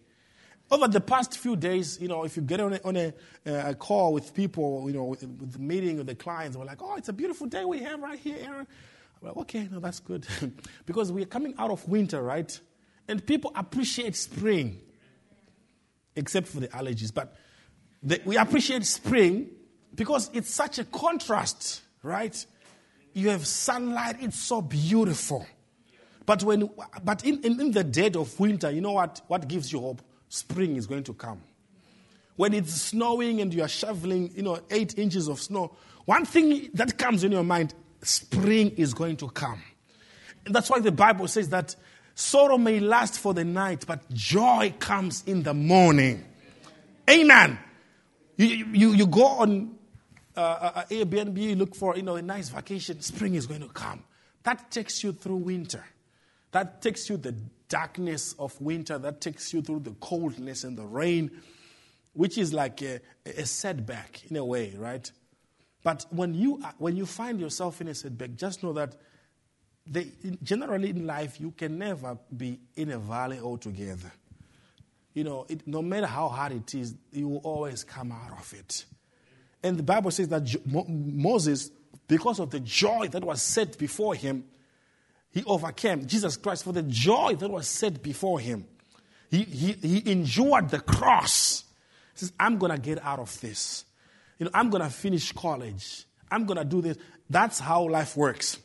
Over 0.70 0.86
the 0.86 1.00
past 1.00 1.36
few 1.36 1.56
days, 1.56 1.98
you 2.00 2.06
know, 2.06 2.22
if 2.22 2.36
you 2.36 2.42
get 2.42 2.60
on 2.60 2.74
a, 2.74 2.80
on 2.84 2.94
a, 2.94 3.08
uh, 3.44 3.70
a 3.70 3.74
call 3.74 4.12
with 4.12 4.32
people, 4.34 4.84
you 4.86 4.94
know, 4.94 5.02
with, 5.02 5.22
with, 5.24 5.54
the 5.54 5.58
meeting 5.58 5.96
with 5.96 6.06
the 6.06 6.14
clients, 6.14 6.56
we're 6.56 6.64
like, 6.64 6.80
oh, 6.80 6.94
it's 6.94 7.08
a 7.08 7.12
beautiful 7.12 7.48
day 7.48 7.64
we 7.64 7.80
have 7.80 8.00
right 8.00 8.20
here, 8.20 8.38
Aaron. 8.40 8.68
I'm 9.22 9.38
okay, 9.38 9.68
no, 9.70 9.80
that's 9.80 10.00
good. 10.00 10.26
because 10.86 11.10
we're 11.10 11.26
coming 11.26 11.54
out 11.58 11.70
of 11.70 11.86
winter, 11.88 12.22
right? 12.22 12.58
And 13.08 13.24
people 13.24 13.52
appreciate 13.54 14.16
spring, 14.16 14.80
except 16.14 16.48
for 16.48 16.60
the 16.60 16.68
allergies. 16.68 17.12
But 17.12 17.36
the, 18.02 18.20
we 18.24 18.36
appreciate 18.36 18.84
spring 18.84 19.50
because 19.94 20.30
it's 20.32 20.52
such 20.52 20.78
a 20.78 20.84
contrast, 20.84 21.82
right? 22.02 22.46
you 23.16 23.30
have 23.30 23.46
sunlight, 23.46 24.16
it's 24.20 24.38
so 24.38 24.60
beautiful. 24.60 25.46
But, 26.26 26.42
when, 26.42 26.68
but 27.02 27.24
in, 27.24 27.42
in, 27.42 27.58
in, 27.58 27.70
the 27.70 27.82
dead 27.82 28.14
of 28.14 28.38
winter, 28.38 28.70
you 28.70 28.82
know 28.82 28.92
what, 28.92 29.22
what 29.26 29.48
gives 29.48 29.72
you 29.72 29.80
hope? 29.80 30.02
Spring 30.28 30.76
is 30.76 30.86
going 30.86 31.04
to 31.04 31.14
come. 31.14 31.40
When 32.36 32.52
it's 32.52 32.74
snowing 32.74 33.40
and 33.40 33.54
you 33.54 33.62
are 33.62 33.68
shoveling, 33.68 34.32
you 34.34 34.42
know, 34.42 34.60
eight 34.70 34.98
inches 34.98 35.28
of 35.28 35.40
snow, 35.40 35.74
one 36.04 36.26
thing 36.26 36.68
that 36.74 36.98
comes 36.98 37.24
in 37.24 37.32
your 37.32 37.42
mind, 37.42 37.72
spring 38.06 38.70
is 38.76 38.94
going 38.94 39.16
to 39.18 39.28
come. 39.28 39.62
And 40.44 40.54
that's 40.54 40.70
why 40.70 40.80
the 40.80 40.92
Bible 40.92 41.28
says 41.28 41.48
that 41.50 41.74
sorrow 42.14 42.56
may 42.56 42.80
last 42.80 43.18
for 43.18 43.34
the 43.34 43.44
night, 43.44 43.84
but 43.86 44.08
joy 44.12 44.74
comes 44.78 45.24
in 45.26 45.42
the 45.42 45.54
morning. 45.54 46.24
Amen. 47.10 47.58
You, 48.36 48.46
you, 48.46 48.92
you 48.92 49.06
go 49.06 49.26
on 49.26 49.74
uh, 50.36 50.40
uh, 50.40 50.72
uh 50.76 50.84
Airbnb, 50.90 51.56
look 51.56 51.74
for 51.74 51.96
you 51.96 52.02
know 52.02 52.16
a 52.16 52.22
nice 52.22 52.50
vacation. 52.50 53.00
Spring 53.00 53.34
is 53.34 53.46
going 53.46 53.62
to 53.62 53.68
come. 53.68 54.04
That 54.42 54.70
takes 54.70 55.02
you 55.02 55.12
through 55.12 55.36
winter. 55.36 55.84
That 56.52 56.82
takes 56.82 57.08
you 57.08 57.16
the 57.16 57.34
darkness 57.68 58.34
of 58.38 58.60
winter. 58.60 58.98
That 58.98 59.20
takes 59.20 59.52
you 59.52 59.62
through 59.62 59.80
the 59.80 59.94
coldness 60.00 60.64
and 60.64 60.76
the 60.76 60.84
rain, 60.84 61.30
which 62.12 62.38
is 62.38 62.52
like 62.52 62.82
a, 62.82 63.00
a 63.24 63.46
setback 63.46 64.22
in 64.30 64.36
a 64.36 64.44
way, 64.44 64.74
right? 64.76 65.10
But 65.86 66.04
when 66.10 66.34
you 66.34 66.60
when 66.78 66.96
you 66.96 67.06
find 67.06 67.38
yourself 67.38 67.80
in 67.80 67.86
a 67.86 67.94
setback, 67.94 68.34
just 68.34 68.64
know 68.64 68.72
that 68.72 68.96
they, 69.86 70.10
generally 70.42 70.90
in 70.90 71.06
life 71.06 71.40
you 71.40 71.52
can 71.52 71.78
never 71.78 72.18
be 72.36 72.58
in 72.74 72.90
a 72.90 72.98
valley 72.98 73.38
altogether. 73.38 74.10
You 75.14 75.22
know, 75.22 75.46
it, 75.48 75.64
no 75.64 75.82
matter 75.82 76.08
how 76.08 76.28
hard 76.28 76.50
it 76.54 76.74
is, 76.74 76.96
you 77.12 77.28
will 77.28 77.42
always 77.44 77.84
come 77.84 78.10
out 78.10 78.32
of 78.36 78.52
it. 78.52 78.84
And 79.62 79.78
the 79.78 79.84
Bible 79.84 80.10
says 80.10 80.26
that 80.26 80.42
Moses, 80.66 81.70
because 82.08 82.40
of 82.40 82.50
the 82.50 82.58
joy 82.58 83.06
that 83.12 83.22
was 83.22 83.40
set 83.40 83.78
before 83.78 84.16
him, 84.16 84.42
he 85.30 85.44
overcame 85.44 86.04
Jesus 86.04 86.36
Christ 86.36 86.64
for 86.64 86.72
the 86.72 86.82
joy 86.82 87.36
that 87.38 87.48
was 87.48 87.68
set 87.68 88.02
before 88.02 88.40
him. 88.40 88.66
He, 89.30 89.44
he, 89.44 89.72
he 89.74 90.10
endured 90.10 90.68
the 90.70 90.80
cross. 90.80 91.62
He 92.14 92.18
says, 92.18 92.32
I'm 92.40 92.58
going 92.58 92.72
to 92.72 92.78
get 92.78 93.00
out 93.04 93.20
of 93.20 93.40
this. 93.40 93.84
You 94.38 94.44
know, 94.46 94.50
I'm 94.54 94.70
going 94.70 94.82
to 94.82 94.90
finish 94.90 95.32
college. 95.32 96.04
I'm 96.30 96.44
going 96.44 96.58
to 96.58 96.64
do 96.64 96.80
this. 96.80 96.96
That's 97.30 97.58
how 97.58 97.88
life 97.88 98.16
works. 98.16 98.58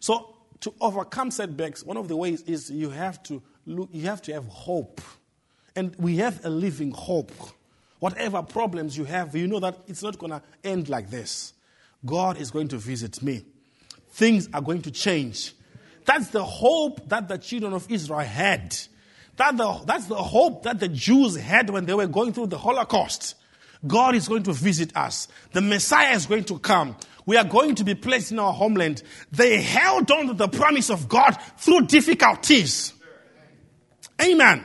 So, 0.00 0.34
to 0.60 0.74
overcome 0.80 1.30
setbacks, 1.30 1.84
one 1.84 1.96
of 1.96 2.08
the 2.08 2.16
ways 2.16 2.42
is 2.42 2.70
you 2.70 2.90
have 2.90 3.22
to 3.24 3.42
look, 3.66 3.88
you 3.92 4.06
have 4.06 4.20
to 4.22 4.32
have 4.32 4.46
hope. 4.46 5.00
And 5.76 5.94
we 5.96 6.16
have 6.16 6.44
a 6.44 6.50
living 6.50 6.90
hope. 6.90 7.30
Whatever 8.00 8.42
problems 8.42 8.96
you 8.96 9.04
have, 9.04 9.34
you 9.36 9.46
know 9.46 9.60
that 9.60 9.78
it's 9.86 10.02
not 10.02 10.18
going 10.18 10.32
to 10.32 10.42
end 10.64 10.88
like 10.88 11.10
this. 11.10 11.52
God 12.04 12.38
is 12.38 12.50
going 12.50 12.68
to 12.68 12.76
visit 12.78 13.22
me. 13.22 13.44
Things 14.10 14.48
are 14.52 14.60
going 14.60 14.82
to 14.82 14.90
change. 14.90 15.54
That's 16.04 16.28
the 16.28 16.44
hope 16.44 17.08
that 17.08 17.28
the 17.28 17.38
children 17.38 17.72
of 17.74 17.90
Israel 17.90 18.20
had. 18.20 18.76
That 19.36 19.56
the, 19.56 19.80
that's 19.84 20.06
the 20.06 20.16
hope 20.16 20.64
that 20.64 20.80
the 20.80 20.88
Jews 20.88 21.36
had 21.36 21.70
when 21.70 21.86
they 21.86 21.94
were 21.94 22.06
going 22.06 22.32
through 22.32 22.48
the 22.48 22.58
Holocaust. 22.58 23.34
God 23.86 24.14
is 24.14 24.28
going 24.28 24.42
to 24.44 24.52
visit 24.52 24.96
us. 24.96 25.28
The 25.52 25.60
Messiah 25.60 26.14
is 26.14 26.26
going 26.26 26.44
to 26.44 26.58
come. 26.58 26.96
We 27.26 27.36
are 27.36 27.44
going 27.44 27.74
to 27.76 27.84
be 27.84 27.94
placed 27.94 28.32
in 28.32 28.38
our 28.38 28.52
homeland. 28.52 29.02
They 29.30 29.60
held 29.60 30.10
on 30.10 30.28
to 30.28 30.34
the 30.34 30.48
promise 30.48 30.90
of 30.90 31.08
God 31.08 31.32
through 31.58 31.86
difficulties. 31.86 32.92
Amen. 34.20 34.64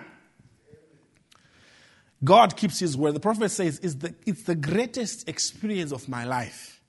God 2.23 2.55
keeps 2.55 2.79
his 2.79 2.95
word. 2.95 3.13
The 3.15 3.19
prophet 3.19 3.49
says 3.49 3.79
it's 3.83 3.95
the, 3.95 4.15
it's 4.25 4.43
the 4.43 4.55
greatest 4.55 5.27
experience 5.27 5.91
of 5.91 6.07
my 6.07 6.23
life 6.23 6.81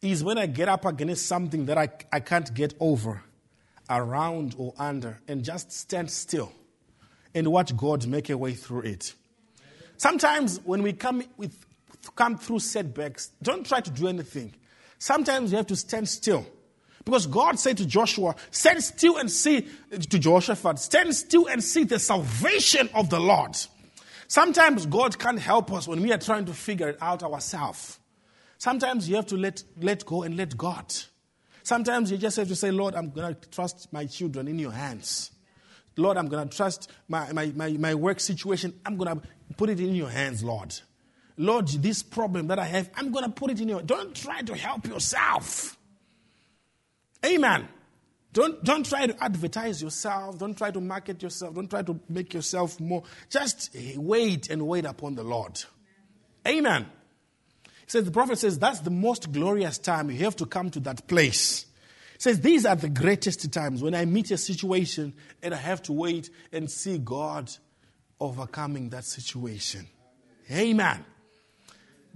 is 0.00 0.24
when 0.24 0.38
I 0.38 0.46
get 0.46 0.68
up 0.68 0.84
against 0.84 1.26
something 1.26 1.66
that 1.66 1.78
I, 1.78 1.88
I 2.12 2.20
can't 2.20 2.52
get 2.52 2.74
over, 2.80 3.22
around 3.88 4.54
or 4.58 4.74
under, 4.78 5.20
and 5.28 5.44
just 5.44 5.72
stand 5.72 6.10
still 6.10 6.52
and 7.34 7.48
watch 7.48 7.76
God 7.76 8.06
make 8.06 8.30
a 8.30 8.38
way 8.38 8.54
through 8.54 8.82
it. 8.82 9.14
Sometimes 9.96 10.60
when 10.64 10.82
we 10.82 10.92
come, 10.92 11.22
with, 11.36 11.56
come 12.14 12.36
through 12.38 12.60
setbacks, 12.60 13.30
don't 13.42 13.66
try 13.66 13.80
to 13.80 13.90
do 13.90 14.08
anything. 14.08 14.54
Sometimes 14.98 15.50
you 15.50 15.56
have 15.56 15.66
to 15.68 15.76
stand 15.76 16.08
still. 16.08 16.46
Because 17.04 17.26
God 17.26 17.58
said 17.58 17.76
to 17.78 17.86
Joshua, 17.86 18.34
stand 18.50 18.82
still 18.82 19.18
and 19.18 19.30
see, 19.30 19.68
to 19.90 20.18
Joshua, 20.18 20.56
stand 20.76 21.14
still 21.14 21.46
and 21.46 21.62
see 21.62 21.84
the 21.84 21.98
salvation 21.98 22.88
of 22.94 23.10
the 23.10 23.20
Lord. 23.20 23.56
Sometimes 24.26 24.86
God 24.86 25.18
can't 25.18 25.38
help 25.38 25.70
us 25.72 25.86
when 25.86 26.00
we 26.00 26.12
are 26.12 26.18
trying 26.18 26.46
to 26.46 26.54
figure 26.54 26.88
it 26.88 26.98
out 27.00 27.22
ourselves. 27.22 27.98
Sometimes 28.56 29.08
you 29.08 29.16
have 29.16 29.26
to 29.26 29.36
let, 29.36 29.62
let 29.78 30.06
go 30.06 30.22
and 30.22 30.36
let 30.36 30.56
God. 30.56 30.94
Sometimes 31.62 32.10
you 32.10 32.16
just 32.16 32.36
have 32.38 32.48
to 32.48 32.56
say, 32.56 32.70
Lord, 32.70 32.94
I'm 32.94 33.10
going 33.10 33.34
to 33.34 33.48
trust 33.50 33.92
my 33.92 34.06
children 34.06 34.48
in 34.48 34.58
your 34.58 34.72
hands. 34.72 35.30
Lord, 35.96 36.16
I'm 36.16 36.28
going 36.28 36.48
to 36.48 36.56
trust 36.56 36.90
my, 37.08 37.32
my, 37.32 37.52
my, 37.54 37.70
my 37.70 37.94
work 37.94 38.20
situation. 38.20 38.78
I'm 38.84 38.96
going 38.96 39.20
to 39.20 39.26
put 39.56 39.70
it 39.70 39.80
in 39.80 39.94
your 39.94 40.10
hands, 40.10 40.42
Lord. 40.42 40.74
Lord, 41.36 41.68
this 41.68 42.02
problem 42.02 42.48
that 42.48 42.58
I 42.58 42.64
have, 42.64 42.90
I'm 42.96 43.10
going 43.10 43.24
to 43.24 43.30
put 43.30 43.50
it 43.50 43.60
in 43.60 43.68
your 43.68 43.82
Don't 43.82 44.14
try 44.14 44.42
to 44.42 44.54
help 44.54 44.86
yourself. 44.86 45.76
Amen. 47.24 47.68
Don't, 48.32 48.62
don't 48.64 48.84
try 48.84 49.06
to 49.06 49.24
advertise 49.24 49.80
yourself. 49.80 50.38
Don't 50.38 50.58
try 50.58 50.70
to 50.72 50.80
market 50.80 51.22
yourself. 51.22 51.54
Don't 51.54 51.70
try 51.70 51.82
to 51.82 51.98
make 52.08 52.34
yourself 52.34 52.80
more. 52.80 53.04
Just 53.30 53.74
eh, 53.76 53.94
wait 53.96 54.50
and 54.50 54.66
wait 54.66 54.84
upon 54.84 55.14
the 55.14 55.22
Lord. 55.22 55.62
Amen. 56.46 56.86
He 57.62 57.70
says, 57.90 58.04
the 58.04 58.10
prophet 58.10 58.38
says 58.38 58.58
that's 58.58 58.80
the 58.80 58.90
most 58.90 59.30
glorious 59.32 59.78
time. 59.78 60.10
You 60.10 60.18
have 60.24 60.36
to 60.36 60.46
come 60.46 60.70
to 60.72 60.80
that 60.80 61.06
place. 61.06 61.66
Says 62.24 62.40
these 62.40 62.64
are 62.64 62.74
the 62.74 62.88
greatest 62.88 63.52
times 63.52 63.82
when 63.82 63.94
I 63.94 64.06
meet 64.06 64.30
a 64.30 64.38
situation 64.38 65.12
and 65.42 65.52
I 65.52 65.58
have 65.58 65.82
to 65.82 65.92
wait 65.92 66.30
and 66.52 66.70
see 66.70 66.96
God 66.96 67.50
overcoming 68.18 68.88
that 68.88 69.04
situation. 69.04 69.86
Amen. 70.50 71.04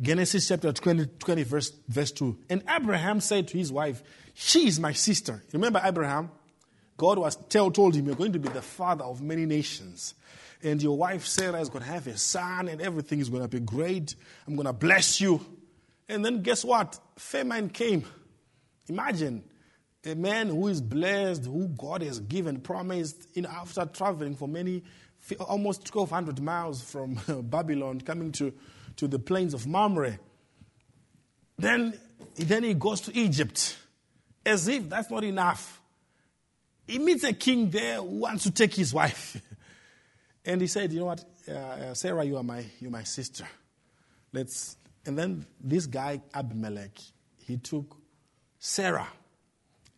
Genesis 0.00 0.48
chapter 0.48 0.72
20, 0.72 1.04
20 1.18 1.42
verse, 1.42 1.72
verse 1.88 2.10
2. 2.12 2.38
And 2.48 2.62
Abraham 2.74 3.20
said 3.20 3.48
to 3.48 3.58
his 3.58 3.70
wife, 3.70 4.02
She 4.32 4.66
is 4.66 4.80
my 4.80 4.94
sister. 4.94 5.42
Remember 5.52 5.78
Abraham? 5.84 6.30
God 6.96 7.18
was 7.18 7.36
tell, 7.50 7.70
told 7.70 7.94
him, 7.94 8.06
You're 8.06 8.16
going 8.16 8.32
to 8.32 8.38
be 8.38 8.48
the 8.48 8.62
father 8.62 9.04
of 9.04 9.20
many 9.20 9.44
nations. 9.44 10.14
And 10.62 10.82
your 10.82 10.96
wife 10.96 11.26
Sarah 11.26 11.60
is 11.60 11.68
going 11.68 11.84
to 11.84 11.90
have 11.90 12.06
a 12.06 12.16
son, 12.16 12.68
and 12.68 12.80
everything 12.80 13.20
is 13.20 13.28
going 13.28 13.42
to 13.42 13.48
be 13.48 13.60
great. 13.60 14.14
I'm 14.46 14.56
going 14.56 14.64
to 14.64 14.72
bless 14.72 15.20
you. 15.20 15.44
And 16.08 16.24
then 16.24 16.40
guess 16.40 16.64
what? 16.64 16.98
Famine 17.18 17.68
came. 17.68 18.04
Imagine 18.88 19.44
a 20.04 20.14
man 20.14 20.48
who 20.48 20.68
is 20.68 20.80
blessed, 20.80 21.44
who 21.44 21.68
God 21.68 22.02
has 22.02 22.20
given, 22.20 22.60
promised, 22.60 23.28
in, 23.34 23.46
after 23.46 23.84
traveling 23.86 24.36
for 24.36 24.46
many, 24.46 24.84
almost 25.40 25.92
1,200 25.94 26.40
miles 26.40 26.82
from 26.82 27.18
Babylon, 27.44 28.00
coming 28.00 28.32
to, 28.32 28.52
to 28.96 29.08
the 29.08 29.18
plains 29.18 29.54
of 29.54 29.66
Mamre. 29.66 30.18
Then, 31.58 31.98
then 32.36 32.62
he 32.62 32.74
goes 32.74 33.00
to 33.02 33.16
Egypt, 33.16 33.76
as 34.46 34.68
if 34.68 34.88
that's 34.88 35.10
not 35.10 35.24
enough. 35.24 35.80
He 36.86 36.98
meets 36.98 37.24
a 37.24 37.32
king 37.32 37.70
there 37.70 37.96
who 37.96 38.20
wants 38.20 38.44
to 38.44 38.50
take 38.50 38.74
his 38.74 38.94
wife. 38.94 39.40
and 40.44 40.60
he 40.60 40.66
said, 40.66 40.92
You 40.92 41.00
know 41.00 41.06
what, 41.06 41.24
uh, 41.48 41.52
uh, 41.52 41.94
Sarah, 41.94 42.24
you 42.24 42.36
are, 42.36 42.42
my, 42.42 42.64
you're 42.80 42.90
my 42.90 43.02
sister. 43.02 43.46
Let's. 44.32 44.76
And 45.04 45.18
then 45.18 45.46
this 45.60 45.86
guy, 45.86 46.20
Abimelech, 46.34 46.98
he 47.44 47.56
took 47.56 47.96
Sarah. 48.58 49.08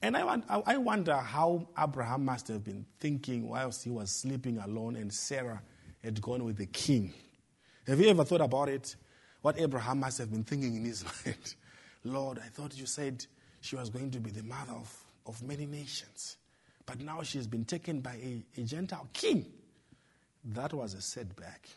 And 0.02 0.16
I, 0.16 0.40
I 0.66 0.76
wonder 0.78 1.16
how 1.16 1.68
Abraham 1.78 2.24
must 2.24 2.48
have 2.48 2.64
been 2.64 2.86
thinking 2.98 3.48
whilst 3.48 3.84
he 3.84 3.90
was 3.90 4.10
sleeping 4.10 4.58
alone 4.58 4.96
and 4.96 5.12
Sarah 5.12 5.62
had 6.02 6.20
gone 6.22 6.44
with 6.44 6.56
the 6.56 6.66
king. 6.66 7.12
Have 7.86 8.00
you 8.00 8.08
ever 8.08 8.24
thought 8.24 8.40
about 8.40 8.68
it? 8.70 8.96
What 9.42 9.60
Abraham 9.60 10.00
must 10.00 10.18
have 10.18 10.30
been 10.30 10.44
thinking 10.44 10.76
in 10.76 10.84
his 10.84 11.04
mind. 11.26 11.54
Lord, 12.04 12.38
I 12.38 12.48
thought 12.48 12.76
you 12.78 12.86
said 12.86 13.26
she 13.60 13.76
was 13.76 13.90
going 13.90 14.10
to 14.12 14.20
be 14.20 14.30
the 14.30 14.42
mother 14.42 14.72
of, 14.72 14.94
of 15.26 15.42
many 15.42 15.66
nations. 15.66 16.38
But 16.86 17.00
now 17.00 17.22
she 17.22 17.38
has 17.38 17.46
been 17.46 17.64
taken 17.64 18.00
by 18.00 18.14
a, 18.14 18.42
a 18.56 18.64
Gentile 18.64 19.08
king. 19.12 19.46
That 20.44 20.72
was 20.72 20.94
a 20.94 21.02
setback. 21.02 21.68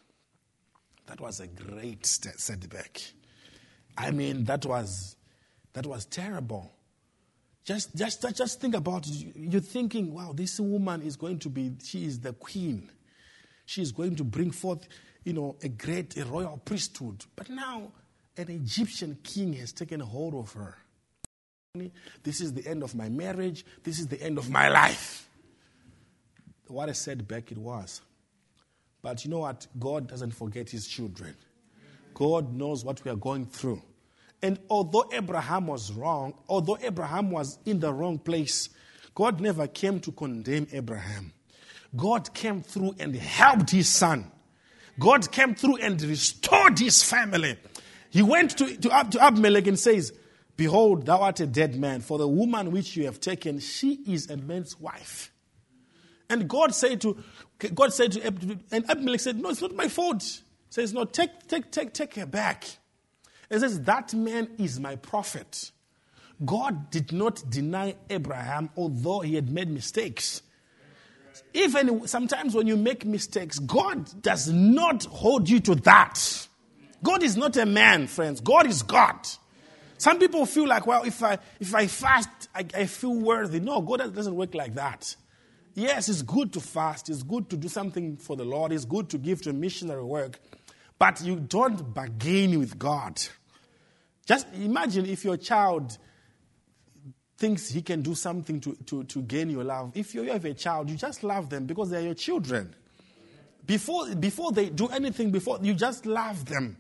That 1.08 1.20
was 1.20 1.42
a 1.42 1.48
great 1.48 2.06
setback. 2.06 3.02
I 3.98 4.12
mean, 4.12 4.46
that 4.46 4.66
was, 4.66 5.18
that 5.74 5.86
was 5.86 6.06
terrible. 6.06 6.72
Just, 7.66 7.96
just, 7.96 8.26
just 8.36 8.60
think 8.60 8.76
about 8.76 9.08
it. 9.08 9.36
You're 9.36 9.62
thinking, 9.62 10.14
wow, 10.14 10.34
this 10.34 10.60
woman 10.60 11.02
is 11.02 11.16
going 11.16 11.40
to 11.40 11.50
be, 11.50 11.72
she 11.84 12.06
is 12.06 12.20
the 12.20 12.34
queen. 12.34 12.90
She 13.66 13.82
is 13.82 13.92
going 13.92 14.18
to 14.18 14.24
bring 14.24 14.52
forth, 14.52 14.88
you 15.24 15.34
know, 15.34 15.56
a 15.64 15.70
great, 15.70 16.18
a 16.18 16.26
royal 16.26 16.62
priesthood. 16.66 17.24
But 17.36 17.50
now, 17.50 17.92
an 18.36 18.50
Egyptian 18.50 19.18
king 19.24 19.54
has 19.54 19.72
taken 19.72 20.02
hold 20.02 20.36
of 20.36 20.52
her. 20.54 20.78
This 22.24 22.42
is 22.42 22.54
the 22.54 22.68
end 22.68 22.84
of 22.84 22.94
my 22.96 23.10
marriage. 23.10 23.66
This 23.84 24.00
is 24.00 24.08
the 24.08 24.22
end 24.22 24.38
of 24.38 24.50
my 24.50 24.68
life. 24.68 25.28
What 26.68 26.90
a 26.90 26.94
setback 26.94 27.52
it 27.52 27.58
was. 27.58 28.02
But 29.02 29.24
you 29.24 29.32
know 29.32 29.40
what? 29.40 29.68
God 29.80 30.08
doesn't 30.08 30.32
forget 30.32 30.70
his 30.70 30.88
children. 30.88 31.36
God 32.14 32.54
knows 32.54 32.86
what 32.86 33.04
we 33.04 33.12
are 33.12 33.16
going 33.16 33.46
through. 33.46 33.82
And 34.44 34.60
although 34.70 35.10
Abraham 35.14 35.68
was 35.68 35.94
wrong, 35.94 36.34
although 36.50 36.78
Abraham 36.82 37.32
was 37.32 37.58
in 37.66 37.80
the 37.80 37.94
wrong 37.94 38.20
place, 38.20 38.68
God 39.16 39.40
never 39.40 39.68
came 39.68 40.02
to 40.02 40.12
condemn 40.12 40.68
Abraham. 40.74 41.32
God 41.96 42.34
came 42.34 42.62
through 42.62 42.96
and 43.00 43.16
helped 43.16 43.70
his 43.70 43.88
son. 43.88 44.30
God 45.00 45.32
came 45.32 45.56
through 45.56 45.78
and 45.78 46.02
restored 46.02 46.78
his 46.78 47.02
family. 47.02 47.58
He 48.10 48.22
went 48.22 48.58
to, 48.58 48.66
to, 48.66 48.90
to 49.12 49.24
Abimelech 49.24 49.66
and 49.68 49.80
says, 49.80 50.12
Behold, 50.58 51.06
thou 51.06 51.22
art 51.22 51.40
a 51.40 51.48
dead 51.48 51.78
man, 51.78 52.02
for 52.02 52.18
the 52.18 52.28
woman 52.28 52.72
which 52.72 52.98
you 52.98 53.06
have 53.06 53.22
taken, 53.22 53.60
she 53.60 53.94
is 54.06 54.30
a 54.30 54.36
man's 54.36 54.78
wife. 54.78 55.32
And 56.30 56.50
God 56.50 56.76
said 56.76 57.00
to 57.02 57.18
God 57.74 57.94
said 57.94 58.12
to 58.12 58.60
and 58.72 58.90
Abimelech 58.90 59.22
said, 59.22 59.40
No, 59.40 59.50
it's 59.50 59.62
not 59.62 59.74
my 59.74 59.88
fault. 59.88 60.22
He 60.22 60.42
says, 60.70 60.94
No, 60.94 61.06
take, 61.06 61.48
take, 61.48 61.72
take, 61.72 61.94
take 61.94 62.16
her 62.16 62.26
back. 62.26 62.66
It 63.54 63.60
says, 63.60 63.82
That 63.82 64.14
man 64.16 64.50
is 64.58 64.80
my 64.80 64.96
prophet. 64.96 65.72
God 66.44 66.90
did 66.90 67.12
not 67.12 67.44
deny 67.50 67.96
Abraham, 68.10 68.72
although 68.76 69.20
he 69.20 69.36
had 69.36 69.50
made 69.50 69.70
mistakes. 69.70 70.42
Even 71.54 72.08
sometimes 72.08 72.56
when 72.56 72.66
you 72.66 72.76
make 72.76 73.06
mistakes, 73.06 73.60
God 73.60 74.22
does 74.24 74.50
not 74.50 75.06
hold 75.06 75.48
you 75.48 75.60
to 75.62 75.76
that. 75.76 76.48
God 77.04 77.22
is 77.22 77.38
not 77.38 77.56
a 77.58 77.66
man, 77.66 78.08
friends. 78.08 78.42
God 78.42 78.66
is 78.66 78.82
God. 78.82 79.20
Some 80.00 80.18
people 80.18 80.48
feel 80.48 80.68
like, 80.68 80.88
well, 80.88 81.04
if 81.04 81.22
I 81.22 81.38
if 81.60 81.76
I 81.76 81.86
fast, 81.86 82.30
I, 82.56 82.66
I 82.76 82.86
feel 82.88 83.14
worthy. 83.16 83.60
No, 83.60 83.82
God 83.82 84.16
doesn't 84.16 84.36
work 84.36 84.56
like 84.56 84.74
that. 84.76 85.16
Yes, 85.76 86.10
it's 86.10 86.24
good 86.24 86.54
to 86.54 86.60
fast. 86.60 87.10
It's 87.10 87.24
good 87.24 87.50
to 87.52 87.58
do 87.58 87.68
something 87.68 88.18
for 88.18 88.36
the 88.36 88.46
Lord. 88.46 88.72
It's 88.72 88.86
good 88.86 89.10
to 89.10 89.20
give 89.20 89.44
to 89.44 89.54
missionary 89.54 90.04
work. 90.04 90.40
But 90.98 91.22
you 91.22 91.40
don't 91.40 91.94
bargain 91.94 92.60
with 92.60 92.80
God. 92.80 93.22
Just 94.26 94.48
imagine 94.54 95.06
if 95.06 95.26
your 95.26 95.38
child 95.38 95.98
thinks 97.38 97.70
he 97.70 97.82
can 97.82 98.02
do 98.02 98.16
something 98.16 98.60
to, 98.62 98.74
to, 98.86 99.04
to 99.04 99.22
gain 99.24 99.50
your 99.50 99.64
love. 99.64 99.92
If 99.96 100.16
you 100.16 100.24
have 100.32 100.46
a 100.46 100.54
child, 100.54 100.90
you 100.90 100.96
just 100.96 101.24
love 101.24 101.50
them 101.50 101.66
because 101.66 101.90
they're 101.90 102.02
your 102.02 102.14
children. 102.14 102.74
Before, 103.66 104.14
before 104.16 104.52
they 104.52 104.70
do 104.70 104.88
anything, 104.88 105.32
before 105.32 105.60
you 105.62 105.74
just 105.74 106.06
love 106.06 106.46
them. 106.46 106.78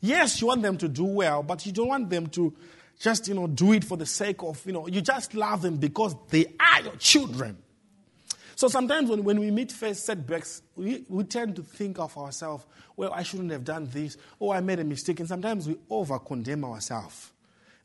Yes, 0.00 0.40
you 0.40 0.48
want 0.48 0.62
them 0.62 0.76
to 0.78 0.88
do 0.88 1.04
well, 1.04 1.42
but 1.42 1.64
you 1.64 1.72
don't 1.72 1.88
want 1.88 2.10
them 2.10 2.26
to 2.28 2.54
just, 2.98 3.28
you 3.28 3.34
know, 3.34 3.46
do 3.46 3.72
it 3.72 3.84
for 3.84 3.96
the 3.96 4.06
sake 4.06 4.42
of, 4.42 4.64
you 4.66 4.72
know, 4.72 4.86
you 4.86 5.00
just 5.00 5.34
love 5.34 5.62
them 5.62 5.76
because 5.76 6.14
they 6.28 6.46
are 6.60 6.82
your 6.82 6.96
children. 6.96 7.56
So 8.56 8.68
sometimes 8.68 9.10
when, 9.10 9.24
when 9.24 9.40
we 9.40 9.50
meet 9.50 9.72
first 9.72 10.06
setbacks, 10.06 10.62
we, 10.76 11.04
we 11.08 11.24
tend 11.24 11.56
to 11.56 11.62
think 11.62 11.98
of 11.98 12.16
ourselves, 12.16 12.64
well, 12.96 13.12
I 13.12 13.22
shouldn't 13.22 13.50
have 13.50 13.64
done 13.64 13.88
this, 13.92 14.16
or 14.38 14.54
oh, 14.54 14.56
I 14.56 14.60
made 14.60 14.78
a 14.78 14.84
mistake. 14.84 15.20
And 15.20 15.28
sometimes 15.28 15.66
we 15.66 15.76
over 15.90 16.18
condemn 16.18 16.64
ourselves. 16.64 17.32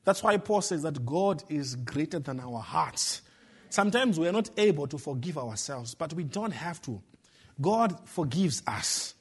That's 0.06 0.24
why 0.24 0.38
Paul 0.38 0.62
says 0.62 0.84
that 0.84 1.06
God 1.06 1.44
is 1.50 1.76
greater 1.76 2.20
than 2.20 2.40
our 2.40 2.60
hearts. 2.60 3.22
Sometimes 3.70 4.20
we 4.20 4.28
are 4.28 4.32
not 4.32 4.50
able 4.58 4.88
to 4.88 4.98
forgive 4.98 5.38
ourselves, 5.38 5.94
but 5.94 6.14
we 6.14 6.24
don't 6.24 6.52
have 6.52 6.82
to. 6.84 7.02
God 7.62 8.08
forgives 8.08 8.64
us. 8.66 9.16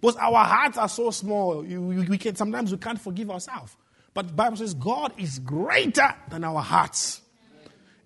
Because 0.00 0.16
our 0.16 0.44
hearts 0.44 0.78
are 0.78 0.88
so 0.88 1.10
small, 1.10 1.62
we 1.62 2.18
can, 2.18 2.36
sometimes 2.36 2.70
we 2.70 2.78
can't 2.78 3.00
forgive 3.00 3.30
ourselves. 3.30 3.76
But 4.14 4.28
the 4.28 4.32
Bible 4.34 4.56
says 4.56 4.74
God 4.74 5.12
is 5.16 5.38
greater 5.38 6.14
than 6.30 6.44
our 6.44 6.60
hearts. 6.60 7.22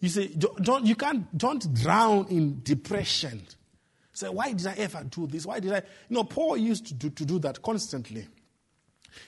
You 0.02 0.08
say, 0.08 0.26
don't, 0.26 0.84
you 0.84 0.96
can't, 0.96 1.38
don't 1.38 1.72
drown 1.72 2.26
in 2.28 2.60
depression. 2.64 3.46
Say, 4.12 4.28
why 4.28 4.52
did 4.52 4.66
I 4.66 4.72
ever 4.72 5.04
do 5.04 5.28
this? 5.28 5.46
Why 5.46 5.60
did 5.60 5.72
I? 5.72 5.76
You 6.08 6.16
know, 6.16 6.24
Paul 6.24 6.56
used 6.56 6.88
to 6.88 6.94
do, 6.94 7.10
to 7.10 7.24
do 7.24 7.38
that 7.38 7.62
constantly. 7.62 8.26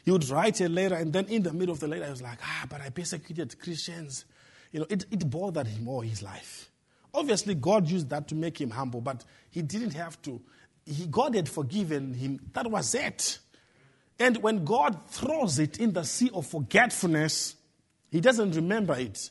He 0.05 0.11
would 0.11 0.29
write 0.29 0.61
a 0.61 0.69
letter, 0.69 0.97
and 0.97 1.13
then 1.13 1.27
in 1.27 1.45
the 1.45 1.53
middle 1.53 1.73
of 1.73 1.79
the 1.79 1.87
letter, 1.87 2.07
he 2.07 2.11
was 2.11 2.23
like, 2.23 2.41
ah, 2.43 2.67
but 2.69 2.81
I 2.81 2.91
persecuted 2.91 3.57
Christians. 3.61 4.25
You 4.73 4.81
know, 4.81 4.87
it, 4.91 5.07
it 5.13 5.31
bothered 5.31 5.69
him 5.69 5.87
all 5.87 6.01
his 6.01 6.25
life. 6.25 6.73
Obviously, 7.15 7.55
God 7.55 7.89
used 7.89 8.11
that 8.11 8.27
to 8.29 8.35
make 8.35 8.61
him 8.61 8.71
humble, 8.71 9.01
but 9.01 9.25
he 9.53 9.63
didn't 9.63 9.93
have 9.95 10.21
to. 10.23 10.41
He, 10.85 11.07
God 11.07 11.37
had 11.37 11.49
forgiven 11.49 12.15
him. 12.15 12.41
That 12.53 12.69
was 12.69 12.97
it. 12.97 13.39
And 14.19 14.39
when 14.43 14.65
God 14.65 15.07
throws 15.07 15.61
it 15.61 15.79
in 15.79 15.93
the 15.93 16.03
sea 16.03 16.31
of 16.35 16.49
forgetfulness, 16.49 17.55
he 18.11 18.21
doesn't 18.21 18.57
remember 18.57 18.97
it. 18.99 19.31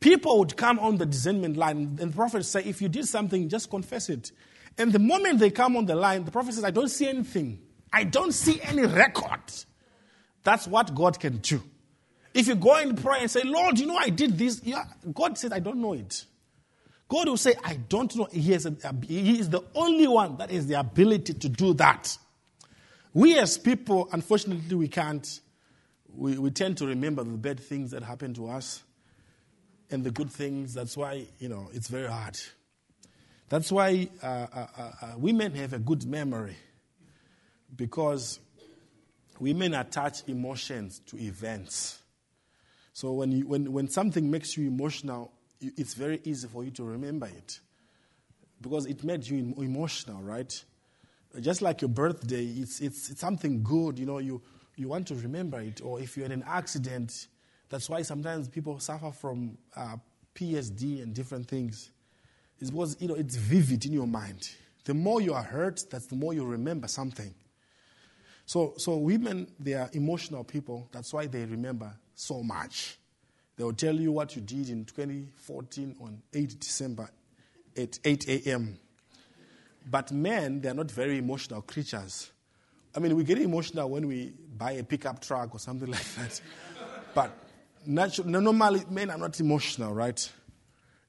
People 0.00 0.38
would 0.38 0.56
come 0.56 0.78
on 0.78 0.96
the 0.96 1.04
discernment 1.04 1.58
line, 1.58 1.98
and 2.00 2.12
the 2.12 2.16
prophet 2.16 2.44
say, 2.44 2.64
if 2.64 2.80
you 2.80 2.88
did 2.88 3.06
something, 3.06 3.48
just 3.50 3.68
confess 3.68 4.08
it. 4.08 4.32
And 4.78 4.92
the 4.92 4.98
moment 4.98 5.38
they 5.38 5.50
come 5.50 5.76
on 5.76 5.84
the 5.84 5.94
line, 5.94 6.24
the 6.24 6.30
prophet 6.30 6.54
says, 6.54 6.64
I 6.64 6.70
don't 6.70 6.88
see 6.88 7.06
anything. 7.06 7.60
I 7.92 8.04
don't 8.04 8.32
see 8.32 8.60
any 8.62 8.86
record. 8.86 9.40
That's 10.42 10.66
what 10.66 10.94
God 10.94 11.20
can 11.20 11.36
do. 11.38 11.62
If 12.32 12.48
you 12.48 12.54
go 12.54 12.76
and 12.76 13.00
pray 13.00 13.18
and 13.20 13.30
say, 13.30 13.42
Lord, 13.42 13.78
you 13.78 13.86
know 13.86 13.96
I 13.96 14.08
did 14.08 14.38
this, 14.38 14.62
yeah, 14.64 14.84
God 15.12 15.36
says, 15.36 15.52
I 15.52 15.58
don't 15.58 15.78
know 15.82 15.92
it. 15.92 16.24
God 17.08 17.28
will 17.28 17.36
say, 17.36 17.54
I 17.62 17.74
don't 17.74 18.14
know. 18.14 18.28
He, 18.30 18.52
has 18.52 18.66
a, 18.66 18.74
he 19.04 19.38
is 19.38 19.50
the 19.50 19.62
only 19.74 20.06
one 20.06 20.36
that 20.36 20.50
has 20.50 20.66
the 20.68 20.78
ability 20.78 21.34
to 21.34 21.48
do 21.48 21.74
that. 21.74 22.16
We 23.12 23.36
as 23.36 23.58
people, 23.58 24.08
unfortunately, 24.12 24.76
we 24.76 24.88
can't. 24.88 25.40
We, 26.14 26.38
we 26.38 26.50
tend 26.52 26.78
to 26.78 26.86
remember 26.86 27.24
the 27.24 27.30
bad 27.30 27.58
things 27.60 27.90
that 27.90 28.04
happen 28.04 28.32
to 28.34 28.48
us 28.48 28.84
and 29.90 30.04
the 30.04 30.10
good 30.10 30.30
things. 30.30 30.74
That's 30.74 30.96
why, 30.96 31.26
you 31.38 31.48
know, 31.48 31.68
it's 31.72 31.88
very 31.88 32.08
hard. 32.08 32.38
That's 33.48 33.72
why 33.72 34.08
uh, 34.22 34.26
uh, 34.26 34.46
uh, 34.54 34.82
uh, 35.02 35.06
women 35.16 35.54
have 35.56 35.72
a 35.72 35.78
good 35.78 36.06
memory 36.06 36.56
because 37.74 38.38
women 39.40 39.74
attach 39.74 40.22
emotions 40.28 41.00
to 41.06 41.18
events. 41.18 42.00
So 42.92 43.12
when, 43.12 43.32
you, 43.32 43.48
when, 43.48 43.72
when 43.72 43.88
something 43.88 44.30
makes 44.30 44.56
you 44.56 44.68
emotional, 44.68 45.32
it's 45.60 45.94
very 45.94 46.20
easy 46.24 46.46
for 46.48 46.64
you 46.64 46.70
to 46.72 46.84
remember 46.84 47.26
it 47.26 47.60
because 48.60 48.86
it 48.86 49.02
made 49.04 49.26
you 49.26 49.54
emotional, 49.58 50.22
right? 50.22 50.64
Just 51.40 51.62
like 51.62 51.80
your 51.80 51.88
birthday, 51.88 52.44
it's, 52.44 52.80
it's, 52.80 53.10
it's 53.10 53.20
something 53.20 53.62
good, 53.62 53.98
you 53.98 54.06
know, 54.06 54.18
you, 54.18 54.42
you 54.76 54.88
want 54.88 55.08
to 55.08 55.14
remember 55.14 55.60
it. 55.60 55.80
Or 55.82 56.00
if 56.00 56.16
you 56.16 56.22
had 56.22 56.32
an 56.32 56.44
accident, 56.46 57.26
that's 57.70 57.88
why 57.88 58.02
sometimes 58.02 58.48
people 58.48 58.78
suffer 58.80 59.12
from 59.12 59.56
uh, 59.76 59.96
PSD 60.34 61.02
and 61.02 61.14
different 61.14 61.48
things. 61.48 61.90
It's 62.60 62.70
because, 62.70 62.96
you 63.00 63.08
know, 63.08 63.14
it's 63.14 63.36
vivid 63.36 63.86
in 63.86 63.92
your 63.92 64.06
mind. 64.06 64.50
The 64.84 64.92
more 64.92 65.20
you 65.20 65.32
are 65.32 65.42
hurt, 65.42 65.84
that's 65.90 66.06
the 66.06 66.16
more 66.16 66.34
you 66.34 66.44
remember 66.44 66.88
something. 66.88 67.32
So, 68.44 68.74
so 68.76 68.96
women, 68.96 69.46
they 69.60 69.74
are 69.74 69.88
emotional 69.92 70.42
people. 70.42 70.88
That's 70.90 71.12
why 71.12 71.26
they 71.26 71.44
remember 71.44 71.92
so 72.14 72.42
much. 72.42 72.98
They 73.56 73.64
will 73.64 73.72
tell 73.72 73.94
you 73.94 74.10
what 74.10 74.34
you 74.34 74.42
did 74.42 74.68
in 74.68 74.84
2014 74.84 75.96
on 76.00 76.20
8 76.34 76.58
December 76.58 77.08
at 77.76 77.98
8 78.04 78.28
a.m. 78.28 78.78
But 79.88 80.10
men, 80.10 80.60
they 80.60 80.68
are 80.68 80.74
not 80.74 80.90
very 80.90 81.18
emotional 81.18 81.62
creatures. 81.62 82.32
I 82.94 82.98
mean, 82.98 83.14
we 83.14 83.22
get 83.22 83.38
emotional 83.38 83.88
when 83.88 84.08
we 84.08 84.32
buy 84.56 84.72
a 84.72 84.82
pickup 84.82 85.20
truck 85.20 85.54
or 85.54 85.58
something 85.58 85.88
like 85.92 86.14
that. 86.16 86.40
but 87.14 87.32
natu- 87.88 88.24
normally, 88.24 88.82
men 88.90 89.10
are 89.10 89.18
not 89.18 89.38
emotional, 89.40 89.92
right? 89.94 90.30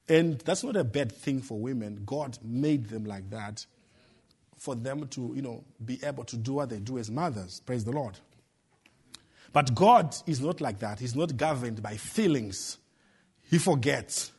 And 0.08 0.40
that's 0.40 0.64
not 0.64 0.76
a 0.76 0.84
bad 0.84 1.12
thing 1.12 1.40
for 1.40 1.58
women. 1.58 2.02
God 2.04 2.38
made 2.42 2.86
them 2.88 3.04
like 3.04 3.30
that 3.30 3.64
for 4.56 4.74
them 4.74 5.08
to, 5.08 5.32
you 5.34 5.42
know, 5.42 5.64
be 5.84 5.98
able 6.04 6.24
to 6.24 6.36
do 6.36 6.54
what 6.54 6.70
they 6.70 6.78
do 6.78 6.98
as 6.98 7.10
mothers. 7.10 7.60
Praise 7.60 7.84
the 7.84 7.92
Lord. 7.92 8.18
But 9.52 9.74
God 9.74 10.14
is 10.26 10.40
not 10.40 10.60
like 10.60 10.78
that. 10.78 10.98
He's 10.98 11.14
not 11.14 11.36
governed 11.36 11.82
by 11.82 11.96
feelings. 11.96 12.78
He 13.50 13.58
forgets. 13.58 14.32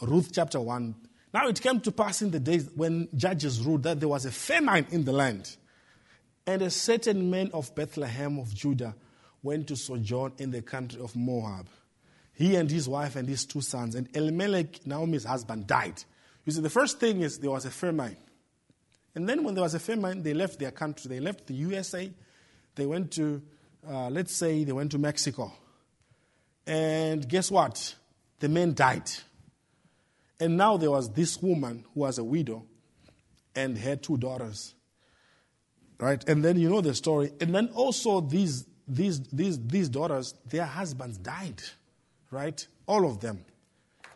Ruth 0.00 0.30
chapter 0.32 0.60
1. 0.60 0.94
Now 1.32 1.48
it 1.48 1.60
came 1.60 1.80
to 1.80 1.92
pass 1.92 2.22
in 2.22 2.30
the 2.30 2.40
days 2.40 2.68
when 2.74 3.08
judges 3.14 3.60
ruled 3.60 3.84
that 3.84 4.00
there 4.00 4.08
was 4.08 4.26
a 4.26 4.32
famine 4.32 4.86
in 4.90 5.04
the 5.04 5.12
land. 5.12 5.56
And 6.46 6.60
a 6.62 6.70
certain 6.70 7.30
man 7.30 7.50
of 7.54 7.74
Bethlehem 7.74 8.38
of 8.38 8.52
Judah 8.52 8.94
went 9.42 9.68
to 9.68 9.76
sojourn 9.76 10.32
in 10.38 10.50
the 10.50 10.62
country 10.62 11.00
of 11.00 11.16
Moab. 11.16 11.68
He 12.34 12.56
and 12.56 12.70
his 12.70 12.88
wife 12.88 13.16
and 13.16 13.28
his 13.28 13.44
two 13.44 13.60
sons. 13.60 13.94
And 13.94 14.08
Elimelech, 14.16 14.86
Naomi's 14.86 15.24
husband, 15.24 15.66
died. 15.66 16.02
You 16.44 16.52
see, 16.52 16.60
the 16.60 16.70
first 16.70 16.98
thing 16.98 17.20
is 17.20 17.38
there 17.38 17.50
was 17.50 17.64
a 17.64 17.70
famine. 17.70 18.16
And 19.14 19.28
then 19.28 19.44
when 19.44 19.54
there 19.54 19.62
was 19.62 19.74
a 19.74 19.78
famine, 19.78 20.22
they 20.22 20.34
left 20.34 20.58
their 20.58 20.70
country. 20.70 21.08
They 21.08 21.20
left 21.20 21.46
the 21.46 21.54
USA. 21.54 22.10
They 22.74 22.86
went 22.86 23.12
to, 23.12 23.42
uh, 23.88 24.08
let's 24.08 24.34
say, 24.34 24.64
they 24.64 24.72
went 24.72 24.92
to 24.92 24.98
Mexico. 24.98 25.52
And 26.66 27.28
guess 27.28 27.50
what? 27.50 27.94
The 28.40 28.48
man 28.48 28.74
died. 28.74 29.10
And 30.40 30.56
now 30.56 30.76
there 30.76 30.90
was 30.90 31.12
this 31.12 31.40
woman 31.40 31.84
who 31.94 32.00
was 32.00 32.18
a 32.18 32.24
widow 32.24 32.64
and 33.54 33.76
had 33.76 34.02
two 34.02 34.16
daughters. 34.16 34.74
Right? 35.98 36.26
And 36.28 36.44
then 36.44 36.58
you 36.58 36.68
know 36.68 36.80
the 36.80 36.94
story. 36.94 37.32
And 37.40 37.54
then 37.54 37.68
also 37.74 38.20
these, 38.20 38.64
these, 38.94 39.20
these, 39.32 39.58
these 39.66 39.88
daughters, 39.88 40.34
their 40.46 40.66
husbands 40.66 41.18
died. 41.18 41.62
Right? 42.30 42.66
All 42.86 43.06
of 43.06 43.20
them. 43.20 43.44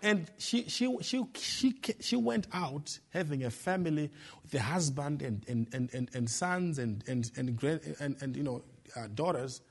And 0.03 0.31
she, 0.39 0.69
she, 0.69 0.97
she, 1.01 1.25
she, 1.35 1.75
she 2.01 2.17
went 2.17 2.47
out 2.53 2.99
having 3.11 3.45
a 3.45 3.51
family 3.51 4.11
with 4.43 4.55
a 4.55 4.61
husband 4.61 5.23
and, 5.23 5.45
and, 5.49 5.67
and, 5.73 5.93
and, 5.93 6.11
and 6.15 6.31
sons 6.31 6.79
and, 6.79 7.03
and, 7.09 7.31
and, 7.37 7.61
and, 8.01 8.17
and 8.21 8.37
you 8.37 8.43
know, 8.43 8.63
uh, 8.95 9.09
daughters. 9.15 9.63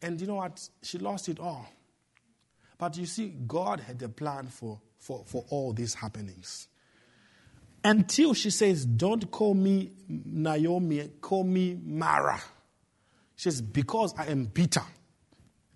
And 0.00 0.20
you 0.20 0.26
know 0.26 0.36
what? 0.36 0.68
She 0.82 0.98
lost 0.98 1.28
it 1.28 1.40
all. 1.40 1.66
But 2.78 2.96
you 2.96 3.06
see, 3.06 3.34
God 3.46 3.80
had 3.80 4.02
a 4.02 4.08
plan 4.08 4.46
for, 4.46 4.80
for, 4.98 5.24
for 5.26 5.44
all 5.48 5.72
these 5.72 5.94
happenings. 5.94 6.68
Until 7.84 8.34
she 8.34 8.50
says, 8.50 8.84
Don't 8.84 9.30
call 9.30 9.54
me 9.54 9.92
Naomi, 10.08 11.10
call 11.20 11.44
me 11.44 11.78
Mara. 11.82 12.40
She 13.36 13.50
says, 13.50 13.60
Because 13.60 14.14
I 14.16 14.26
am 14.26 14.44
bitter. 14.44 14.82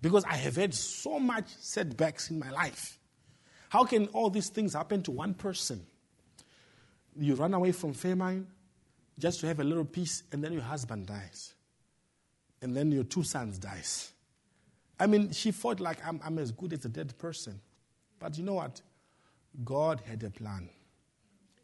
Because 0.01 0.23
I 0.25 0.35
have 0.35 0.55
had 0.55 0.73
so 0.73 1.19
much 1.19 1.47
setbacks 1.59 2.29
in 2.29 2.39
my 2.39 2.51
life. 2.51 2.99
How 3.69 3.83
can 3.83 4.07
all 4.07 4.29
these 4.29 4.49
things 4.49 4.73
happen 4.73 5.01
to 5.03 5.11
one 5.11 5.33
person? 5.33 5.85
You 7.19 7.35
run 7.35 7.53
away 7.53 7.71
from 7.71 7.93
famine 7.93 8.47
just 9.19 9.39
to 9.39 9.47
have 9.47 9.59
a 9.59 9.63
little 9.63 9.85
peace, 9.85 10.23
and 10.31 10.43
then 10.43 10.53
your 10.53 10.61
husband 10.61 11.07
dies. 11.07 11.55
And 12.61 12.75
then 12.75 12.91
your 12.91 13.03
two 13.03 13.23
sons 13.23 13.57
dies. 13.57 14.11
I 14.99 15.07
mean, 15.07 15.31
she 15.31 15.51
felt 15.51 15.79
like 15.79 16.05
I'm, 16.05 16.19
I'm 16.23 16.39
as 16.39 16.51
good 16.51 16.73
as 16.73 16.85
a 16.85 16.89
dead 16.89 17.17
person. 17.17 17.59
But 18.19 18.37
you 18.37 18.43
know 18.43 18.55
what? 18.55 18.81
God 19.63 20.01
had 20.05 20.23
a 20.23 20.29
plan 20.29 20.69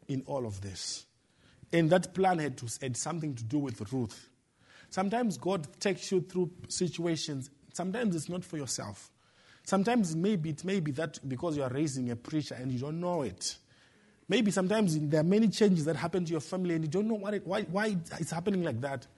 in 0.08 0.22
all 0.26 0.46
of 0.46 0.60
this. 0.60 1.06
And 1.72 1.90
that 1.90 2.14
plan 2.14 2.38
had, 2.38 2.56
to, 2.58 2.66
had 2.80 2.96
something 2.96 3.34
to 3.34 3.44
do 3.44 3.58
with 3.58 3.92
Ruth. 3.92 4.28
Sometimes 4.94 5.38
God 5.38 5.66
takes 5.80 6.12
you 6.12 6.20
through 6.20 6.52
situations. 6.68 7.50
Sometimes 7.72 8.14
it's 8.14 8.28
not 8.28 8.44
for 8.44 8.58
yourself. 8.58 9.10
Sometimes 9.64 10.14
maybe 10.14 10.50
it 10.50 10.64
may 10.64 10.78
be 10.78 10.92
that 10.92 11.18
because 11.28 11.56
you 11.56 11.64
are 11.64 11.68
raising 11.70 12.12
a 12.12 12.14
preacher 12.14 12.54
and 12.54 12.70
you 12.70 12.78
don't 12.78 13.00
know 13.00 13.22
it. 13.22 13.56
Maybe 14.28 14.52
sometimes 14.52 14.96
there 14.96 15.18
are 15.18 15.24
many 15.24 15.48
changes 15.48 15.84
that 15.86 15.96
happen 15.96 16.24
to 16.26 16.30
your 16.30 16.40
family 16.40 16.76
and 16.76 16.84
you 16.84 16.88
don't 16.88 17.08
know 17.08 17.16
what 17.16 17.34
it, 17.34 17.44
why, 17.44 17.62
why 17.62 17.96
it's 18.20 18.30
happening 18.30 18.62
like 18.62 18.80
that. 18.82 19.08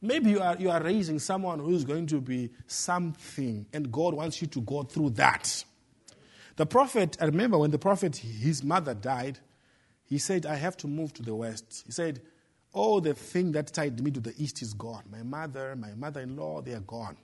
Maybe 0.00 0.30
you 0.30 0.40
are, 0.40 0.54
you 0.56 0.70
are 0.70 0.80
raising 0.80 1.18
someone 1.18 1.58
who 1.58 1.74
is 1.74 1.84
going 1.84 2.06
to 2.06 2.20
be 2.20 2.50
something 2.68 3.66
and 3.72 3.90
God 3.90 4.14
wants 4.14 4.40
you 4.40 4.46
to 4.46 4.60
go 4.60 4.84
through 4.84 5.10
that. 5.10 5.64
The 6.54 6.66
prophet, 6.66 7.16
I 7.20 7.24
remember 7.24 7.58
when 7.58 7.72
the 7.72 7.78
prophet, 7.80 8.18
his 8.18 8.62
mother 8.62 8.94
died, 8.94 9.40
he 10.04 10.18
said, 10.18 10.46
I 10.46 10.54
have 10.54 10.76
to 10.76 10.86
move 10.86 11.12
to 11.14 11.24
the 11.24 11.34
west. 11.34 11.82
He 11.86 11.90
said, 11.90 12.20
Oh, 12.74 12.98
the 12.98 13.14
thing 13.14 13.52
that 13.52 13.72
tied 13.72 14.00
me 14.02 14.10
to 14.10 14.20
the 14.20 14.34
east 14.36 14.60
is 14.60 14.74
gone. 14.74 15.04
My 15.10 15.22
mother, 15.22 15.76
my 15.76 15.94
mother 15.94 16.22
in 16.22 16.36
law, 16.36 16.60
they 16.60 16.72
are 16.72 16.80
gone. 16.80 17.16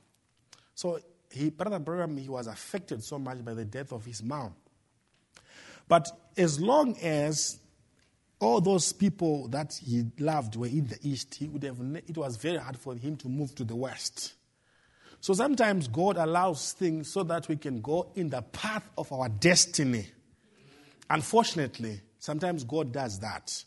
So 0.74 1.00
he, 1.30 1.50
Brother 1.50 1.80
Branham, 1.80 2.16
he 2.16 2.28
was 2.28 2.46
affected 2.46 3.02
so 3.02 3.18
much 3.18 3.44
by 3.44 3.54
the 3.54 3.64
death 3.64 3.92
of 3.92 4.04
his 4.04 4.22
mom. 4.22 4.54
But 5.88 6.08
as 6.36 6.60
long 6.60 6.96
as 6.98 7.58
all 8.38 8.60
those 8.60 8.92
people 8.92 9.48
that 9.48 9.74
he 9.84 10.06
loved 10.18 10.54
were 10.54 10.68
in 10.68 10.86
the 10.86 10.98
east, 11.02 11.34
he 11.34 11.48
would 11.48 11.64
have, 11.64 11.78
it 12.06 12.16
was 12.16 12.36
very 12.36 12.56
hard 12.56 12.78
for 12.78 12.94
him 12.94 13.16
to 13.16 13.28
move 13.28 13.54
to 13.56 13.64
the 13.64 13.74
west. 13.74 14.34
So 15.20 15.34
sometimes 15.34 15.88
God 15.88 16.16
allows 16.16 16.72
things 16.72 17.12
so 17.12 17.24
that 17.24 17.48
we 17.48 17.56
can 17.56 17.80
go 17.82 18.12
in 18.14 18.30
the 18.30 18.40
path 18.40 18.88
of 18.96 19.12
our 19.12 19.28
destiny. 19.28 20.06
Unfortunately, 21.10 22.00
sometimes 22.18 22.64
God 22.64 22.92
does 22.92 23.18
that. 23.18 23.64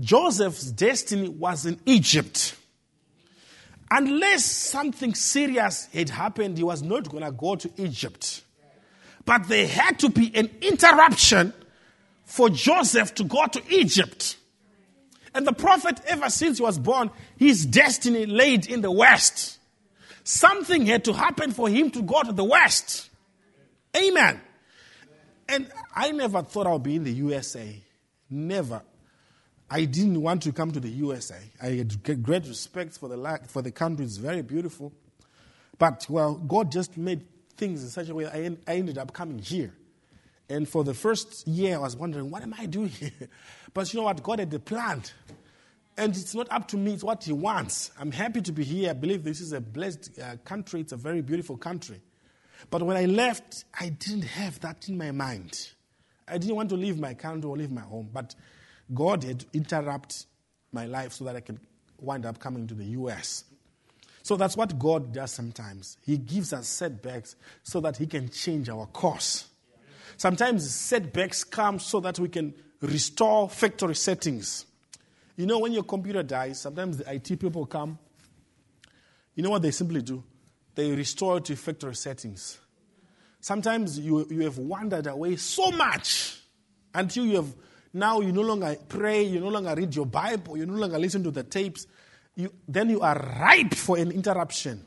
Joseph's 0.00 0.70
destiny 0.70 1.28
was 1.28 1.66
in 1.66 1.80
Egypt. 1.86 2.56
Unless 3.90 4.44
something 4.44 5.14
serious 5.14 5.86
had 5.92 6.08
happened, 6.08 6.56
he 6.56 6.64
was 6.64 6.82
not 6.82 7.10
going 7.10 7.24
to 7.24 7.30
go 7.30 7.56
to 7.56 7.70
Egypt. 7.76 8.42
But 9.24 9.48
there 9.48 9.68
had 9.68 9.98
to 10.00 10.08
be 10.08 10.34
an 10.34 10.50
interruption 10.62 11.52
for 12.24 12.48
Joseph 12.48 13.14
to 13.16 13.24
go 13.24 13.46
to 13.46 13.62
Egypt. 13.68 14.36
And 15.34 15.46
the 15.46 15.52
prophet, 15.52 16.00
ever 16.06 16.30
since 16.30 16.58
he 16.58 16.64
was 16.64 16.78
born, 16.78 17.10
his 17.36 17.66
destiny 17.66 18.26
laid 18.26 18.66
in 18.66 18.80
the 18.80 18.90
West. 18.90 19.58
Something 20.24 20.86
had 20.86 21.04
to 21.04 21.12
happen 21.12 21.52
for 21.52 21.68
him 21.68 21.90
to 21.90 22.02
go 22.02 22.22
to 22.22 22.32
the 22.32 22.44
West. 22.44 23.10
Amen. 23.96 24.40
And 25.48 25.70
I 25.94 26.12
never 26.12 26.42
thought 26.42 26.66
I 26.66 26.72
would 26.72 26.82
be 26.82 26.96
in 26.96 27.04
the 27.04 27.12
USA. 27.12 27.82
Never. 28.30 28.82
I 29.72 29.86
didn't 29.86 30.20
want 30.20 30.42
to 30.42 30.52
come 30.52 30.70
to 30.72 30.80
the 30.80 30.90
USA. 30.90 31.38
I 31.62 31.68
had 31.68 32.22
great 32.22 32.46
respect 32.46 32.98
for 32.98 33.08
the, 33.08 33.40
for 33.48 33.62
the 33.62 33.70
country. 33.70 34.04
It's 34.04 34.18
very 34.18 34.42
beautiful. 34.42 34.92
But, 35.78 36.04
well, 36.10 36.34
God 36.34 36.70
just 36.70 36.98
made 36.98 37.24
things 37.56 37.82
in 37.82 37.88
such 37.88 38.10
a 38.10 38.14
way 38.14 38.26
I, 38.26 38.54
I 38.70 38.76
ended 38.76 38.98
up 38.98 39.14
coming 39.14 39.38
here. 39.38 39.72
And 40.50 40.68
for 40.68 40.84
the 40.84 40.92
first 40.92 41.48
year, 41.48 41.76
I 41.76 41.78
was 41.78 41.96
wondering, 41.96 42.30
what 42.30 42.42
am 42.42 42.54
I 42.58 42.66
doing 42.66 42.88
here? 42.90 43.12
But 43.72 43.90
you 43.94 44.00
know 44.00 44.04
what? 44.04 44.22
God 44.22 44.40
had 44.40 44.52
a 44.52 44.58
plan. 44.58 45.04
And 45.96 46.14
it's 46.14 46.34
not 46.34 46.52
up 46.52 46.68
to 46.68 46.76
me, 46.76 46.92
it's 46.92 47.02
what 47.02 47.24
He 47.24 47.32
wants. 47.32 47.92
I'm 47.98 48.12
happy 48.12 48.42
to 48.42 48.52
be 48.52 48.64
here. 48.64 48.90
I 48.90 48.92
believe 48.92 49.24
this 49.24 49.40
is 49.40 49.54
a 49.54 49.60
blessed 49.62 50.18
uh, 50.22 50.36
country, 50.44 50.82
it's 50.82 50.92
a 50.92 50.98
very 50.98 51.22
beautiful 51.22 51.56
country. 51.56 52.02
But 52.70 52.82
when 52.82 52.98
I 52.98 53.06
left, 53.06 53.64
I 53.80 53.88
didn't 53.88 54.24
have 54.24 54.60
that 54.60 54.90
in 54.90 54.98
my 54.98 55.12
mind. 55.12 55.70
I 56.28 56.36
didn't 56.36 56.56
want 56.56 56.68
to 56.68 56.76
leave 56.76 56.98
my 56.98 57.14
country 57.14 57.48
or 57.48 57.56
leave 57.56 57.72
my 57.72 57.80
home. 57.80 58.10
But 58.12 58.34
God 58.92 59.24
had 59.24 59.44
interrupted 59.52 60.24
my 60.72 60.86
life 60.86 61.12
so 61.12 61.24
that 61.24 61.36
I 61.36 61.40
could 61.40 61.60
wind 62.00 62.26
up 62.26 62.38
coming 62.38 62.66
to 62.66 62.74
the 62.74 62.84
US. 62.84 63.44
So 64.22 64.36
that's 64.36 64.56
what 64.56 64.78
God 64.78 65.12
does 65.12 65.32
sometimes. 65.32 65.96
He 66.04 66.16
gives 66.16 66.52
us 66.52 66.68
setbacks 66.68 67.36
so 67.62 67.80
that 67.80 67.96
He 67.96 68.06
can 68.06 68.28
change 68.28 68.68
our 68.68 68.86
course. 68.86 69.48
Sometimes 70.16 70.72
setbacks 70.72 71.42
come 71.42 71.78
so 71.78 72.00
that 72.00 72.18
we 72.18 72.28
can 72.28 72.54
restore 72.80 73.48
factory 73.48 73.94
settings. 73.94 74.66
You 75.36 75.46
know, 75.46 75.58
when 75.58 75.72
your 75.72 75.82
computer 75.82 76.22
dies, 76.22 76.60
sometimes 76.60 76.98
the 76.98 77.12
IT 77.12 77.40
people 77.40 77.66
come. 77.66 77.98
You 79.34 79.42
know 79.42 79.50
what 79.50 79.62
they 79.62 79.70
simply 79.70 80.02
do? 80.02 80.22
They 80.74 80.92
restore 80.92 81.40
to 81.40 81.56
factory 81.56 81.94
settings. 81.94 82.58
Sometimes 83.40 83.98
you, 83.98 84.26
you 84.30 84.42
have 84.42 84.58
wandered 84.58 85.06
away 85.06 85.36
so 85.36 85.70
much 85.70 86.40
until 86.94 87.26
you 87.26 87.36
have 87.36 87.54
now 87.92 88.20
you 88.20 88.32
no 88.32 88.42
longer 88.42 88.76
pray, 88.88 89.22
you 89.22 89.40
no 89.40 89.48
longer 89.48 89.74
read 89.74 89.94
your 89.94 90.06
Bible, 90.06 90.56
you 90.56 90.66
no 90.66 90.74
longer 90.74 90.98
listen 90.98 91.22
to 91.24 91.30
the 91.30 91.42
tapes. 91.42 91.86
You, 92.34 92.52
then 92.66 92.88
you 92.88 93.00
are 93.00 93.16
ripe 93.16 93.74
for 93.74 93.98
an 93.98 94.10
interruption. 94.10 94.84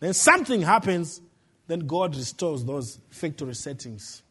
Then 0.00 0.12
something 0.12 0.62
happens, 0.62 1.20
then 1.66 1.80
God 1.80 2.14
restores 2.14 2.64
those 2.64 2.98
factory 3.10 3.54
settings. 3.54 4.22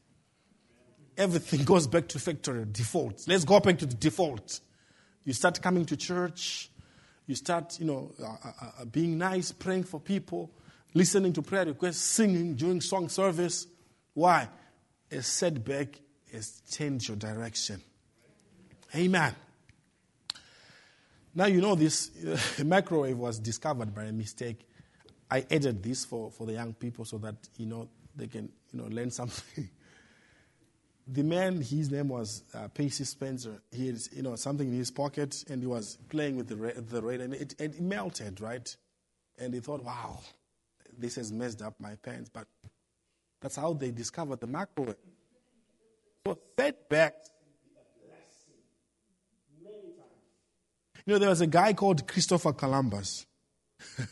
Everything 1.18 1.64
goes 1.64 1.88
back 1.88 2.07
to 2.10 2.19
factory 2.19 2.65
default. 2.72 3.28
Let's 3.28 3.44
go 3.44 3.60
back 3.60 3.80
to 3.80 3.88
the 3.88 3.95
default. 3.95 4.60
You 5.24 5.34
start 5.34 5.61
coming 5.61 5.86
to 5.88 5.98
church. 5.98 6.69
You 7.26 7.36
start, 7.36 7.80
you 7.80 7.86
know, 7.86 8.14
uh, 8.22 8.26
uh, 8.26 8.52
uh, 8.82 8.86
being 8.86 9.18
nice, 9.18 9.52
praying 9.52 9.84
for 9.84 9.99
people, 9.99 10.49
listening 10.94 11.34
to 11.34 11.41
prayer 11.41 11.65
requests, 11.65 11.98
singing 11.98 12.56
during 12.56 12.80
song 12.80 13.10
service. 13.10 13.68
Why? 14.14 14.48
A 15.11 15.22
setback 15.22 15.99
has 16.33 16.61
changed 16.69 17.07
your 17.07 17.17
direction. 17.17 17.81
Amen. 18.95 19.35
Now, 21.35 21.45
you 21.45 21.61
know, 21.61 21.75
this 21.75 22.09
uh, 22.25 22.63
microwave 22.65 23.17
was 23.17 23.39
discovered 23.39 23.93
by 23.93 24.05
a 24.05 24.11
mistake. 24.11 24.67
I 25.29 25.45
added 25.51 25.83
this 25.83 26.05
for, 26.05 26.31
for 26.31 26.47
the 26.47 26.53
young 26.53 26.73
people 26.73 27.05
so 27.05 27.17
that, 27.19 27.35
you 27.57 27.65
know, 27.65 27.89
they 28.15 28.27
can, 28.27 28.49
you 28.71 28.81
know, 28.81 28.87
learn 28.87 29.11
something. 29.11 29.69
the 31.07 31.23
man, 31.23 31.61
his 31.61 31.91
name 31.91 32.09
was 32.09 32.43
uh, 32.53 32.67
Percy 32.69 33.03
Spencer. 33.03 33.61
He 33.71 33.87
had, 33.87 33.99
you 34.13 34.23
know, 34.23 34.35
something 34.35 34.67
in 34.67 34.75
his 34.75 34.91
pocket, 34.91 35.43
and 35.49 35.61
he 35.61 35.67
was 35.67 35.97
playing 36.09 36.35
with 36.35 36.47
the 36.47 36.55
the 36.81 37.01
radio, 37.01 37.25
and 37.25 37.33
it, 37.33 37.55
it 37.59 37.79
melted, 37.79 38.41
right? 38.41 38.75
And 39.37 39.53
he 39.53 39.59
thought, 39.59 39.83
"Wow, 39.83 40.19
this 40.97 41.15
has 41.15 41.31
messed 41.31 41.61
up 41.61 41.75
my 41.79 41.95
pants." 41.95 42.29
But 42.33 42.47
that's 43.41 43.55
how 43.55 43.73
they 43.73 43.91
discovered 43.91 44.39
the 44.39 44.47
microwave. 44.47 44.95
So 46.27 46.39
setbacks. 46.59 47.29
You 51.05 51.13
know, 51.13 51.19
there 51.19 51.29
was 51.29 51.41
a 51.41 51.47
guy 51.47 51.73
called 51.73 52.07
Christopher 52.07 52.51
Columbus. 52.51 53.25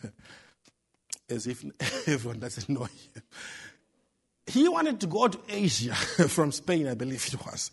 As 1.29 1.47
if 1.47 1.65
everyone 2.07 2.39
doesn't 2.39 2.69
know 2.69 2.83
him 2.83 3.23
he 4.47 4.69
wanted 4.69 4.99
to 5.01 5.07
go 5.07 5.27
to 5.27 5.39
Asia 5.49 5.93
from 6.29 6.51
Spain, 6.51 6.87
I 6.87 6.93
believe 6.93 7.27
it 7.27 7.45
was. 7.45 7.71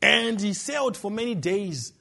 And 0.00 0.40
he 0.40 0.54
sailed 0.54 0.96
for 0.96 1.10
many 1.10 1.34
days. 1.34 1.92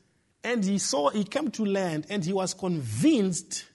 And 0.41 0.63
he 0.63 0.77
saw, 0.77 1.09
he 1.09 1.25
came 1.25 1.51
to 1.51 1.65
land, 1.65 2.05
and 2.09 2.23
he 2.23 2.31
was 2.31 2.53
convinced, 2.53 3.65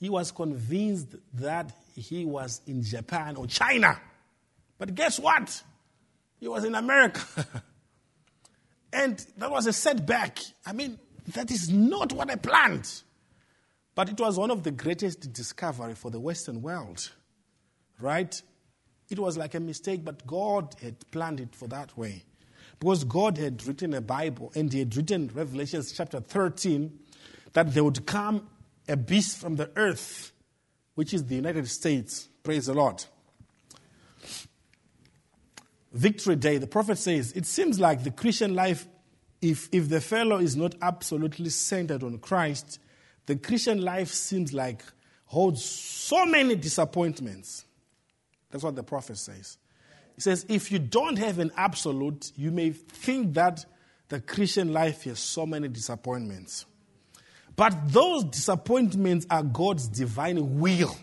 he 0.00 0.10
was 0.10 0.32
convinced 0.32 1.14
that 1.34 1.72
he 1.94 2.24
was 2.24 2.60
in 2.66 2.82
Japan 2.82 3.36
or 3.36 3.46
China. 3.46 4.00
But 4.78 4.96
guess 4.96 5.20
what? 5.20 5.62
He 6.40 6.48
was 6.48 6.64
in 6.64 6.74
America. 6.74 7.20
and 8.92 9.24
that 9.36 9.50
was 9.50 9.66
a 9.66 9.72
setback. 9.72 10.38
I 10.66 10.72
mean, 10.72 10.98
that 11.34 11.50
is 11.50 11.68
not 11.68 12.12
what 12.12 12.30
I 12.30 12.36
planned. 12.36 12.90
But 13.94 14.08
it 14.08 14.18
was 14.18 14.38
one 14.38 14.50
of 14.50 14.62
the 14.62 14.70
greatest 14.70 15.32
discovery 15.32 15.94
for 15.94 16.10
the 16.10 16.18
Western 16.18 16.62
world. 16.62 17.10
Right? 18.00 18.40
It 19.10 19.18
was 19.18 19.36
like 19.36 19.54
a 19.54 19.60
mistake, 19.60 20.04
but 20.04 20.26
God 20.26 20.74
had 20.80 20.96
planned 21.10 21.40
it 21.40 21.54
for 21.54 21.68
that 21.68 21.96
way. 21.98 22.24
Because 22.78 23.04
God 23.04 23.36
had 23.36 23.66
written 23.66 23.92
a 23.92 24.00
Bible 24.00 24.52
and 24.54 24.72
He 24.72 24.78
had 24.78 24.96
written 24.96 25.30
Revelation 25.34 25.82
chapter 25.94 26.20
13 26.20 26.98
that 27.52 27.74
there 27.74 27.84
would 27.84 28.06
come 28.06 28.48
a 28.88 28.96
beast 28.96 29.36
from 29.38 29.56
the 29.56 29.70
earth, 29.76 30.32
which 30.94 31.12
is 31.12 31.24
the 31.24 31.34
United 31.34 31.68
States. 31.68 32.28
Praise 32.42 32.66
the 32.66 32.74
Lord. 32.74 33.04
Victory 35.92 36.36
Day, 36.36 36.58
the 36.58 36.66
prophet 36.66 36.98
says, 36.98 37.32
it 37.32 37.46
seems 37.46 37.80
like 37.80 38.04
the 38.04 38.10
Christian 38.10 38.54
life, 38.54 38.86
if, 39.42 39.68
if 39.72 39.88
the 39.88 40.00
fellow 40.00 40.38
is 40.38 40.56
not 40.56 40.74
absolutely 40.80 41.50
centered 41.50 42.02
on 42.02 42.18
Christ, 42.18 42.78
the 43.26 43.36
Christian 43.36 43.82
life 43.82 44.08
seems 44.08 44.52
like 44.52 44.82
holds 45.24 45.64
so 45.64 46.26
many 46.26 46.56
disappointments. 46.56 47.64
That's 48.50 48.64
what 48.64 48.76
the 48.76 48.82
prophet 48.82 49.18
says. 49.18 49.58
He 50.14 50.20
says, 50.20 50.44
if 50.48 50.70
you 50.70 50.78
don't 50.78 51.16
have 51.18 51.38
an 51.38 51.52
absolute, 51.56 52.32
you 52.36 52.50
may 52.50 52.70
think 52.70 53.34
that 53.34 53.64
the 54.08 54.20
Christian 54.20 54.72
life 54.72 55.04
has 55.04 55.18
so 55.18 55.46
many 55.46 55.68
disappointments. 55.68 56.66
But 57.56 57.92
those 57.92 58.24
disappointments 58.24 59.26
are 59.30 59.42
God's 59.42 59.88
divine 59.88 60.58
will 60.60 60.96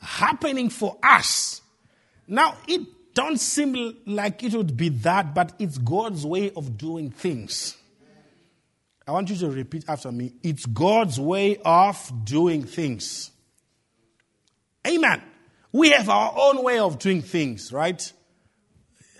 happening 0.00 0.68
for 0.68 0.98
us. 1.02 1.60
Now, 2.26 2.56
it 2.66 2.82
don't 3.14 3.38
seem 3.38 3.96
like 4.06 4.42
it 4.42 4.54
would 4.54 4.76
be 4.76 4.88
that, 4.90 5.34
but 5.34 5.52
it's 5.58 5.78
God's 5.78 6.24
way 6.24 6.50
of 6.56 6.76
doing 6.78 7.10
things. 7.10 7.76
I 9.06 9.12
want 9.12 9.30
you 9.30 9.36
to 9.36 9.50
repeat 9.50 9.84
after 9.88 10.12
me. 10.12 10.32
It's 10.42 10.64
God's 10.64 11.18
way 11.18 11.58
of 11.64 12.24
doing 12.24 12.64
things. 12.64 13.30
Amen. 14.86 15.22
We 15.72 15.90
have 15.90 16.08
our 16.08 16.32
own 16.36 16.62
way 16.62 16.78
of 16.78 16.98
doing 16.98 17.22
things, 17.22 17.72
right? 17.72 18.12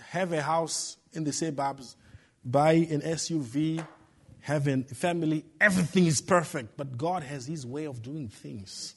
Have 0.09 0.31
a 0.33 0.41
house 0.41 0.97
in 1.13 1.23
the 1.23 1.33
suburbs, 1.33 1.95
buy 2.45 2.73
an 2.73 3.01
SUV, 3.01 3.85
have 4.41 4.67
a 4.67 4.83
family, 4.83 5.45
everything 5.59 6.05
is 6.05 6.21
perfect. 6.21 6.77
But 6.77 6.97
God 6.97 7.23
has 7.23 7.45
His 7.45 7.65
way 7.65 7.85
of 7.85 8.01
doing 8.01 8.27
things. 8.29 8.95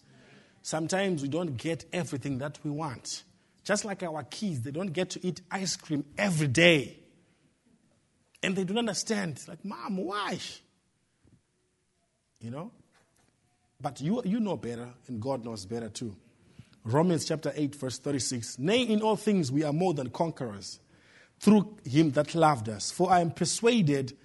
Sometimes 0.62 1.22
we 1.22 1.28
don't 1.28 1.56
get 1.56 1.84
everything 1.92 2.38
that 2.38 2.58
we 2.64 2.70
want. 2.70 3.22
Just 3.66 3.84
like 3.84 4.04
our 4.04 4.22
kids, 4.22 4.62
they 4.62 4.70
don't 4.70 4.92
get 4.92 5.10
to 5.10 5.26
eat 5.26 5.40
ice 5.50 5.74
cream 5.74 6.04
every 6.16 6.46
day. 6.46 6.96
And 8.40 8.54
they 8.54 8.62
don't 8.62 8.78
understand. 8.78 9.42
Like, 9.48 9.64
Mom, 9.64 9.96
why? 9.96 10.38
You 12.40 12.52
know? 12.52 12.70
But 13.80 14.00
you, 14.00 14.22
you 14.24 14.38
know 14.38 14.56
better, 14.56 14.88
and 15.08 15.20
God 15.20 15.44
knows 15.44 15.66
better 15.66 15.88
too. 15.88 16.14
Romans 16.84 17.24
chapter 17.24 17.52
8, 17.56 17.74
verse 17.74 17.98
36. 17.98 18.60
Nay, 18.60 18.82
in 18.82 19.02
all 19.02 19.16
things 19.16 19.50
we 19.50 19.64
are 19.64 19.72
more 19.72 19.94
than 19.94 20.10
conquerors 20.10 20.78
through 21.40 21.76
him 21.84 22.12
that 22.12 22.36
loved 22.36 22.68
us. 22.68 22.92
For 22.92 23.10
I 23.10 23.20
am 23.20 23.32
persuaded 23.32 24.16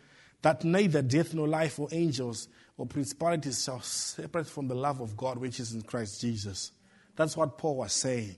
that 0.43 0.63
neither 0.63 1.01
death 1.01 1.33
nor 1.33 1.47
life 1.47 1.79
or 1.79 1.87
angels 1.91 2.47
or 2.77 2.85
principalities 2.85 3.63
shall 3.63 3.81
separate 3.81 4.45
from 4.45 4.67
the 4.67 4.75
love 4.75 5.01
of 5.01 5.17
God 5.17 5.39
which 5.39 5.59
is 5.59 5.73
in 5.73 5.81
Christ 5.81 6.21
Jesus. 6.21 6.71
That's 7.15 7.35
what 7.35 7.57
Paul 7.57 7.77
was 7.77 7.93
saying. 7.93 8.35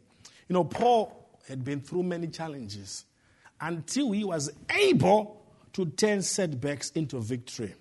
You 0.47 0.53
know, 0.53 0.63
Paul 0.63 1.39
had 1.47 1.63
been 1.63 1.81
through 1.81 2.03
many 2.03 2.27
challenges 2.27 3.05
until 3.59 4.11
he 4.11 4.23
was 4.23 4.51
able 4.69 5.41
to 5.73 5.85
turn 5.85 6.21
setbacks 6.21 6.91
into 6.91 7.19
victory. 7.19 7.73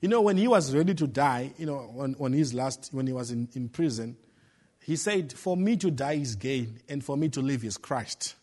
You 0.00 0.08
know, 0.08 0.20
when 0.20 0.36
he 0.36 0.48
was 0.48 0.74
ready 0.74 0.94
to 0.94 1.06
die, 1.06 1.52
you 1.56 1.66
know, 1.66 1.94
on, 1.98 2.14
on 2.20 2.32
his 2.32 2.52
last, 2.52 2.90
when 2.92 3.06
he 3.06 3.12
was 3.12 3.30
in, 3.30 3.48
in 3.54 3.68
prison, 3.68 4.16
he 4.84 4.96
said, 4.96 5.32
For 5.32 5.56
me 5.56 5.76
to 5.78 5.90
die 5.90 6.14
is 6.14 6.36
gain, 6.36 6.80
and 6.88 7.02
for 7.02 7.16
me 7.16 7.30
to 7.30 7.40
live 7.40 7.64
is 7.64 7.78
Christ. 7.78 8.34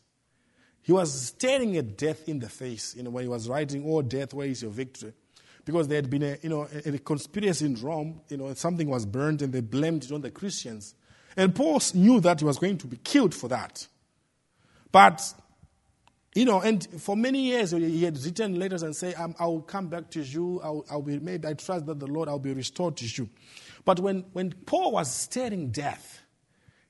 He 0.81 0.91
was 0.91 1.13
staring 1.13 1.77
at 1.77 1.97
death 1.97 2.27
in 2.27 2.39
the 2.39 2.49
face, 2.49 2.95
you 2.95 3.03
know, 3.03 3.11
when 3.11 3.23
he 3.23 3.29
was 3.29 3.47
writing, 3.47 3.83
Oh, 3.85 4.01
death, 4.01 4.33
where 4.33 4.47
is 4.47 4.63
your 4.63 4.71
victory? 4.71 5.13
Because 5.63 5.87
there 5.87 5.97
had 5.97 6.09
been 6.09 6.23
a, 6.23 6.37
you 6.41 6.49
know, 6.49 6.67
a, 6.73 6.95
a 6.95 6.97
conspiracy 6.97 7.65
in 7.65 7.75
Rome, 7.75 8.21
you 8.29 8.37
know, 8.37 8.51
something 8.55 8.89
was 8.89 9.05
burned 9.05 9.43
and 9.43 9.53
they 9.53 9.61
blamed 9.61 10.05
it 10.05 10.11
on 10.11 10.21
the 10.21 10.31
Christians. 10.31 10.95
And 11.37 11.55
Paul 11.55 11.81
knew 11.93 12.19
that 12.21 12.39
he 12.39 12.45
was 12.45 12.57
going 12.59 12.77
to 12.79 12.87
be 12.87 12.97
killed 12.97 13.33
for 13.33 13.47
that. 13.47 13.87
But, 14.91 15.21
you 16.35 16.45
know, 16.45 16.59
and 16.59 16.85
for 17.01 17.15
many 17.15 17.43
years 17.43 17.71
he 17.71 18.03
had 18.03 18.17
written 18.17 18.59
letters 18.59 18.83
and 18.83 18.95
say, 18.95 19.13
I 19.13 19.45
will 19.45 19.61
come 19.61 19.87
back 19.87 20.09
to 20.11 20.21
you. 20.21 20.59
I'll, 20.63 20.85
I'll 20.91 21.01
be, 21.01 21.19
maybe 21.19 21.47
I 21.47 21.53
trust 21.53 21.85
that 21.85 21.99
the 21.99 22.07
Lord, 22.07 22.27
I'll 22.27 22.39
be 22.39 22.53
restored 22.53 22.97
to 22.97 23.05
you. 23.05 23.29
But 23.85 23.99
when, 23.99 24.25
when 24.33 24.51
Paul 24.51 24.91
was 24.91 25.11
staring 25.11 25.71
death, 25.71 26.21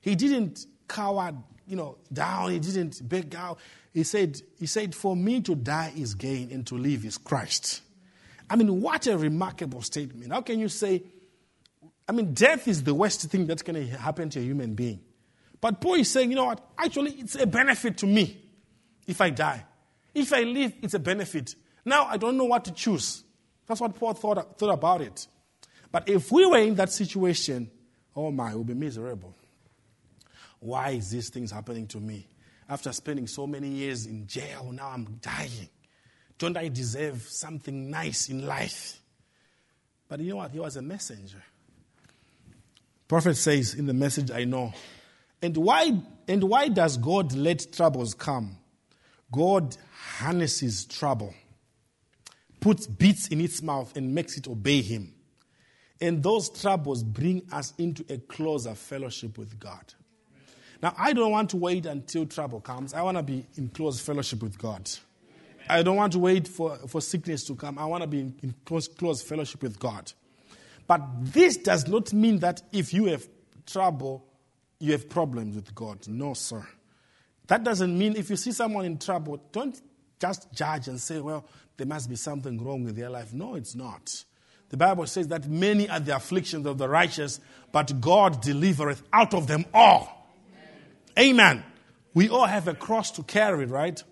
he 0.00 0.14
didn't 0.14 0.66
cower, 0.88 1.32
you 1.66 1.76
know, 1.76 1.98
down. 2.12 2.50
He 2.50 2.58
didn't 2.58 3.08
beg 3.08 3.34
out. 3.34 3.58
He 3.94 4.02
said, 4.02 4.40
he 4.58 4.66
said, 4.66 4.94
for 4.94 5.14
me 5.14 5.40
to 5.42 5.54
die 5.54 5.92
is 5.96 6.14
gain 6.14 6.50
and 6.50 6.66
to 6.66 6.76
live 6.76 7.04
is 7.04 7.18
Christ. 7.18 7.82
I 8.50 8.56
mean, 8.56 8.80
what 8.80 9.06
a 9.06 9.16
remarkable 9.16 9.82
statement. 9.82 10.32
How 10.32 10.40
can 10.40 10.58
you 10.58 10.68
say, 10.68 11.04
I 12.08 12.12
mean, 12.12 12.34
death 12.34 12.66
is 12.68 12.82
the 12.82 12.94
worst 12.94 13.22
thing 13.30 13.46
that's 13.46 13.62
going 13.62 13.86
to 13.86 13.96
happen 13.96 14.28
to 14.30 14.40
a 14.40 14.42
human 14.42 14.74
being. 14.74 15.00
But 15.60 15.80
Paul 15.80 15.94
is 15.94 16.10
saying, 16.10 16.30
you 16.30 16.36
know 16.36 16.46
what? 16.46 16.60
Actually, 16.76 17.12
it's 17.12 17.36
a 17.36 17.46
benefit 17.46 17.98
to 17.98 18.06
me 18.06 18.42
if 19.06 19.20
I 19.20 19.30
die. 19.30 19.64
If 20.14 20.32
I 20.32 20.42
live, 20.42 20.72
it's 20.82 20.94
a 20.94 20.98
benefit. 20.98 21.54
Now 21.84 22.06
I 22.06 22.16
don't 22.16 22.36
know 22.36 22.44
what 22.44 22.64
to 22.66 22.72
choose. 22.72 23.24
That's 23.66 23.80
what 23.80 23.94
Paul 23.94 24.14
thought, 24.14 24.58
thought 24.58 24.72
about 24.72 25.00
it. 25.00 25.26
But 25.90 26.08
if 26.08 26.32
we 26.32 26.44
were 26.46 26.58
in 26.58 26.74
that 26.76 26.90
situation, 26.90 27.70
oh 28.16 28.30
my, 28.30 28.54
would 28.54 28.66
be 28.66 28.74
miserable. 28.74 29.34
Why 30.58 30.90
is 30.90 31.10
these 31.10 31.28
things 31.28 31.50
happening 31.50 31.86
to 31.88 32.00
me? 32.00 32.26
After 32.68 32.92
spending 32.92 33.26
so 33.26 33.46
many 33.46 33.68
years 33.68 34.06
in 34.06 34.26
jail, 34.26 34.70
now 34.72 34.90
I'm 34.90 35.04
dying. 35.20 35.68
Don't 36.38 36.56
I 36.56 36.68
deserve 36.68 37.22
something 37.22 37.90
nice 37.90 38.28
in 38.28 38.46
life? 38.46 39.00
But 40.08 40.20
you 40.20 40.30
know 40.30 40.36
what? 40.36 40.50
He 40.50 40.60
was 40.60 40.76
a 40.76 40.82
messenger. 40.82 41.42
Prophet 43.12 43.34
says 43.34 43.74
in 43.74 43.84
the 43.84 43.92
message 43.92 44.30
I 44.30 44.44
know, 44.44 44.72
And 45.42 45.54
why, 45.54 46.00
and 46.26 46.44
why 46.44 46.68
does 46.68 46.96
God 46.96 47.34
let 47.34 47.70
troubles 47.70 48.14
come? 48.14 48.56
God 49.30 49.76
harnesses 50.16 50.86
trouble, 50.86 51.34
puts 52.58 52.86
bits 52.86 53.28
in 53.28 53.42
its 53.42 53.60
mouth, 53.60 53.94
and 53.98 54.14
makes 54.14 54.38
it 54.38 54.48
obey 54.48 54.80
Him. 54.80 55.12
And 56.00 56.22
those 56.22 56.48
troubles 56.48 57.02
bring 57.02 57.42
us 57.52 57.74
into 57.76 58.02
a 58.08 58.16
closer 58.16 58.74
fellowship 58.74 59.36
with 59.36 59.60
God. 59.60 59.92
Now, 60.82 60.94
I 60.96 61.12
don't 61.12 61.32
want 61.32 61.50
to 61.50 61.58
wait 61.58 61.84
until 61.84 62.24
trouble 62.24 62.62
comes. 62.62 62.94
I 62.94 63.02
want 63.02 63.18
to 63.18 63.22
be 63.22 63.44
in 63.58 63.68
close 63.68 64.00
fellowship 64.00 64.42
with 64.42 64.56
God. 64.56 64.88
I 65.68 65.82
don't 65.82 65.96
want 65.96 66.14
to 66.14 66.18
wait 66.18 66.48
for, 66.48 66.78
for 66.88 67.02
sickness 67.02 67.44
to 67.44 67.56
come. 67.56 67.78
I 67.78 67.84
want 67.84 68.04
to 68.04 68.08
be 68.08 68.20
in, 68.20 68.54
close, 68.64 68.88
close 68.88 69.20
fellowship 69.20 69.62
with 69.62 69.78
God. 69.78 70.10
But 70.92 71.32
this 71.32 71.56
does 71.56 71.88
not 71.88 72.12
mean 72.12 72.40
that 72.40 72.60
if 72.70 72.92
you 72.92 73.06
have 73.06 73.26
trouble, 73.64 74.26
you 74.78 74.92
have 74.92 75.08
problems 75.08 75.56
with 75.56 75.74
God. 75.74 76.06
No, 76.06 76.34
sir. 76.34 76.68
That 77.46 77.64
doesn't 77.64 77.96
mean 77.96 78.14
if 78.14 78.28
you 78.28 78.36
see 78.36 78.52
someone 78.52 78.84
in 78.84 78.98
trouble, 78.98 79.42
don't 79.52 79.80
just 80.20 80.52
judge 80.52 80.88
and 80.88 81.00
say, 81.00 81.18
well, 81.18 81.46
there 81.78 81.86
must 81.86 82.10
be 82.10 82.16
something 82.16 82.62
wrong 82.62 82.84
with 82.84 82.94
their 82.94 83.08
life. 83.08 83.32
No, 83.32 83.54
it's 83.54 83.74
not. 83.74 84.22
The 84.68 84.76
Bible 84.76 85.06
says 85.06 85.28
that 85.28 85.48
many 85.48 85.88
are 85.88 85.98
the 85.98 86.14
afflictions 86.14 86.66
of 86.66 86.76
the 86.76 86.90
righteous, 86.90 87.40
but 87.72 87.98
God 87.98 88.42
delivereth 88.42 89.02
out 89.14 89.32
of 89.32 89.46
them 89.46 89.64
all. 89.72 90.30
Amen. 91.16 91.30
Amen. 91.30 91.64
We 92.12 92.28
all 92.28 92.44
have 92.44 92.68
a 92.68 92.74
cross 92.74 93.12
to 93.12 93.22
carry, 93.22 93.64
right? 93.64 94.04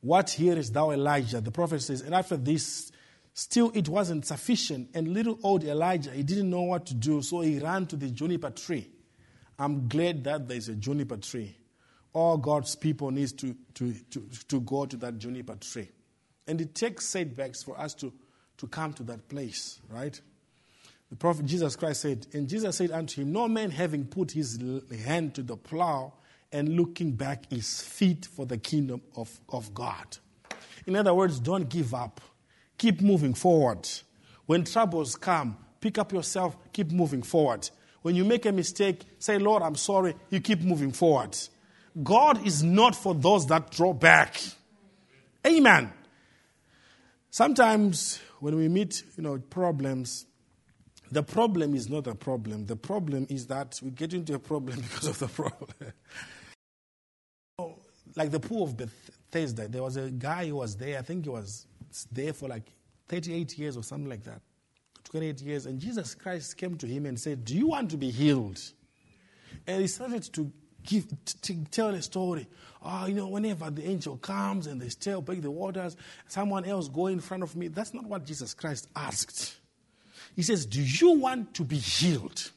What 0.00 0.30
hearest 0.30 0.72
thou, 0.72 0.92
Elijah? 0.92 1.42
The 1.42 1.50
prophet 1.50 1.82
says, 1.82 2.00
and 2.00 2.14
after 2.14 2.38
this, 2.38 2.92
still 3.34 3.70
it 3.74 3.88
wasn't 3.88 4.26
sufficient. 4.26 4.90
And 4.94 5.08
little 5.08 5.38
old 5.42 5.64
Elijah, 5.64 6.10
he 6.10 6.22
didn't 6.22 6.50
know 6.50 6.62
what 6.62 6.86
to 6.86 6.94
do, 6.94 7.22
so 7.22 7.40
he 7.40 7.58
ran 7.58 7.86
to 7.86 7.96
the 7.96 8.10
juniper 8.10 8.50
tree. 8.50 8.88
I'm 9.58 9.88
glad 9.88 10.24
that 10.24 10.48
there's 10.48 10.68
a 10.68 10.74
juniper 10.74 11.16
tree. 11.16 11.56
All 12.12 12.36
God's 12.36 12.74
people 12.76 13.10
needs 13.10 13.32
to, 13.34 13.56
to, 13.74 13.94
to, 14.10 14.28
to 14.48 14.60
go 14.60 14.86
to 14.86 14.96
that 14.98 15.18
juniper 15.18 15.56
tree. 15.56 15.88
And 16.46 16.60
it 16.60 16.74
takes 16.74 17.06
setbacks 17.06 17.62
for 17.62 17.78
us 17.78 17.94
to 17.94 18.12
to 18.62 18.68
come 18.68 18.92
to 18.92 19.02
that 19.02 19.28
place, 19.28 19.80
right? 19.90 20.20
The 21.10 21.16
prophet 21.16 21.46
Jesus 21.46 21.74
Christ 21.74 22.02
said, 22.02 22.28
and 22.32 22.48
Jesus 22.48 22.76
said 22.76 22.92
unto 22.92 23.20
him, 23.20 23.32
No 23.32 23.48
man 23.48 23.72
having 23.72 24.06
put 24.06 24.30
his 24.30 24.56
hand 25.04 25.34
to 25.34 25.42
the 25.42 25.56
plow 25.56 26.12
and 26.52 26.76
looking 26.76 27.12
back 27.12 27.44
is 27.50 27.82
fit 27.82 28.24
for 28.24 28.46
the 28.46 28.58
kingdom 28.58 29.02
of, 29.16 29.40
of 29.48 29.74
God. 29.74 30.16
In 30.86 30.94
other 30.94 31.12
words, 31.12 31.40
don't 31.40 31.68
give 31.68 31.92
up. 31.92 32.20
Keep 32.82 33.00
moving 33.00 33.32
forward. 33.32 33.88
When 34.46 34.64
troubles 34.64 35.14
come, 35.14 35.56
pick 35.80 35.98
up 35.98 36.12
yourself, 36.12 36.56
keep 36.72 36.90
moving 36.90 37.22
forward. 37.22 37.70
When 38.02 38.16
you 38.16 38.24
make 38.24 38.44
a 38.44 38.50
mistake, 38.50 39.04
say, 39.20 39.38
Lord, 39.38 39.62
I'm 39.62 39.76
sorry, 39.76 40.16
you 40.30 40.40
keep 40.40 40.62
moving 40.62 40.90
forward. 40.90 41.38
God 42.02 42.44
is 42.44 42.64
not 42.64 42.96
for 42.96 43.14
those 43.14 43.46
that 43.46 43.70
draw 43.70 43.92
back. 43.92 44.42
Amen. 45.46 45.92
Sometimes 47.30 48.20
when 48.40 48.56
we 48.56 48.68
meet, 48.68 49.04
you 49.16 49.22
know, 49.22 49.38
problems, 49.38 50.26
the 51.12 51.22
problem 51.22 51.76
is 51.76 51.88
not 51.88 52.08
a 52.08 52.16
problem. 52.16 52.66
The 52.66 52.74
problem 52.74 53.28
is 53.30 53.46
that 53.46 53.78
we 53.80 53.92
get 53.92 54.12
into 54.12 54.34
a 54.34 54.40
problem 54.40 54.80
because 54.92 55.06
of 55.06 55.20
the 55.20 55.28
problem. 55.28 55.70
like 58.16 58.32
the 58.32 58.40
pool 58.40 58.64
of 58.64 58.76
Bethesda, 58.76 59.68
there 59.68 59.84
was 59.84 59.96
a 59.96 60.10
guy 60.10 60.48
who 60.48 60.56
was 60.56 60.74
there. 60.74 60.98
I 60.98 61.02
think 61.02 61.26
he 61.26 61.30
was 61.30 61.68
there 62.12 62.32
for 62.32 62.48
like 62.48 62.72
38 63.08 63.58
years 63.58 63.76
or 63.76 63.82
something 63.82 64.08
like 64.08 64.24
that. 64.24 64.40
28 65.04 65.40
years. 65.42 65.66
And 65.66 65.78
Jesus 65.78 66.14
Christ 66.14 66.56
came 66.56 66.76
to 66.78 66.86
him 66.86 67.06
and 67.06 67.18
said, 67.18 67.44
Do 67.44 67.56
you 67.56 67.68
want 67.68 67.90
to 67.90 67.96
be 67.96 68.10
healed? 68.10 68.60
And 69.66 69.80
he 69.80 69.86
started 69.86 70.22
to 70.34 70.50
give, 70.82 71.06
to 71.42 71.64
tell 71.70 71.90
a 71.90 72.02
story. 72.02 72.46
Oh, 72.82 73.06
you 73.06 73.14
know, 73.14 73.28
whenever 73.28 73.70
the 73.70 73.86
angel 73.86 74.16
comes 74.16 74.66
and 74.66 74.80
they 74.80 74.88
still 74.88 75.20
break 75.20 75.42
the 75.42 75.50
waters, 75.50 75.96
someone 76.26 76.64
else 76.64 76.88
go 76.88 77.06
in 77.06 77.20
front 77.20 77.42
of 77.42 77.54
me. 77.54 77.68
That's 77.68 77.94
not 77.94 78.04
what 78.04 78.24
Jesus 78.24 78.54
Christ 78.54 78.88
asked. 78.96 79.56
He 80.34 80.42
says, 80.42 80.66
Do 80.66 80.82
you 80.82 81.12
want 81.12 81.54
to 81.54 81.64
be 81.64 81.76
healed? 81.76 82.50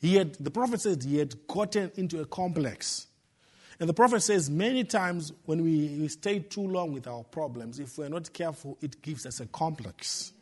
He 0.00 0.16
had, 0.16 0.34
the 0.34 0.50
prophet 0.50 0.80
said 0.80 1.02
he 1.02 1.18
had 1.18 1.46
gotten 1.46 1.92
into 1.96 2.20
a 2.20 2.26
complex. 2.26 3.06
And 3.80 3.88
the 3.88 3.94
prophet 3.94 4.20
says 4.20 4.50
many 4.50 4.84
times 4.84 5.32
when 5.46 5.64
we, 5.64 5.96
we 5.98 6.08
stay 6.08 6.40
too 6.40 6.66
long 6.66 6.92
with 6.92 7.08
our 7.08 7.24
problems, 7.24 7.80
if 7.80 7.96
we're 7.96 8.10
not 8.10 8.30
careful, 8.30 8.76
it 8.82 9.00
gives 9.00 9.24
us 9.24 9.40
a 9.40 9.46
complex. 9.46 10.32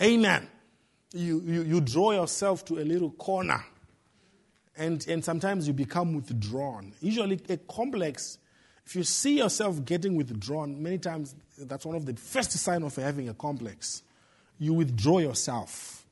Amen. 0.00 0.48
You, 1.12 1.42
you, 1.44 1.62
you 1.62 1.80
draw 1.82 2.12
yourself 2.12 2.64
to 2.66 2.78
a 2.78 2.84
little 2.84 3.10
corner 3.10 3.62
and, 4.76 5.06
and 5.06 5.22
sometimes 5.22 5.68
you 5.68 5.74
become 5.74 6.14
withdrawn. 6.14 6.94
Usually, 7.02 7.38
a 7.50 7.58
complex, 7.58 8.38
if 8.86 8.96
you 8.96 9.04
see 9.04 9.36
yourself 9.36 9.84
getting 9.84 10.16
withdrawn, 10.16 10.82
many 10.82 10.96
times 10.96 11.34
that's 11.58 11.84
one 11.84 11.94
of 11.94 12.06
the 12.06 12.14
first 12.14 12.52
signs 12.52 12.84
of 12.84 12.96
having 12.96 13.28
a 13.28 13.34
complex. 13.34 14.02
You 14.58 14.72
withdraw 14.72 15.18
yourself 15.18 16.06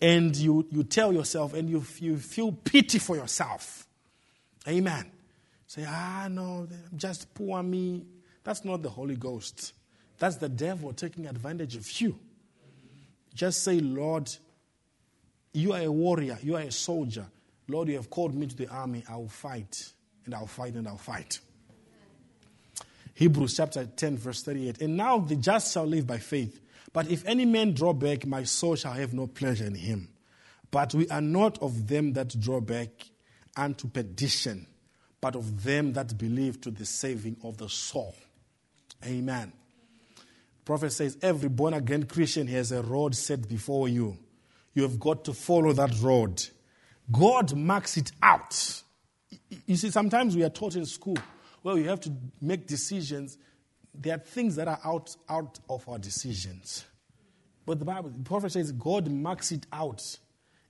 and 0.00 0.34
you, 0.34 0.66
you 0.70 0.82
tell 0.82 1.12
yourself 1.12 1.52
and 1.52 1.68
you, 1.68 1.84
you 1.98 2.16
feel 2.16 2.52
pity 2.52 2.98
for 2.98 3.16
yourself. 3.16 3.86
Amen. 4.66 5.10
Say, 5.70 5.84
ah, 5.86 6.26
no, 6.28 6.66
just 6.96 7.32
poor 7.32 7.62
me. 7.62 8.04
That's 8.42 8.64
not 8.64 8.82
the 8.82 8.90
Holy 8.90 9.14
Ghost. 9.14 9.72
That's 10.18 10.34
the 10.34 10.48
devil 10.48 10.92
taking 10.92 11.28
advantage 11.28 11.76
of 11.76 11.88
you. 12.00 12.18
Just 13.36 13.62
say, 13.62 13.78
Lord, 13.78 14.28
you 15.52 15.72
are 15.72 15.82
a 15.82 15.92
warrior, 15.92 16.36
you 16.42 16.56
are 16.56 16.62
a 16.62 16.72
soldier. 16.72 17.24
Lord, 17.68 17.86
you 17.86 17.94
have 17.94 18.10
called 18.10 18.34
me 18.34 18.48
to 18.48 18.56
the 18.56 18.68
army. 18.68 19.04
I 19.08 19.14
will 19.14 19.28
fight, 19.28 19.92
and 20.24 20.34
I'll 20.34 20.48
fight, 20.48 20.74
and 20.74 20.88
I'll 20.88 20.96
fight. 20.96 21.38
Hebrews 23.14 23.56
chapter 23.56 23.86
10, 23.86 24.16
verse 24.16 24.42
38. 24.42 24.80
And 24.80 24.96
now 24.96 25.18
the 25.20 25.36
just 25.36 25.72
shall 25.72 25.86
live 25.86 26.04
by 26.04 26.18
faith. 26.18 26.60
But 26.92 27.12
if 27.12 27.24
any 27.26 27.44
man 27.44 27.74
draw 27.74 27.92
back, 27.92 28.26
my 28.26 28.42
soul 28.42 28.74
shall 28.74 28.94
have 28.94 29.14
no 29.14 29.28
pleasure 29.28 29.66
in 29.66 29.76
him. 29.76 30.08
But 30.72 30.94
we 30.94 31.08
are 31.10 31.20
not 31.20 31.62
of 31.62 31.86
them 31.86 32.14
that 32.14 32.40
draw 32.40 32.60
back 32.60 32.88
unto 33.56 33.86
perdition, 33.86 34.66
but 35.20 35.36
of 35.36 35.62
them 35.62 35.92
that 35.92 36.16
believe 36.16 36.60
to 36.62 36.70
the 36.70 36.86
saving 36.86 37.36
of 37.44 37.58
the 37.58 37.68
soul. 37.68 38.14
Amen. 39.04 39.52
The 40.16 40.64
prophet 40.64 40.92
says 40.92 41.16
every 41.22 41.48
born 41.48 41.74
again 41.74 42.04
Christian 42.04 42.46
has 42.48 42.72
a 42.72 42.82
road 42.82 43.14
set 43.14 43.48
before 43.48 43.88
you. 43.88 44.16
You 44.74 44.82
have 44.82 44.98
got 44.98 45.24
to 45.24 45.32
follow 45.32 45.72
that 45.72 46.00
road. 46.00 46.42
God 47.10 47.56
marks 47.56 47.96
it 47.96 48.12
out. 48.22 48.82
You 49.66 49.76
see, 49.76 49.90
sometimes 49.90 50.36
we 50.36 50.44
are 50.44 50.50
taught 50.50 50.76
in 50.76 50.86
school, 50.86 51.18
well, 51.62 51.76
you 51.76 51.88
have 51.88 52.00
to 52.00 52.12
make 52.40 52.66
decisions. 52.66 53.36
There 53.94 54.14
are 54.14 54.18
things 54.18 54.56
that 54.56 54.68
are 54.68 54.80
out, 54.84 55.14
out 55.28 55.58
of 55.68 55.88
our 55.88 55.98
decisions. 55.98 56.84
But 57.66 57.78
the 57.78 57.84
Bible, 57.84 58.10
the 58.16 58.24
prophet 58.24 58.52
says, 58.52 58.72
God 58.72 59.10
marks 59.10 59.52
it 59.52 59.66
out. 59.72 60.02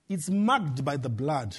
It's 0.09 0.29
marked 0.29 0.83
by 0.83 0.97
the 0.97 1.09
blood. 1.09 1.55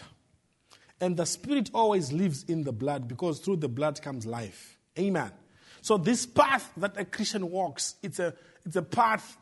And 1.02 1.16
the 1.16 1.26
Spirit 1.26 1.68
always 1.74 2.12
lives 2.12 2.44
in 2.44 2.62
the 2.62 2.70
blood 2.72 3.08
because 3.08 3.40
through 3.40 3.56
the 3.56 3.68
blood 3.68 4.00
comes 4.00 4.24
life. 4.24 4.78
Amen. 4.96 5.32
So, 5.80 5.98
this 5.98 6.24
path 6.24 6.70
that 6.76 6.96
a 6.96 7.04
Christian 7.04 7.50
walks, 7.50 7.96
it's 8.04 8.20
a, 8.20 8.32
it's 8.64 8.76
a 8.76 8.82
path 8.82 9.36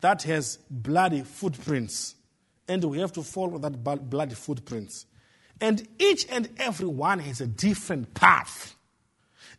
that 0.00 0.22
has 0.22 0.56
bloody 0.70 1.20
footprints 1.20 2.14
and 2.66 2.82
we 2.84 2.98
have 2.98 3.12
to 3.12 3.22
follow 3.22 3.58
that 3.58 4.08
bloody 4.08 4.34
footprints. 4.34 5.04
And 5.60 5.86
each 5.98 6.26
and 6.30 6.48
every 6.56 6.88
one 6.88 7.18
has 7.18 7.42
a 7.42 7.46
different 7.46 8.14
path. 8.14 8.74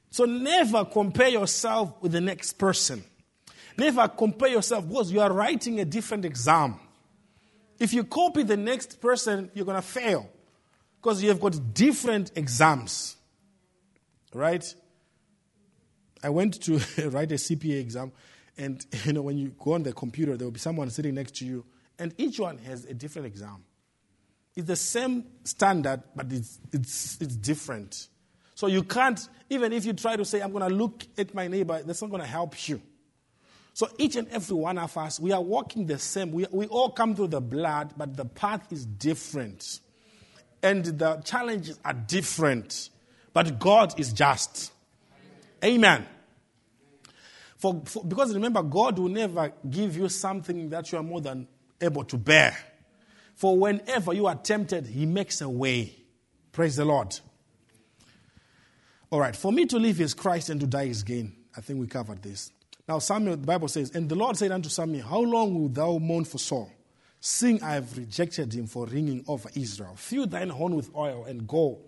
So 0.10 0.26
never 0.26 0.84
compare 0.86 1.30
yourself 1.30 1.94
with 2.02 2.14
the 2.14 2.22
next 2.22 2.54
person. 2.54 3.04
Never 3.78 4.08
compare 4.08 4.50
yourself 4.50 4.88
because 4.88 5.12
you 5.12 5.22
are 5.22 5.32
writing 5.32 5.80
a 5.80 5.86
different 5.86 6.26
exam. 6.26 6.80
If 7.78 7.94
you 7.94 8.06
copy 8.06 8.42
the 8.42 8.58
next 8.58 9.00
person, 9.00 9.52
you're 9.54 9.66
going 9.66 9.82
to 9.82 9.88
fail 9.88 10.28
because 11.04 11.22
you 11.22 11.30
have 11.30 11.42
got 11.42 11.74
different 11.76 12.32
exams. 12.36 13.18
Right? 14.34 14.66
I 16.24 16.30
went 16.30 16.64
to 16.64 16.78
write 17.10 17.32
a 17.34 17.36
CPA 17.36 17.80
exam, 17.82 18.14
and 18.58 18.84
you 19.04 19.14
know 19.14 19.22
when 19.22 19.38
you 19.38 19.54
go 19.60 19.74
on 19.74 19.84
the 19.84 19.94
computer, 19.94 20.38
there 20.38 20.48
will 20.48 20.54
be 20.54 20.60
someone 20.60 20.90
sitting 20.90 21.14
next 21.14 21.36
to 21.36 21.46
you 21.46 21.66
and 22.00 22.14
each 22.18 22.40
one 22.40 22.58
has 22.60 22.86
a 22.86 22.94
different 22.94 23.28
exam. 23.28 23.64
It's 24.56 24.68
the 24.68 24.76
same 24.76 25.26
standard, 25.44 26.04
but 26.16 26.32
it's, 26.32 26.60
it's, 26.72 27.18
it's 27.22 27.36
different. 27.36 28.08
So 28.56 28.68
you 28.68 28.84
can't, 28.84 29.20
even 29.50 29.74
if 29.74 29.86
you 29.86 29.94
try 29.94 30.16
to 30.16 30.26
say, 30.26 30.42
I'm 30.42 30.52
going 30.52 30.68
to 30.70 30.76
look 30.76 31.04
at 31.18 31.34
my 31.34 31.48
neighbor, 31.48 31.82
that's 31.84 32.02
not 32.02 32.12
going 32.12 32.22
to 32.22 32.28
help 32.28 32.68
you. 32.68 32.82
So 33.74 33.90
each 33.98 34.16
and 34.16 34.28
every 34.30 34.56
one 34.56 34.78
of 34.78 34.96
us, 34.96 35.20
we 35.20 35.32
are 35.32 35.42
walking 35.42 35.88
the 35.88 35.98
same. 35.98 36.32
We, 36.32 36.46
we 36.52 36.68
all 36.68 36.92
come 36.92 37.16
through 37.16 37.30
the 37.30 37.42
blood, 37.42 37.94
but 37.98 38.16
the 38.16 38.26
path 38.26 38.72
is 38.72 38.86
different. 38.86 39.80
And 40.64 40.85
the 40.85 41.18
challenges 41.18 41.80
are 41.84 41.94
different. 41.94 42.90
But 43.34 43.60
God 43.60 43.99
is 43.99 44.14
just. 44.14 44.72
Amen. 45.64 46.07
For, 47.57 47.81
for, 47.85 48.03
because 48.03 48.34
remember, 48.34 48.64
God 48.64 48.98
will 48.99 49.10
never 49.10 49.53
give 49.69 49.95
you 49.95 50.10
something 50.10 50.69
that 50.69 50.91
you 50.91 50.98
are 50.98 51.03
more 51.03 51.22
than 51.22 51.48
able 51.80 52.03
to 52.06 52.18
bear. 52.18 52.57
For 53.35 53.57
whenever 53.57 54.14
you 54.14 54.27
are 54.27 54.35
tempted, 54.35 54.88
He 54.88 55.06
makes 55.06 55.41
a 55.41 55.49
way. 55.49 55.95
Praise 56.52 56.76
the 56.76 56.85
Lord. 56.85 57.19
All 59.10 59.19
right, 59.19 59.35
for 59.35 59.52
me 59.52 59.65
to 59.68 59.77
live 59.77 60.02
is 60.02 60.14
Christ 60.14 60.49
and 60.49 60.60
to 60.60 60.68
die 60.68 60.84
is 60.84 61.03
gain. 61.03 61.35
I 61.56 61.61
think 61.61 61.80
we 61.80 61.88
covered 61.88 62.22
this. 62.22 62.52
Now, 62.88 62.99
Samuel, 62.99 63.38
the 63.38 63.48
Bible 63.48 63.68
says, 63.68 63.91
And 63.91 64.10
the 64.10 64.15
Lord 64.15 64.38
said 64.38 64.52
unto 64.52 64.69
Samuel, 64.69 65.07
How 65.07 65.19
long 65.19 65.53
wilt 65.53 65.73
thou 65.73 65.98
mourn 65.99 66.26
for 66.26 66.38
Saul? 66.38 66.72
Seeing 67.26 67.64
I 67.64 67.76
have 67.76 67.98
rejected 67.98 68.54
him 68.54 68.68
for 68.68 68.86
ringing 68.86 69.24
over 69.30 69.50
Israel. 69.56 69.95
Fill 69.95 70.28
thine 70.28 70.50
horn 70.50 70.76
with 70.76 70.94
oil 70.94 71.24
and 71.24 71.48
go, 71.48 71.80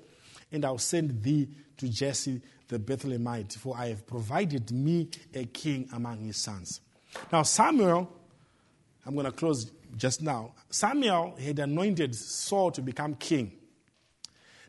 and 0.50 0.64
I'll 0.64 0.78
send 0.78 1.22
thee 1.22 1.50
to 1.76 1.90
Jesse 1.90 2.42
the 2.70 2.80
Bethlehemite, 2.80 3.58
for 3.58 3.76
I 3.76 3.88
have 3.88 4.08
provided 4.08 4.72
me 4.72 5.10
a 5.34 5.44
king 5.44 5.90
among 5.92 6.20
his 6.20 6.38
sons. 6.38 6.80
Now, 7.34 7.44
Samuel, 7.44 8.10
I'm 9.06 9.14
going 9.14 9.26
to 9.26 9.34
close 9.34 9.74
just 9.98 10.22
now. 10.22 10.54
Samuel 10.70 11.36
had 11.36 11.60
anointed 11.60 12.16
Saul 12.16 12.72
to 12.72 12.82
become 12.82 13.16
king. 13.16 13.52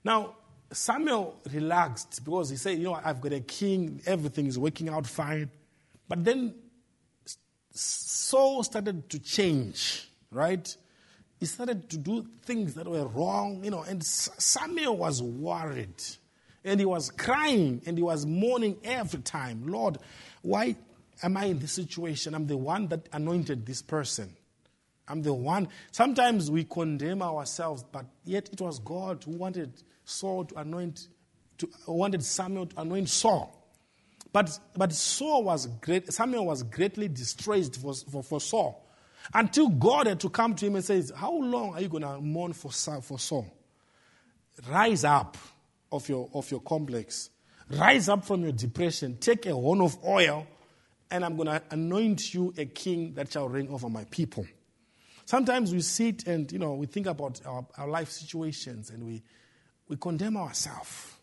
Now, 0.02 0.34
Samuel 0.72 1.43
relaxed 1.52 2.24
because 2.24 2.51
he 2.51 2.56
said, 2.56 2.78
You 2.78 2.86
know, 2.86 3.01
I've 3.05 3.20
got 3.20 3.32
a 3.32 3.40
king, 3.40 4.02
everything 4.05 4.47
is 4.47 4.59
working 4.59 4.88
out 4.88 5.06
fine. 5.06 5.48
But 6.09 6.24
then 6.24 6.56
Saul 7.70 8.64
started 8.64 9.09
to 9.10 9.20
change, 9.20 10.09
right? 10.36 10.76
He 11.40 11.46
started 11.46 11.88
to 11.90 11.98
do 11.98 12.26
things 12.42 12.74
that 12.74 12.86
were 12.86 13.06
wrong, 13.06 13.64
you 13.64 13.70
know, 13.70 13.82
and 13.82 14.04
Samuel 14.04 14.96
was 14.96 15.22
worried. 15.22 16.02
And 16.64 16.80
he 16.80 16.86
was 16.86 17.10
crying 17.10 17.82
and 17.86 17.96
he 17.96 18.02
was 18.02 18.26
mourning 18.26 18.78
every 18.84 19.20
time. 19.20 19.66
Lord, 19.66 19.98
why 20.42 20.76
am 21.22 21.36
I 21.36 21.46
in 21.46 21.58
this 21.58 21.72
situation? 21.72 22.34
I'm 22.34 22.46
the 22.46 22.56
one 22.56 22.88
that 22.88 23.08
anointed 23.12 23.66
this 23.66 23.82
person. 23.82 24.34
I'm 25.08 25.22
the 25.22 25.32
one. 25.32 25.68
Sometimes 25.92 26.50
we 26.50 26.64
condemn 26.64 27.22
ourselves, 27.22 27.84
but 27.84 28.06
yet 28.24 28.48
it 28.52 28.60
was 28.60 28.78
God 28.80 29.22
who 29.24 29.32
wanted 29.32 29.72
Saul 30.04 30.46
to 30.46 30.58
anoint, 30.58 31.08
to, 31.58 31.68
wanted 31.86 32.24
Samuel 32.24 32.66
to 32.66 32.80
anoint 32.80 33.08
Saul. 33.08 33.52
But, 34.32 34.58
but 34.76 34.92
Saul 34.92 35.44
was 35.44 35.66
great, 35.66 36.12
Samuel 36.12 36.46
was 36.46 36.62
greatly 36.64 37.08
distressed 37.08 37.76
for, 37.76 37.94
for, 37.94 38.22
for 38.22 38.40
Saul 38.40 38.85
until 39.34 39.68
God 39.68 40.06
had 40.06 40.20
to 40.20 40.30
come 40.30 40.54
to 40.54 40.66
him 40.66 40.76
and 40.76 40.84
says, 40.84 41.12
How 41.14 41.32
long 41.32 41.74
are 41.74 41.80
you 41.80 41.88
going 41.88 42.02
to 42.02 42.20
mourn 42.20 42.52
for, 42.52 42.70
for 42.70 43.18
Saul? 43.18 43.46
Rise 44.68 45.04
up 45.04 45.36
of 45.92 46.08
your, 46.08 46.30
of 46.34 46.50
your 46.50 46.60
complex. 46.60 47.30
Rise 47.70 48.08
up 48.08 48.24
from 48.24 48.42
your 48.42 48.52
depression. 48.52 49.18
Take 49.18 49.46
a 49.46 49.52
horn 49.52 49.80
of 49.80 49.96
oil, 50.04 50.46
and 51.10 51.24
I'm 51.24 51.36
going 51.36 51.48
to 51.48 51.62
anoint 51.70 52.32
you 52.32 52.54
a 52.56 52.64
king 52.64 53.14
that 53.14 53.32
shall 53.32 53.48
reign 53.48 53.68
over 53.68 53.88
my 53.88 54.04
people. 54.04 54.46
Sometimes 55.24 55.72
we 55.72 55.80
sit 55.80 56.26
and, 56.28 56.50
you 56.52 56.58
know, 56.58 56.74
we 56.74 56.86
think 56.86 57.06
about 57.06 57.40
our, 57.44 57.66
our 57.76 57.88
life 57.88 58.10
situations 58.10 58.90
and 58.90 59.04
we, 59.04 59.24
we 59.88 59.96
condemn 59.96 60.36
ourselves. 60.36 61.14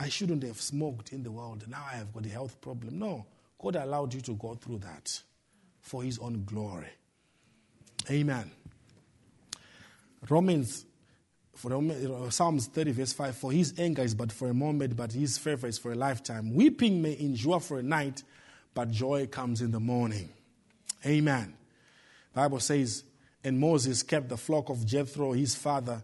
I 0.00 0.08
shouldn't 0.08 0.42
have 0.44 0.60
smoked 0.60 1.12
in 1.12 1.22
the 1.22 1.30
world. 1.30 1.64
Now 1.68 1.84
I 1.86 1.96
have 1.96 2.12
got 2.12 2.24
a 2.24 2.30
health 2.30 2.58
problem. 2.62 2.98
No. 2.98 3.26
God 3.58 3.76
allowed 3.76 4.14
you 4.14 4.22
to 4.22 4.34
go 4.34 4.54
through 4.54 4.78
that 4.78 5.20
for 5.82 6.02
His 6.02 6.18
own 6.18 6.44
glory. 6.44 6.88
Amen. 8.10 8.50
Romans, 10.28 10.84
for 11.54 11.72
uh, 11.74 12.30
Psalms 12.30 12.66
30, 12.66 12.92
verse 12.92 13.12
5 13.12 13.36
For 13.36 13.52
His 13.52 13.74
anger 13.78 14.02
is 14.02 14.14
but 14.14 14.32
for 14.32 14.48
a 14.48 14.54
moment, 14.54 14.96
but 14.96 15.12
His 15.12 15.38
favor 15.38 15.66
is 15.66 15.78
for 15.78 15.92
a 15.92 15.96
lifetime. 15.96 16.54
Weeping 16.54 17.02
may 17.02 17.18
endure 17.18 17.60
for 17.60 17.78
a 17.78 17.82
night, 17.82 18.22
but 18.74 18.90
joy 18.90 19.26
comes 19.26 19.60
in 19.60 19.70
the 19.70 19.80
morning. 19.80 20.28
Amen. 21.04 21.54
The 22.32 22.40
Bible 22.40 22.60
says, 22.60 23.04
and 23.44 23.58
Moses 23.58 24.02
kept 24.02 24.28
the 24.28 24.36
flock 24.36 24.68
of 24.68 24.86
Jethro, 24.86 25.32
his 25.32 25.54
father, 25.54 26.02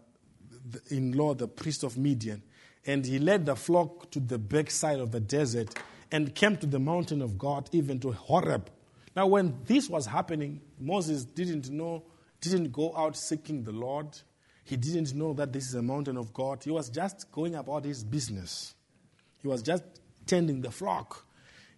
in 0.91 1.12
law, 1.12 1.35
the 1.35 1.49
priest 1.49 1.85
of 1.85 1.97
Midian. 1.97 2.43
And 2.85 3.05
he 3.05 3.19
led 3.19 3.47
the 3.47 3.55
flock 3.55 4.11
to 4.11 4.20
the 4.20 4.39
backside 4.39 4.99
of 4.99 5.12
the 5.12 5.20
desert 5.20 5.75
and 6.11 6.35
came 6.35 6.57
to 6.57 6.66
the 6.66 6.79
mountain 6.79 7.23
of 7.23 7.39
God, 7.39 7.69
even 7.73 8.01
to 8.01 8.12
Horeb. 8.12 8.70
Now, 9.19 9.27
when 9.27 9.59
this 9.65 9.90
was 9.90 10.07
happening, 10.07 10.61
Moses 10.78 11.24
didn't 11.24 11.70
know, 11.70 12.05
didn't 12.40 12.70
go 12.70 12.97
out 12.97 13.16
seeking 13.16 13.65
the 13.65 13.73
Lord. 13.73 14.16
He 14.62 14.77
didn't 14.77 15.12
know 15.12 15.32
that 15.32 15.53
this 15.53 15.66
is 15.66 15.74
a 15.74 15.82
mountain 15.82 16.16
of 16.16 16.32
God. 16.32 16.62
He 16.62 16.70
was 16.70 16.89
just 16.89 17.28
going 17.32 17.57
about 17.57 17.85
his 17.85 18.05
business. 18.05 18.77
He 19.43 19.49
was 19.49 19.61
just 19.61 19.82
tending 20.24 20.61
the 20.61 20.70
flock. 20.70 21.27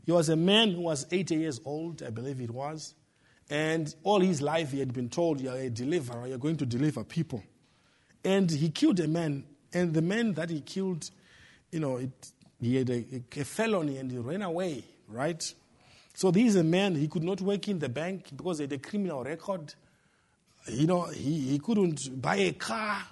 He 0.04 0.12
was 0.12 0.28
a 0.28 0.36
man 0.36 0.72
who 0.72 0.82
was 0.82 1.06
80 1.10 1.36
years 1.36 1.60
old, 1.64 2.02
I 2.02 2.10
believe 2.10 2.42
it 2.42 2.50
was. 2.50 2.94
And 3.48 3.94
all 4.02 4.20
his 4.20 4.42
life 4.42 4.72
he 4.72 4.80
had 4.80 4.92
been 4.92 5.08
told, 5.08 5.40
You're 5.40 5.56
a 5.56 5.70
deliverer, 5.70 6.26
you're 6.26 6.36
going 6.36 6.58
to 6.58 6.66
deliver 6.66 7.04
people. 7.04 7.42
And 8.22 8.50
he 8.50 8.68
killed 8.68 9.00
a 9.00 9.08
man, 9.08 9.44
and 9.72 9.94
the 9.94 10.02
man 10.02 10.34
that 10.34 10.50
he 10.50 10.60
killed, 10.60 11.08
you 11.72 11.80
know, 11.80 11.96
it, 11.96 12.32
he 12.60 12.76
had 12.76 12.90
a, 12.90 13.22
a, 13.34 13.44
felony 13.44 13.96
and 13.96 14.12
he 14.12 14.18
ran 14.18 14.42
away, 14.42 14.84
right? 15.08 15.54
So 16.20 16.30
this 16.30 16.48
is 16.48 16.56
a 16.56 16.62
man, 16.62 16.96
he 16.96 17.08
could 17.08 17.22
not 17.22 17.40
work 17.40 17.66
in 17.68 17.78
the 17.78 17.88
bank 17.88 18.26
because 18.36 18.58
he 18.58 18.64
had 18.64 18.72
a 18.74 18.78
criminal 18.78 19.24
record. 19.24 19.72
You 20.68 20.86
know, 20.86 21.04
he, 21.04 21.52
he 21.52 21.58
couldn't 21.58 22.20
buy 22.20 22.36
a 22.36 22.52
car. 22.52 23.04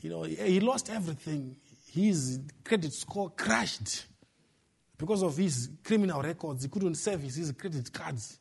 You 0.00 0.08
know, 0.08 0.22
he, 0.22 0.34
he 0.34 0.60
lost 0.60 0.88
everything. 0.88 1.56
His 1.92 2.40
credit 2.64 2.94
score 2.94 3.28
crashed 3.36 4.06
because 4.96 5.22
of 5.22 5.36
his 5.36 5.68
criminal 5.84 6.22
records. 6.22 6.62
He 6.62 6.70
couldn't 6.70 6.94
service 6.94 7.36
his 7.36 7.52
credit 7.52 7.92
cards. 7.92 8.38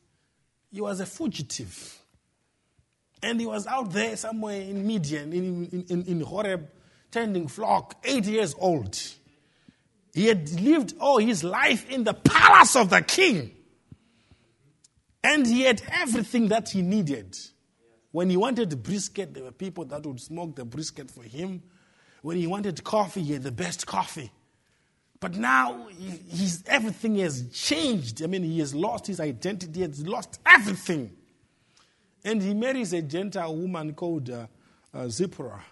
He 0.72 0.80
was 0.80 1.02
a 1.02 1.06
fugitive. 1.06 2.00
And 3.22 3.42
he 3.42 3.46
was 3.46 3.68
out 3.68 3.92
there 3.92 4.16
somewhere 4.16 4.62
in 4.62 4.88
Midian, 4.88 5.34
in, 5.34 5.86
in, 5.90 6.06
in 6.06 6.22
Horeb, 6.22 6.66
tending 7.12 7.50
flock, 7.50 7.96
eight 8.06 8.24
years 8.24 8.56
old. 8.58 8.98
He 10.14 10.28
had 10.28 10.50
lived 10.62 10.94
all 10.98 11.18
his 11.18 11.44
life 11.44 11.90
in 11.90 12.06
the 12.06 12.14
palace 12.14 12.78
of 12.78 12.90
the 12.90 13.02
king. 13.02 13.52
And 15.30 15.46
he 15.46 15.64
had 15.64 15.82
everything 15.92 16.48
that 16.48 16.70
he 16.70 16.82
needed. 16.82 17.38
When 18.12 18.30
he 18.30 18.38
wanted 18.38 18.82
brisket, 18.82 19.34
there 19.34 19.44
were 19.44 19.52
people 19.52 19.84
that 19.84 20.06
would 20.06 20.22
smoke 20.22 20.56
the 20.56 20.64
brisket 20.64 21.12
for 21.12 21.22
him. 21.22 21.64
When 22.22 22.38
he 22.38 22.48
wanted 22.48 22.82
coffee, 22.82 23.22
he 23.24 23.34
had 23.34 23.44
the 23.44 23.52
best 23.52 23.86
coffee. 23.86 24.32
But 25.20 25.36
now 25.36 25.88
he's, 25.90 26.64
everything 26.66 27.18
has 27.18 27.50
changed. 27.52 28.24
I 28.24 28.28
mean, 28.28 28.44
he 28.44 28.60
has 28.60 28.74
lost 28.74 29.08
his 29.08 29.20
identity, 29.20 29.74
he 29.74 29.82
has 29.82 30.08
lost 30.08 30.40
everything. 30.46 31.12
And 32.24 32.42
he 32.42 32.54
marries 32.54 32.94
a 32.94 33.02
Gentile 33.02 33.54
woman 33.54 33.96
called 33.96 34.30
uh, 34.30 34.48
uh, 34.94 35.10
Zipporah. 35.10 35.64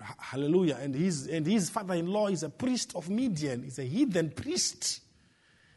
Hallelujah. 0.00 0.78
And 0.80 0.94
his, 0.94 1.26
and 1.26 1.46
his 1.46 1.68
father 1.68 1.94
in 1.94 2.06
law 2.06 2.28
is 2.28 2.42
a 2.44 2.48
priest 2.48 2.92
of 2.94 3.10
Midian, 3.10 3.64
he's 3.64 3.78
a 3.78 3.84
heathen 3.84 4.30
priest. 4.30 5.02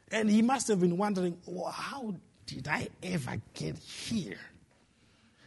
And 0.09 0.29
he 0.29 0.41
must 0.41 0.69
have 0.69 0.79
been 0.79 0.95
wondering, 0.95 1.37
well, 1.45 1.69
how 1.69 2.15
did 2.55 2.67
I 2.67 2.89
ever 3.03 3.37
get 3.53 3.77
here? 3.77 4.37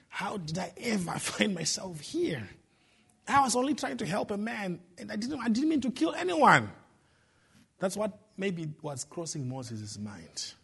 How 0.08 0.36
did 0.36 0.58
I 0.58 0.72
ever 0.78 1.12
find 1.18 1.54
myself 1.54 2.00
here? 2.00 2.48
I 3.26 3.40
was 3.40 3.56
only 3.56 3.74
trying 3.74 3.96
to 3.98 4.06
help 4.06 4.30
a 4.30 4.36
man, 4.36 4.80
and 4.98 5.10
I 5.10 5.16
didn't, 5.16 5.40
I 5.40 5.48
didn't 5.48 5.68
mean 5.68 5.80
to 5.82 5.90
kill 5.90 6.14
anyone. 6.14 6.70
That's 7.78 7.96
what 7.96 8.18
maybe 8.36 8.68
was 8.82 9.04
crossing 9.04 9.48
Moses' 9.48 9.98
mind. 9.98 10.54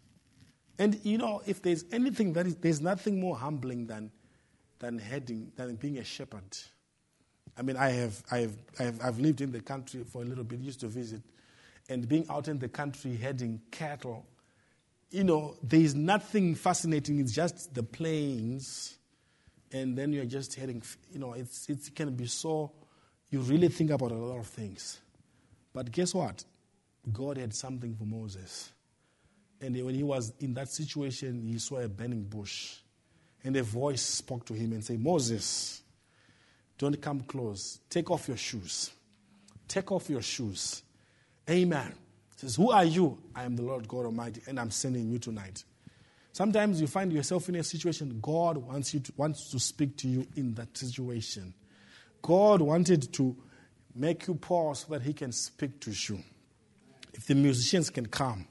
And 0.78 0.98
you 1.04 1.18
know, 1.18 1.42
if 1.46 1.62
there's 1.62 1.84
anything 1.92 2.32
that 2.34 2.46
is, 2.46 2.56
there's 2.56 2.80
nothing 2.80 3.20
more 3.20 3.36
humbling 3.36 3.86
than, 3.86 4.10
than 4.78 4.98
heading, 4.98 5.52
than 5.56 5.76
being 5.76 5.98
a 5.98 6.04
shepherd. 6.04 6.56
I 7.56 7.62
mean, 7.62 7.76
I 7.76 7.90
have, 7.90 8.22
I 8.30 8.38
have, 8.38 8.56
I 8.78 8.82
have, 8.84 9.00
I've 9.02 9.18
lived 9.18 9.40
in 9.40 9.52
the 9.52 9.60
country 9.60 10.04
for 10.04 10.22
a 10.22 10.24
little 10.24 10.44
bit, 10.44 10.60
used 10.60 10.80
to 10.80 10.88
visit, 10.88 11.22
and 11.88 12.08
being 12.08 12.26
out 12.30 12.48
in 12.48 12.58
the 12.58 12.68
country 12.68 13.16
heading 13.16 13.60
cattle, 13.70 14.24
you 15.10 15.24
know, 15.24 15.56
there 15.62 15.80
is 15.80 15.94
nothing 15.94 16.54
fascinating. 16.54 17.18
It's 17.20 17.32
just 17.32 17.74
the 17.74 17.82
plains, 17.82 18.98
and 19.72 19.96
then 19.96 20.12
you're 20.12 20.24
just 20.24 20.54
heading, 20.54 20.82
you 21.12 21.18
know, 21.18 21.32
it's, 21.32 21.68
it 21.68 21.94
can 21.94 22.14
be 22.14 22.26
so, 22.26 22.72
you 23.30 23.40
really 23.40 23.68
think 23.68 23.90
about 23.90 24.12
a 24.12 24.16
lot 24.16 24.38
of 24.38 24.46
things. 24.46 25.00
But 25.72 25.90
guess 25.90 26.14
what? 26.14 26.44
God 27.12 27.38
had 27.38 27.54
something 27.54 27.94
for 27.94 28.04
Moses. 28.04 28.72
And 29.60 29.74
when 29.84 29.94
he 29.94 30.02
was 30.02 30.32
in 30.40 30.54
that 30.54 30.68
situation, 30.68 31.46
he 31.46 31.58
saw 31.58 31.78
a 31.78 31.88
burning 31.88 32.24
bush. 32.24 32.76
And 33.42 33.56
a 33.56 33.62
voice 33.62 34.02
spoke 34.02 34.44
to 34.46 34.54
him 34.54 34.72
and 34.72 34.84
said, 34.84 35.00
Moses, 35.00 35.82
don't 36.78 37.00
come 37.00 37.20
close. 37.20 37.80
Take 37.88 38.10
off 38.10 38.28
your 38.28 38.36
shoes. 38.36 38.90
Take 39.66 39.92
off 39.92 40.10
your 40.10 40.22
shoes. 40.22 40.82
Amen. 41.48 41.94
Says, 42.40 42.56
Who 42.56 42.70
are 42.70 42.86
you? 42.86 43.18
I 43.34 43.44
am 43.44 43.54
the 43.54 43.62
Lord 43.62 43.86
God 43.86 44.06
Almighty, 44.06 44.40
and 44.46 44.58
I'm 44.58 44.70
sending 44.70 45.10
you 45.10 45.18
tonight. 45.18 45.62
Sometimes 46.32 46.80
you 46.80 46.86
find 46.86 47.12
yourself 47.12 47.50
in 47.50 47.56
a 47.56 47.62
situation, 47.62 48.18
God 48.22 48.56
wants, 48.56 48.94
you 48.94 49.00
to, 49.00 49.12
wants 49.14 49.50
to 49.50 49.58
speak 49.60 49.98
to 49.98 50.08
you 50.08 50.26
in 50.36 50.54
that 50.54 50.74
situation. 50.74 51.52
God 52.22 52.62
wanted 52.62 53.12
to 53.12 53.36
make 53.94 54.26
you 54.26 54.36
pause 54.36 54.86
so 54.86 54.94
that 54.94 55.02
He 55.02 55.12
can 55.12 55.32
speak 55.32 55.80
to 55.80 55.90
you. 55.90 56.20
If 57.12 57.26
the 57.26 57.34
musicians 57.34 57.90
can 57.90 58.06
come. 58.06 58.46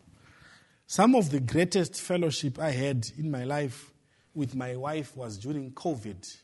Some 0.86 1.16
of 1.16 1.32
the 1.32 1.40
greatest 1.40 2.00
fellowship 2.00 2.60
I 2.60 2.70
had 2.70 3.08
in 3.18 3.32
my 3.32 3.44
life 3.44 3.92
with 4.36 4.54
my 4.54 4.76
wife 4.76 5.18
was 5.18 5.40
during 5.40 5.72
COVID. 5.72 6.38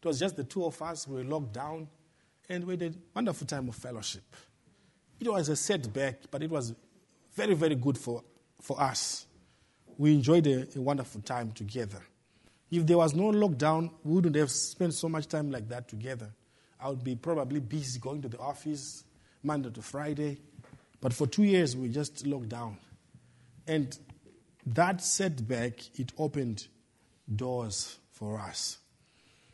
It 0.00 0.06
was 0.06 0.18
just 0.18 0.36
the 0.36 0.44
two 0.44 0.64
of 0.64 0.80
us. 0.80 1.06
We 1.06 1.16
were 1.16 1.24
locked 1.24 1.52
down, 1.52 1.88
and 2.48 2.64
we 2.64 2.78
had 2.78 2.82
a 2.82 2.92
wonderful 3.14 3.46
time 3.46 3.68
of 3.68 3.74
fellowship. 3.74 4.24
It 5.20 5.28
was 5.28 5.48
a 5.48 5.56
setback, 5.56 6.30
but 6.30 6.42
it 6.42 6.50
was 6.50 6.74
very, 7.34 7.54
very 7.54 7.74
good 7.74 7.98
for, 7.98 8.22
for 8.60 8.80
us. 8.80 9.26
We 9.96 10.14
enjoyed 10.14 10.46
a, 10.46 10.66
a 10.76 10.80
wonderful 10.80 11.20
time 11.22 11.52
together. 11.52 12.00
If 12.70 12.86
there 12.86 12.98
was 12.98 13.14
no 13.14 13.32
lockdown, 13.32 13.90
we 14.04 14.14
wouldn't 14.14 14.36
have 14.36 14.50
spent 14.50 14.94
so 14.94 15.08
much 15.08 15.26
time 15.26 15.50
like 15.50 15.68
that 15.68 15.88
together. 15.88 16.30
I 16.80 16.88
would 16.90 17.02
be 17.02 17.16
probably 17.16 17.60
busy 17.60 17.98
going 17.98 18.22
to 18.22 18.28
the 18.28 18.38
office 18.38 19.04
Monday 19.42 19.70
to 19.70 19.82
Friday. 19.82 20.38
But 21.00 21.12
for 21.12 21.26
two 21.26 21.44
years, 21.44 21.76
we 21.76 21.88
just 21.88 22.26
locked 22.26 22.50
down. 22.50 22.76
And 23.66 23.96
that 24.66 25.02
setback, 25.02 25.98
it 25.98 26.12
opened 26.18 26.66
doors 27.34 27.98
for 28.12 28.38
us. 28.38 28.78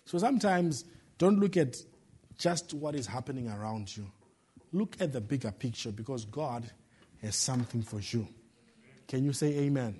So 0.04 0.18
sometimes 0.18 0.84
don't 1.18 1.38
look 1.38 1.56
at 1.56 1.76
just 2.38 2.74
what 2.74 2.94
is 2.94 3.06
happening 3.06 3.48
around 3.48 3.96
you. 3.96 4.10
Look 4.74 4.96
at 4.98 5.12
the 5.12 5.20
bigger 5.20 5.52
picture 5.52 5.92
because 5.92 6.24
God 6.24 6.68
has 7.22 7.36
something 7.36 7.82
for 7.82 8.00
you. 8.00 8.26
Can 9.06 9.24
you 9.24 9.32
say 9.32 9.56
amen? 9.60 9.94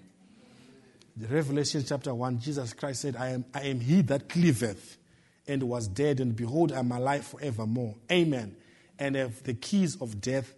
The 1.16 1.28
Revelation 1.28 1.84
chapter 1.86 2.12
1, 2.12 2.40
Jesus 2.40 2.72
Christ 2.72 3.02
said, 3.02 3.14
I 3.14 3.28
am, 3.28 3.44
I 3.54 3.60
am 3.66 3.78
he 3.78 4.02
that 4.02 4.28
cleaveth 4.28 4.98
and 5.46 5.62
was 5.62 5.86
dead, 5.86 6.18
and 6.18 6.34
behold, 6.34 6.72
I 6.72 6.80
am 6.80 6.90
alive 6.90 7.24
forevermore. 7.24 7.94
Amen. 8.10 8.56
And 8.98 9.14
have 9.14 9.44
the 9.44 9.54
keys 9.54 9.94
of 10.00 10.20
death 10.20 10.52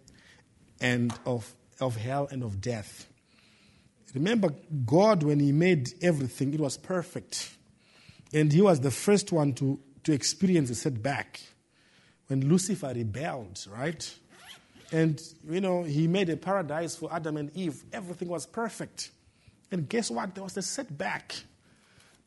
and 0.81 1.13
of, 1.23 1.53
of 1.79 1.95
hell 1.95 2.27
and 2.31 2.41
of 2.41 2.59
death. 2.59 3.07
Remember, 4.15 4.49
God, 4.83 5.21
when 5.21 5.39
He 5.39 5.51
made 5.51 5.89
everything, 6.01 6.55
it 6.55 6.59
was 6.59 6.75
perfect. 6.75 7.55
And 8.33 8.51
He 8.51 8.63
was 8.63 8.79
the 8.79 8.89
first 8.89 9.31
one 9.31 9.53
to, 9.53 9.79
to 10.05 10.11
experience 10.11 10.71
a 10.71 10.75
setback 10.75 11.39
when 12.27 12.47
Lucifer 12.47 12.91
rebelled, 12.93 13.65
right? 13.71 14.15
And, 14.91 15.21
you 15.49 15.61
know, 15.61 15.83
He 15.83 16.07
made 16.07 16.29
a 16.29 16.37
paradise 16.37 16.95
for 16.95 17.11
Adam 17.13 17.37
and 17.37 17.55
Eve. 17.55 17.83
Everything 17.91 18.29
was 18.29 18.45
perfect. 18.45 19.11
And 19.71 19.87
guess 19.89 20.09
what? 20.09 20.33
There 20.33 20.43
was 20.43 20.55
a 20.57 20.61
setback. 20.61 21.35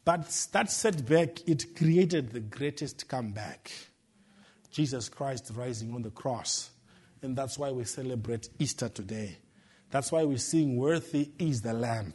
But 0.05 0.29
that 0.53 0.71
setback, 0.71 1.49
it 1.49 1.77
created 1.77 2.31
the 2.31 2.41
greatest 2.41 3.09
comeback. 3.09 3.71
Jesus 4.71 5.09
Christ 5.09 5.51
rising 5.55 5.95
on 5.95 6.03
the 6.03 6.11
cross. 6.11 6.71
And 7.23 7.37
that's 7.37 7.59
why 7.59 7.71
we 7.71 7.85
celebrate 7.85 8.49
Easter 8.59 8.89
today. 8.89 9.37
That's 9.91 10.13
why 10.13 10.25
we 10.25 10.37
sing, 10.39 10.77
Worthy 10.77 11.31
is 11.39 11.63
the 11.63 11.73
Lamb. 11.73 12.13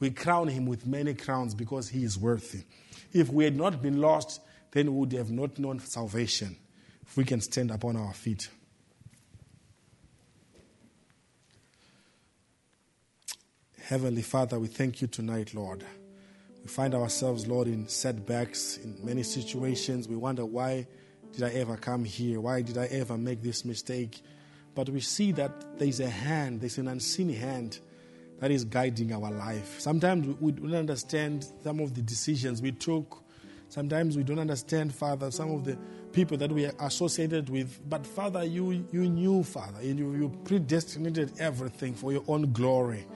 We 0.00 0.10
crown 0.10 0.48
him 0.48 0.66
with 0.66 0.86
many 0.86 1.14
crowns 1.14 1.54
because 1.54 1.88
he 1.88 2.02
is 2.02 2.18
worthy. 2.18 2.64
If 3.12 3.30
we 3.30 3.44
had 3.44 3.56
not 3.56 3.80
been 3.80 4.00
lost, 4.00 4.40
then 4.72 4.92
we 4.92 5.00
would 5.00 5.12
have 5.12 5.30
not 5.30 5.58
known 5.58 5.78
salvation. 5.78 6.56
If 7.06 7.16
we 7.16 7.24
can 7.24 7.40
stand 7.40 7.70
upon 7.70 7.96
our 7.96 8.12
feet. 8.12 8.48
Heavenly 13.82 14.22
Father, 14.22 14.58
we 14.58 14.66
thank 14.66 15.02
you 15.02 15.06
tonight, 15.06 15.54
Lord. 15.54 15.84
We 16.62 16.68
find 16.68 16.94
ourselves, 16.94 17.46
Lord, 17.46 17.68
in 17.68 17.86
setbacks, 17.86 18.78
in 18.78 18.96
many 19.04 19.22
situations. 19.22 20.08
We 20.08 20.16
wonder, 20.16 20.46
why 20.46 20.86
did 21.32 21.42
I 21.42 21.50
ever 21.50 21.76
come 21.76 22.04
here? 22.04 22.40
Why 22.40 22.62
did 22.62 22.78
I 22.78 22.86
ever 22.86 23.18
make 23.18 23.42
this 23.42 23.64
mistake? 23.64 24.22
But 24.74 24.88
we 24.88 25.00
see 25.00 25.32
that 25.32 25.78
there's 25.78 26.00
a 26.00 26.08
hand, 26.08 26.62
there's 26.62 26.78
an 26.78 26.88
unseen 26.88 27.28
hand 27.28 27.78
that 28.40 28.50
is 28.50 28.64
guiding 28.64 29.12
our 29.12 29.30
life. 29.30 29.78
Sometimes 29.78 30.36
we 30.40 30.52
don't 30.52 30.74
understand 30.74 31.46
some 31.62 31.80
of 31.80 31.94
the 31.94 32.02
decisions 32.02 32.62
we 32.62 32.72
took. 32.72 33.22
Sometimes 33.68 34.16
we 34.16 34.22
don't 34.22 34.38
understand, 34.38 34.94
Father, 34.94 35.30
some 35.30 35.52
of 35.52 35.64
the 35.64 35.76
people 36.14 36.36
that 36.38 36.50
we 36.50 36.64
are 36.64 36.74
associated 36.80 37.50
with. 37.50 37.78
But 37.88 38.06
Father, 38.06 38.44
you, 38.44 38.86
you 38.92 39.10
knew, 39.10 39.42
Father, 39.42 39.80
and 39.80 39.98
you, 39.98 40.14
you 40.14 40.40
predestinated 40.44 41.32
everything 41.38 41.94
for 41.94 42.12
your 42.12 42.24
own 42.28 42.52
glory. 42.52 43.06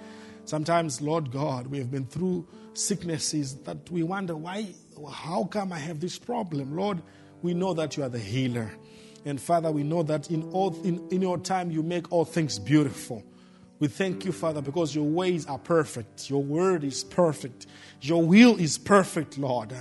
Sometimes, 0.45 1.01
Lord 1.01 1.31
God, 1.31 1.69
we 1.69 1.79
have 1.79 1.91
been 1.91 2.07
through 2.07 2.47
sicknesses 2.75 3.55
that 3.63 3.91
we 3.91 4.03
wonder, 4.03 4.37
why, 4.37 4.69
how 5.11 5.45
come 5.45 5.73
I 5.73 5.79
have 5.79 6.01
this 6.01 6.19
problem? 6.19 6.77
Lord, 6.77 7.01
we 7.43 7.55
know 7.55 7.73
that 7.75 7.97
you 7.97 8.03
are 8.03 8.09
the 8.09 8.19
healer. 8.19 8.71
And 9.25 9.41
Father, 9.41 9.71
we 9.71 9.83
know 9.83 10.03
that 10.05 10.31
in, 10.31 10.43
all, 10.51 10.81
in, 10.83 11.07
in 11.11 11.23
your 11.23 11.39
time 11.39 11.71
you 11.71 11.83
make 11.83 12.11
all 12.11 12.25
things 12.25 12.59
beautiful. 12.59 13.23
We 13.79 13.89
thank 13.89 14.25
you, 14.25 14.33
Father, 14.33 14.61
because 14.61 14.95
your 14.95 15.05
ways 15.05 15.47
are 15.47 15.59
perfect. 15.59 16.31
Your 16.31 16.43
word 16.43 16.83
is 16.83 17.05
perfect. 17.05 17.67
Your 18.01 18.23
will 18.23 18.59
is 18.59 18.77
perfect, 18.77 19.39
Lord. 19.39 19.73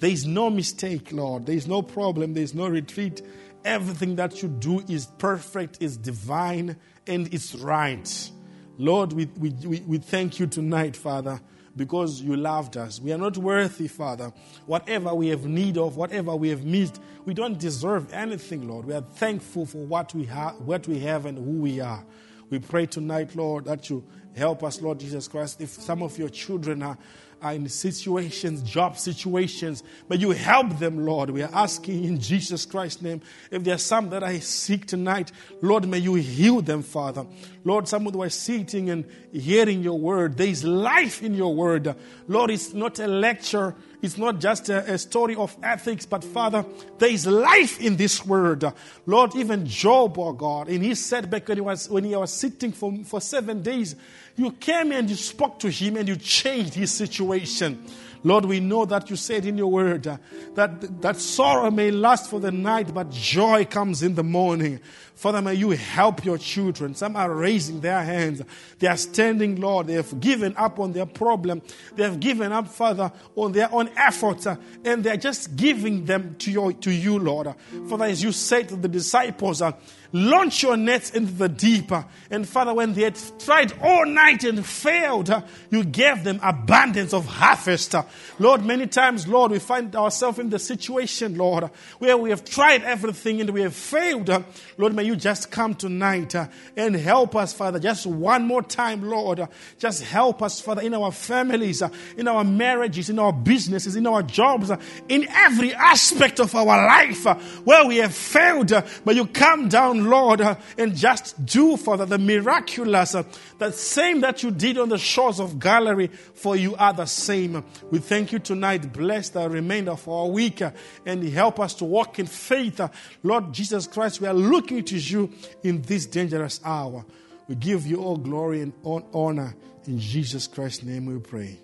There 0.00 0.10
is 0.10 0.26
no 0.26 0.48
mistake, 0.48 1.12
Lord. 1.12 1.46
There 1.46 1.54
is 1.54 1.68
no 1.68 1.82
problem. 1.82 2.32
There 2.32 2.42
is 2.42 2.54
no 2.54 2.66
retreat. 2.66 3.20
Everything 3.64 4.16
that 4.16 4.42
you 4.42 4.48
do 4.48 4.80
is 4.88 5.06
perfect, 5.18 5.76
is 5.80 5.98
divine, 5.98 6.76
and 7.06 7.32
it's 7.32 7.54
right. 7.54 8.30
Lord, 8.78 9.12
we, 9.12 9.26
we, 9.38 9.50
we, 9.86 9.98
thank 9.98 10.40
you 10.40 10.46
tonight, 10.46 10.96
Father, 10.96 11.38
because 11.76 12.22
you 12.22 12.34
loved 12.34 12.78
us. 12.78 12.98
We 12.98 13.12
are 13.12 13.18
not 13.18 13.36
worthy, 13.36 13.88
Father. 13.88 14.32
Whatever 14.64 15.14
we 15.14 15.28
have 15.28 15.44
need 15.44 15.76
of, 15.76 15.98
whatever 15.98 16.34
we 16.34 16.48
have 16.48 16.64
missed, 16.64 16.98
we 17.26 17.34
don't 17.34 17.58
deserve 17.58 18.10
anything, 18.10 18.66
Lord. 18.66 18.86
We 18.86 18.94
are 18.94 19.02
thankful 19.02 19.66
for 19.66 19.84
what 19.84 20.14
we 20.14 20.24
have, 20.24 20.54
what 20.62 20.88
we 20.88 20.98
have, 21.00 21.26
and 21.26 21.36
who 21.36 21.60
we 21.60 21.80
are. 21.80 22.02
We 22.48 22.58
pray 22.58 22.86
tonight, 22.86 23.36
Lord, 23.36 23.66
that 23.66 23.90
you 23.90 24.02
help 24.34 24.64
us, 24.64 24.80
Lord 24.80 24.98
Jesus 24.98 25.28
Christ. 25.28 25.60
If 25.60 25.68
some 25.68 26.02
of 26.02 26.18
your 26.18 26.30
children 26.30 26.82
are 26.82 26.96
are 27.42 27.54
in 27.54 27.68
situations, 27.68 28.62
job 28.62 28.98
situations, 28.98 29.82
but 30.08 30.20
you 30.20 30.30
help 30.30 30.78
them, 30.78 31.04
Lord. 31.04 31.30
We 31.30 31.42
are 31.42 31.50
asking 31.52 32.04
in 32.04 32.18
Jesus 32.18 32.66
Christ's 32.66 33.02
name. 33.02 33.20
If 33.50 33.64
there 33.64 33.74
are 33.74 33.78
some 33.78 34.10
that 34.10 34.22
I 34.22 34.38
seek 34.40 34.86
tonight, 34.86 35.32
Lord, 35.62 35.88
may 35.88 35.98
you 35.98 36.14
heal 36.14 36.60
them, 36.60 36.82
Father. 36.82 37.26
Lord, 37.64 37.88
some 37.88 38.04
who 38.04 38.22
are 38.22 38.30
sitting 38.30 38.90
and 38.90 39.04
hearing 39.32 39.82
your 39.82 39.98
word, 39.98 40.36
there 40.36 40.48
is 40.48 40.64
life 40.64 41.22
in 41.22 41.34
your 41.34 41.54
word. 41.54 41.94
Lord, 42.28 42.50
it's 42.50 42.72
not 42.72 42.98
a 42.98 43.06
lecture. 43.06 43.74
It's 44.02 44.16
not 44.16 44.40
just 44.40 44.70
a, 44.70 44.94
a, 44.94 44.98
story 44.98 45.34
of 45.34 45.54
ethics, 45.62 46.06
but 46.06 46.24
Father, 46.24 46.64
there 46.98 47.10
is 47.10 47.26
life 47.26 47.80
in 47.80 47.96
this 47.96 48.24
word. 48.24 48.64
Lord, 49.04 49.36
even 49.36 49.66
Job, 49.66 50.18
oh 50.18 50.32
God, 50.32 50.70
in 50.70 50.80
his 50.80 51.04
setback 51.04 51.48
when 51.48 51.58
he 51.58 51.60
was, 51.60 51.88
when 51.88 52.04
he 52.04 52.16
was 52.16 52.32
sitting 52.32 52.72
for, 52.72 52.94
for 53.04 53.20
seven 53.20 53.62
days, 53.62 53.96
you 54.40 54.52
came 54.52 54.90
and 54.92 55.10
you 55.10 55.16
spoke 55.16 55.58
to 55.58 55.70
him 55.70 55.98
and 55.98 56.08
you 56.08 56.16
changed 56.16 56.72
his 56.72 56.90
situation. 56.90 57.84
Lord, 58.24 58.46
we 58.46 58.58
know 58.58 58.86
that 58.86 59.10
you 59.10 59.16
said 59.16 59.44
in 59.44 59.58
your 59.58 59.70
word 59.70 60.06
uh, 60.06 60.16
that, 60.54 61.02
that 61.02 61.16
sorrow 61.16 61.70
may 61.70 61.90
last 61.90 62.30
for 62.30 62.40
the 62.40 62.50
night, 62.50 62.92
but 62.94 63.10
joy 63.10 63.66
comes 63.66 64.02
in 64.02 64.14
the 64.14 64.24
morning. 64.24 64.80
Father, 65.20 65.42
may 65.42 65.52
you 65.52 65.72
help 65.72 66.24
your 66.24 66.38
children. 66.38 66.94
Some 66.94 67.14
are 67.14 67.30
raising 67.30 67.82
their 67.82 68.02
hands. 68.02 68.40
They 68.78 68.86
are 68.86 68.96
standing, 68.96 69.60
Lord. 69.60 69.88
They 69.88 69.92
have 69.92 70.18
given 70.18 70.54
up 70.56 70.78
on 70.78 70.94
their 70.94 71.04
problem. 71.04 71.60
They 71.94 72.04
have 72.04 72.20
given 72.20 72.52
up, 72.52 72.68
Father, 72.68 73.12
on 73.36 73.52
their 73.52 73.70
own 73.70 73.90
efforts, 73.98 74.46
uh, 74.46 74.56
and 74.82 75.04
they 75.04 75.10
are 75.10 75.18
just 75.18 75.56
giving 75.56 76.06
them 76.06 76.36
to, 76.38 76.50
your, 76.50 76.72
to 76.72 76.90
you, 76.90 77.18
Lord. 77.18 77.54
Father, 77.86 78.06
as 78.06 78.22
you 78.22 78.32
said 78.32 78.70
to 78.70 78.76
the 78.76 78.88
disciples, 78.88 79.60
uh, 79.60 79.72
launch 80.12 80.62
your 80.62 80.78
nets 80.78 81.10
into 81.10 81.32
the 81.32 81.50
deep. 81.50 81.92
And 82.30 82.48
Father, 82.48 82.72
when 82.72 82.94
they 82.94 83.02
had 83.02 83.18
tried 83.38 83.74
all 83.82 84.06
night 84.06 84.42
and 84.44 84.64
failed, 84.64 85.30
you 85.70 85.84
gave 85.84 86.24
them 86.24 86.40
abundance 86.42 87.12
of 87.12 87.26
harvest. 87.26 87.94
Lord, 88.38 88.64
many 88.64 88.86
times, 88.86 89.28
Lord, 89.28 89.52
we 89.52 89.58
find 89.58 89.94
ourselves 89.94 90.38
in 90.38 90.48
the 90.48 90.58
situation, 90.58 91.36
Lord, 91.36 91.70
where 91.98 92.16
we 92.16 92.30
have 92.30 92.44
tried 92.44 92.84
everything 92.84 93.40
and 93.42 93.50
we 93.50 93.60
have 93.60 93.74
failed. 93.74 94.30
Lord, 94.78 94.94
may 94.94 95.04
you 95.04 95.09
just 95.16 95.50
come 95.50 95.74
tonight 95.74 96.34
and 96.76 96.94
help 96.94 97.36
us, 97.36 97.52
Father, 97.52 97.78
just 97.78 98.06
one 98.06 98.46
more 98.46 98.62
time, 98.62 99.08
Lord. 99.08 99.46
Just 99.78 100.02
help 100.02 100.42
us, 100.42 100.60
Father, 100.60 100.82
in 100.82 100.94
our 100.94 101.12
families, 101.12 101.82
in 102.16 102.28
our 102.28 102.44
marriages, 102.44 103.10
in 103.10 103.18
our 103.18 103.32
businesses, 103.32 103.96
in 103.96 104.06
our 104.06 104.22
jobs, 104.22 104.70
in 105.08 105.26
every 105.28 105.74
aspect 105.74 106.40
of 106.40 106.54
our 106.54 106.64
life 106.66 107.24
where 107.64 107.86
we 107.86 107.98
have 107.98 108.14
failed. 108.14 108.72
but 109.04 109.14
you 109.14 109.26
come 109.26 109.68
down 109.68 110.10
Lord, 110.10 110.40
uh, 110.40 110.56
and 110.76 110.96
just 110.96 111.44
do, 111.44 111.76
Father, 111.76 112.06
the 112.06 112.18
miraculous, 112.18 113.14
uh, 113.14 113.22
the 113.58 113.72
same 113.72 114.20
that 114.20 114.42
you 114.42 114.50
did 114.50 114.78
on 114.78 114.88
the 114.88 114.98
shores 114.98 115.40
of 115.40 115.58
Galilee, 115.58 116.08
for 116.08 116.56
you 116.56 116.74
are 116.76 116.92
the 116.92 117.06
same. 117.06 117.64
We 117.90 117.98
thank 117.98 118.32
you 118.32 118.38
tonight. 118.38 118.92
Bless 118.92 119.30
the 119.30 119.48
remainder 119.48 119.92
of 119.92 120.06
our 120.08 120.26
week 120.26 120.62
uh, 120.62 120.72
and 121.06 121.22
help 121.24 121.60
us 121.60 121.74
to 121.74 121.84
walk 121.84 122.18
in 122.18 122.26
faith. 122.26 122.80
Lord 123.22 123.52
Jesus 123.52 123.86
Christ, 123.86 124.20
we 124.20 124.28
are 124.28 124.34
looking 124.34 124.84
to 124.84 124.98
you 125.08 125.30
in 125.62 125.82
this 125.82 126.06
dangerous 126.06 126.60
hour. 126.64 127.04
We 127.46 127.54
give 127.54 127.86
you 127.86 128.02
all 128.02 128.16
glory 128.16 128.62
and 128.62 128.72
all 128.82 129.08
honor. 129.14 129.54
In 129.86 129.98
Jesus 129.98 130.46
Christ's 130.46 130.82
name 130.82 131.06
we 131.06 131.18
pray. 131.18 131.58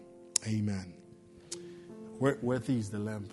Amen. 0.47 0.93
Worthy 2.19 2.79
is 2.79 2.91
the 2.91 2.99
Lamb. 2.99 3.29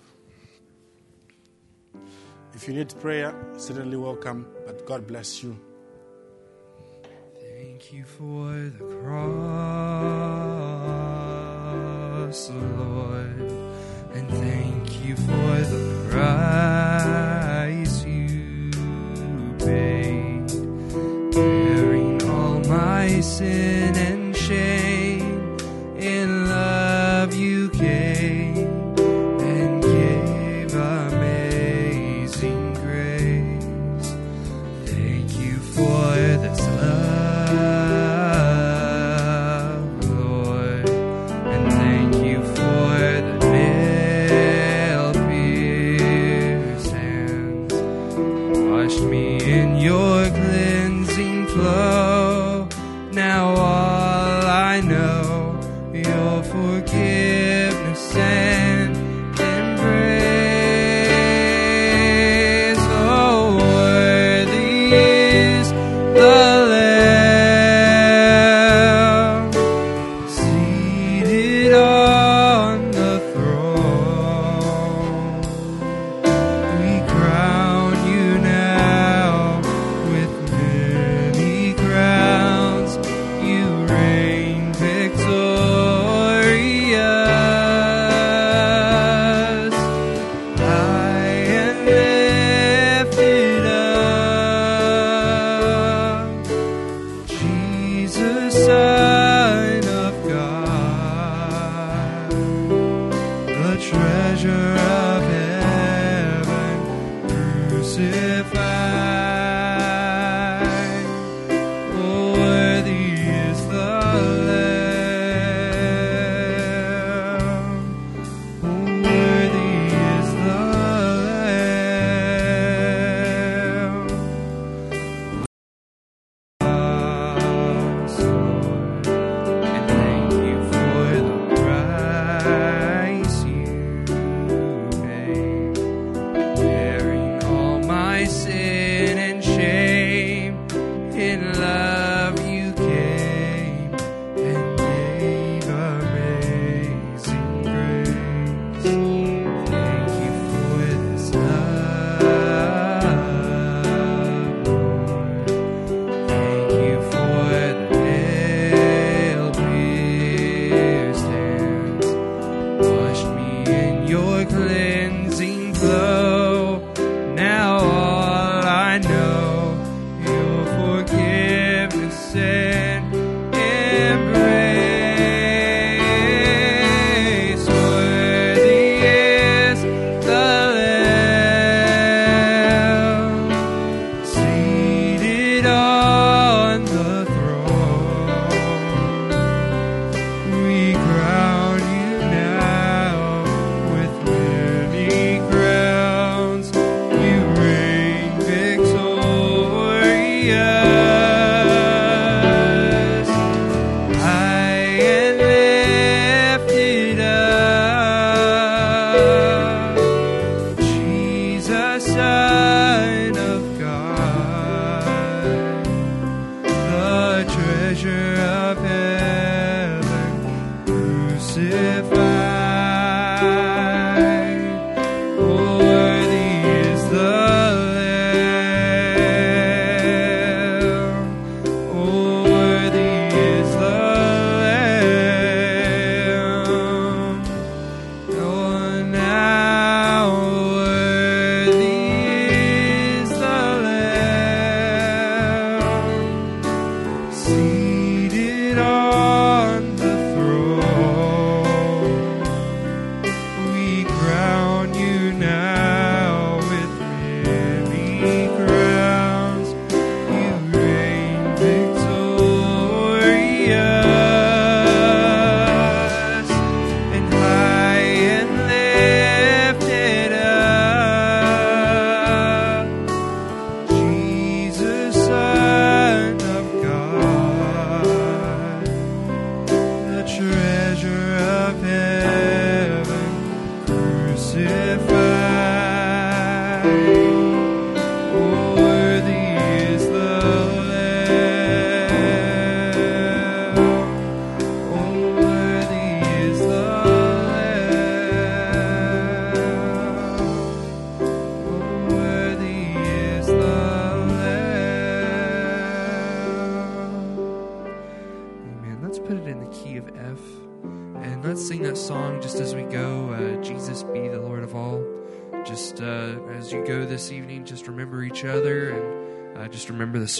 If 2.54 2.68
you 2.68 2.74
need 2.74 2.92
prayer, 3.00 3.34
certainly 3.56 3.96
welcome, 3.96 4.46
but 4.66 4.86
God 4.86 5.06
bless 5.06 5.42
you. 5.42 5.58
Thank 7.40 7.92
you 7.92 8.04
for 8.04 8.52
the 8.52 8.84
cross, 9.02 9.30
Lord, 12.50 13.52
and 14.12 14.30
thank 14.30 15.04
you 15.04 15.16
for 15.16 15.60
the 15.60 16.08
price 16.10 17.04
you 17.70 17.93
bearing 21.34 22.22
all 22.30 22.60
my 22.60 23.20
sin 23.20 23.96
and 23.96 24.36
shame. 24.36 25.56
In 25.98 26.48
love 26.48 27.34
you 27.34 27.70
came. 27.70 28.73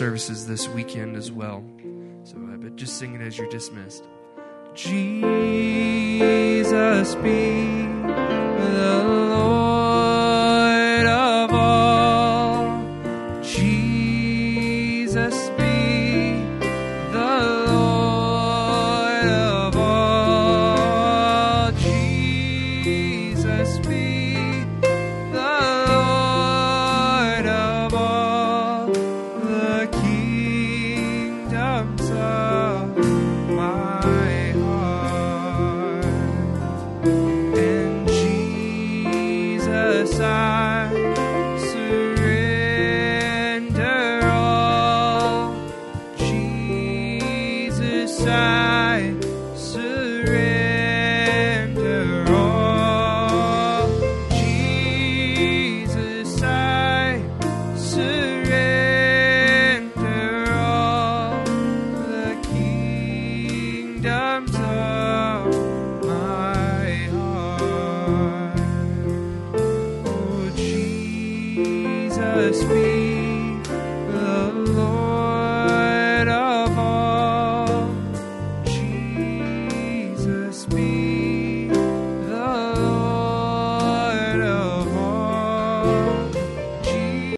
services 0.04 0.46
this 0.46 0.68
weekend 0.68 1.16
as 1.16 1.32
well. 1.32 1.64
So, 2.24 2.36
uh, 2.36 2.58
but 2.58 2.76
just 2.76 2.98
sing 2.98 3.14
it 3.14 3.22
as 3.22 3.38
you're 3.38 3.48
dismissed. 3.48 4.04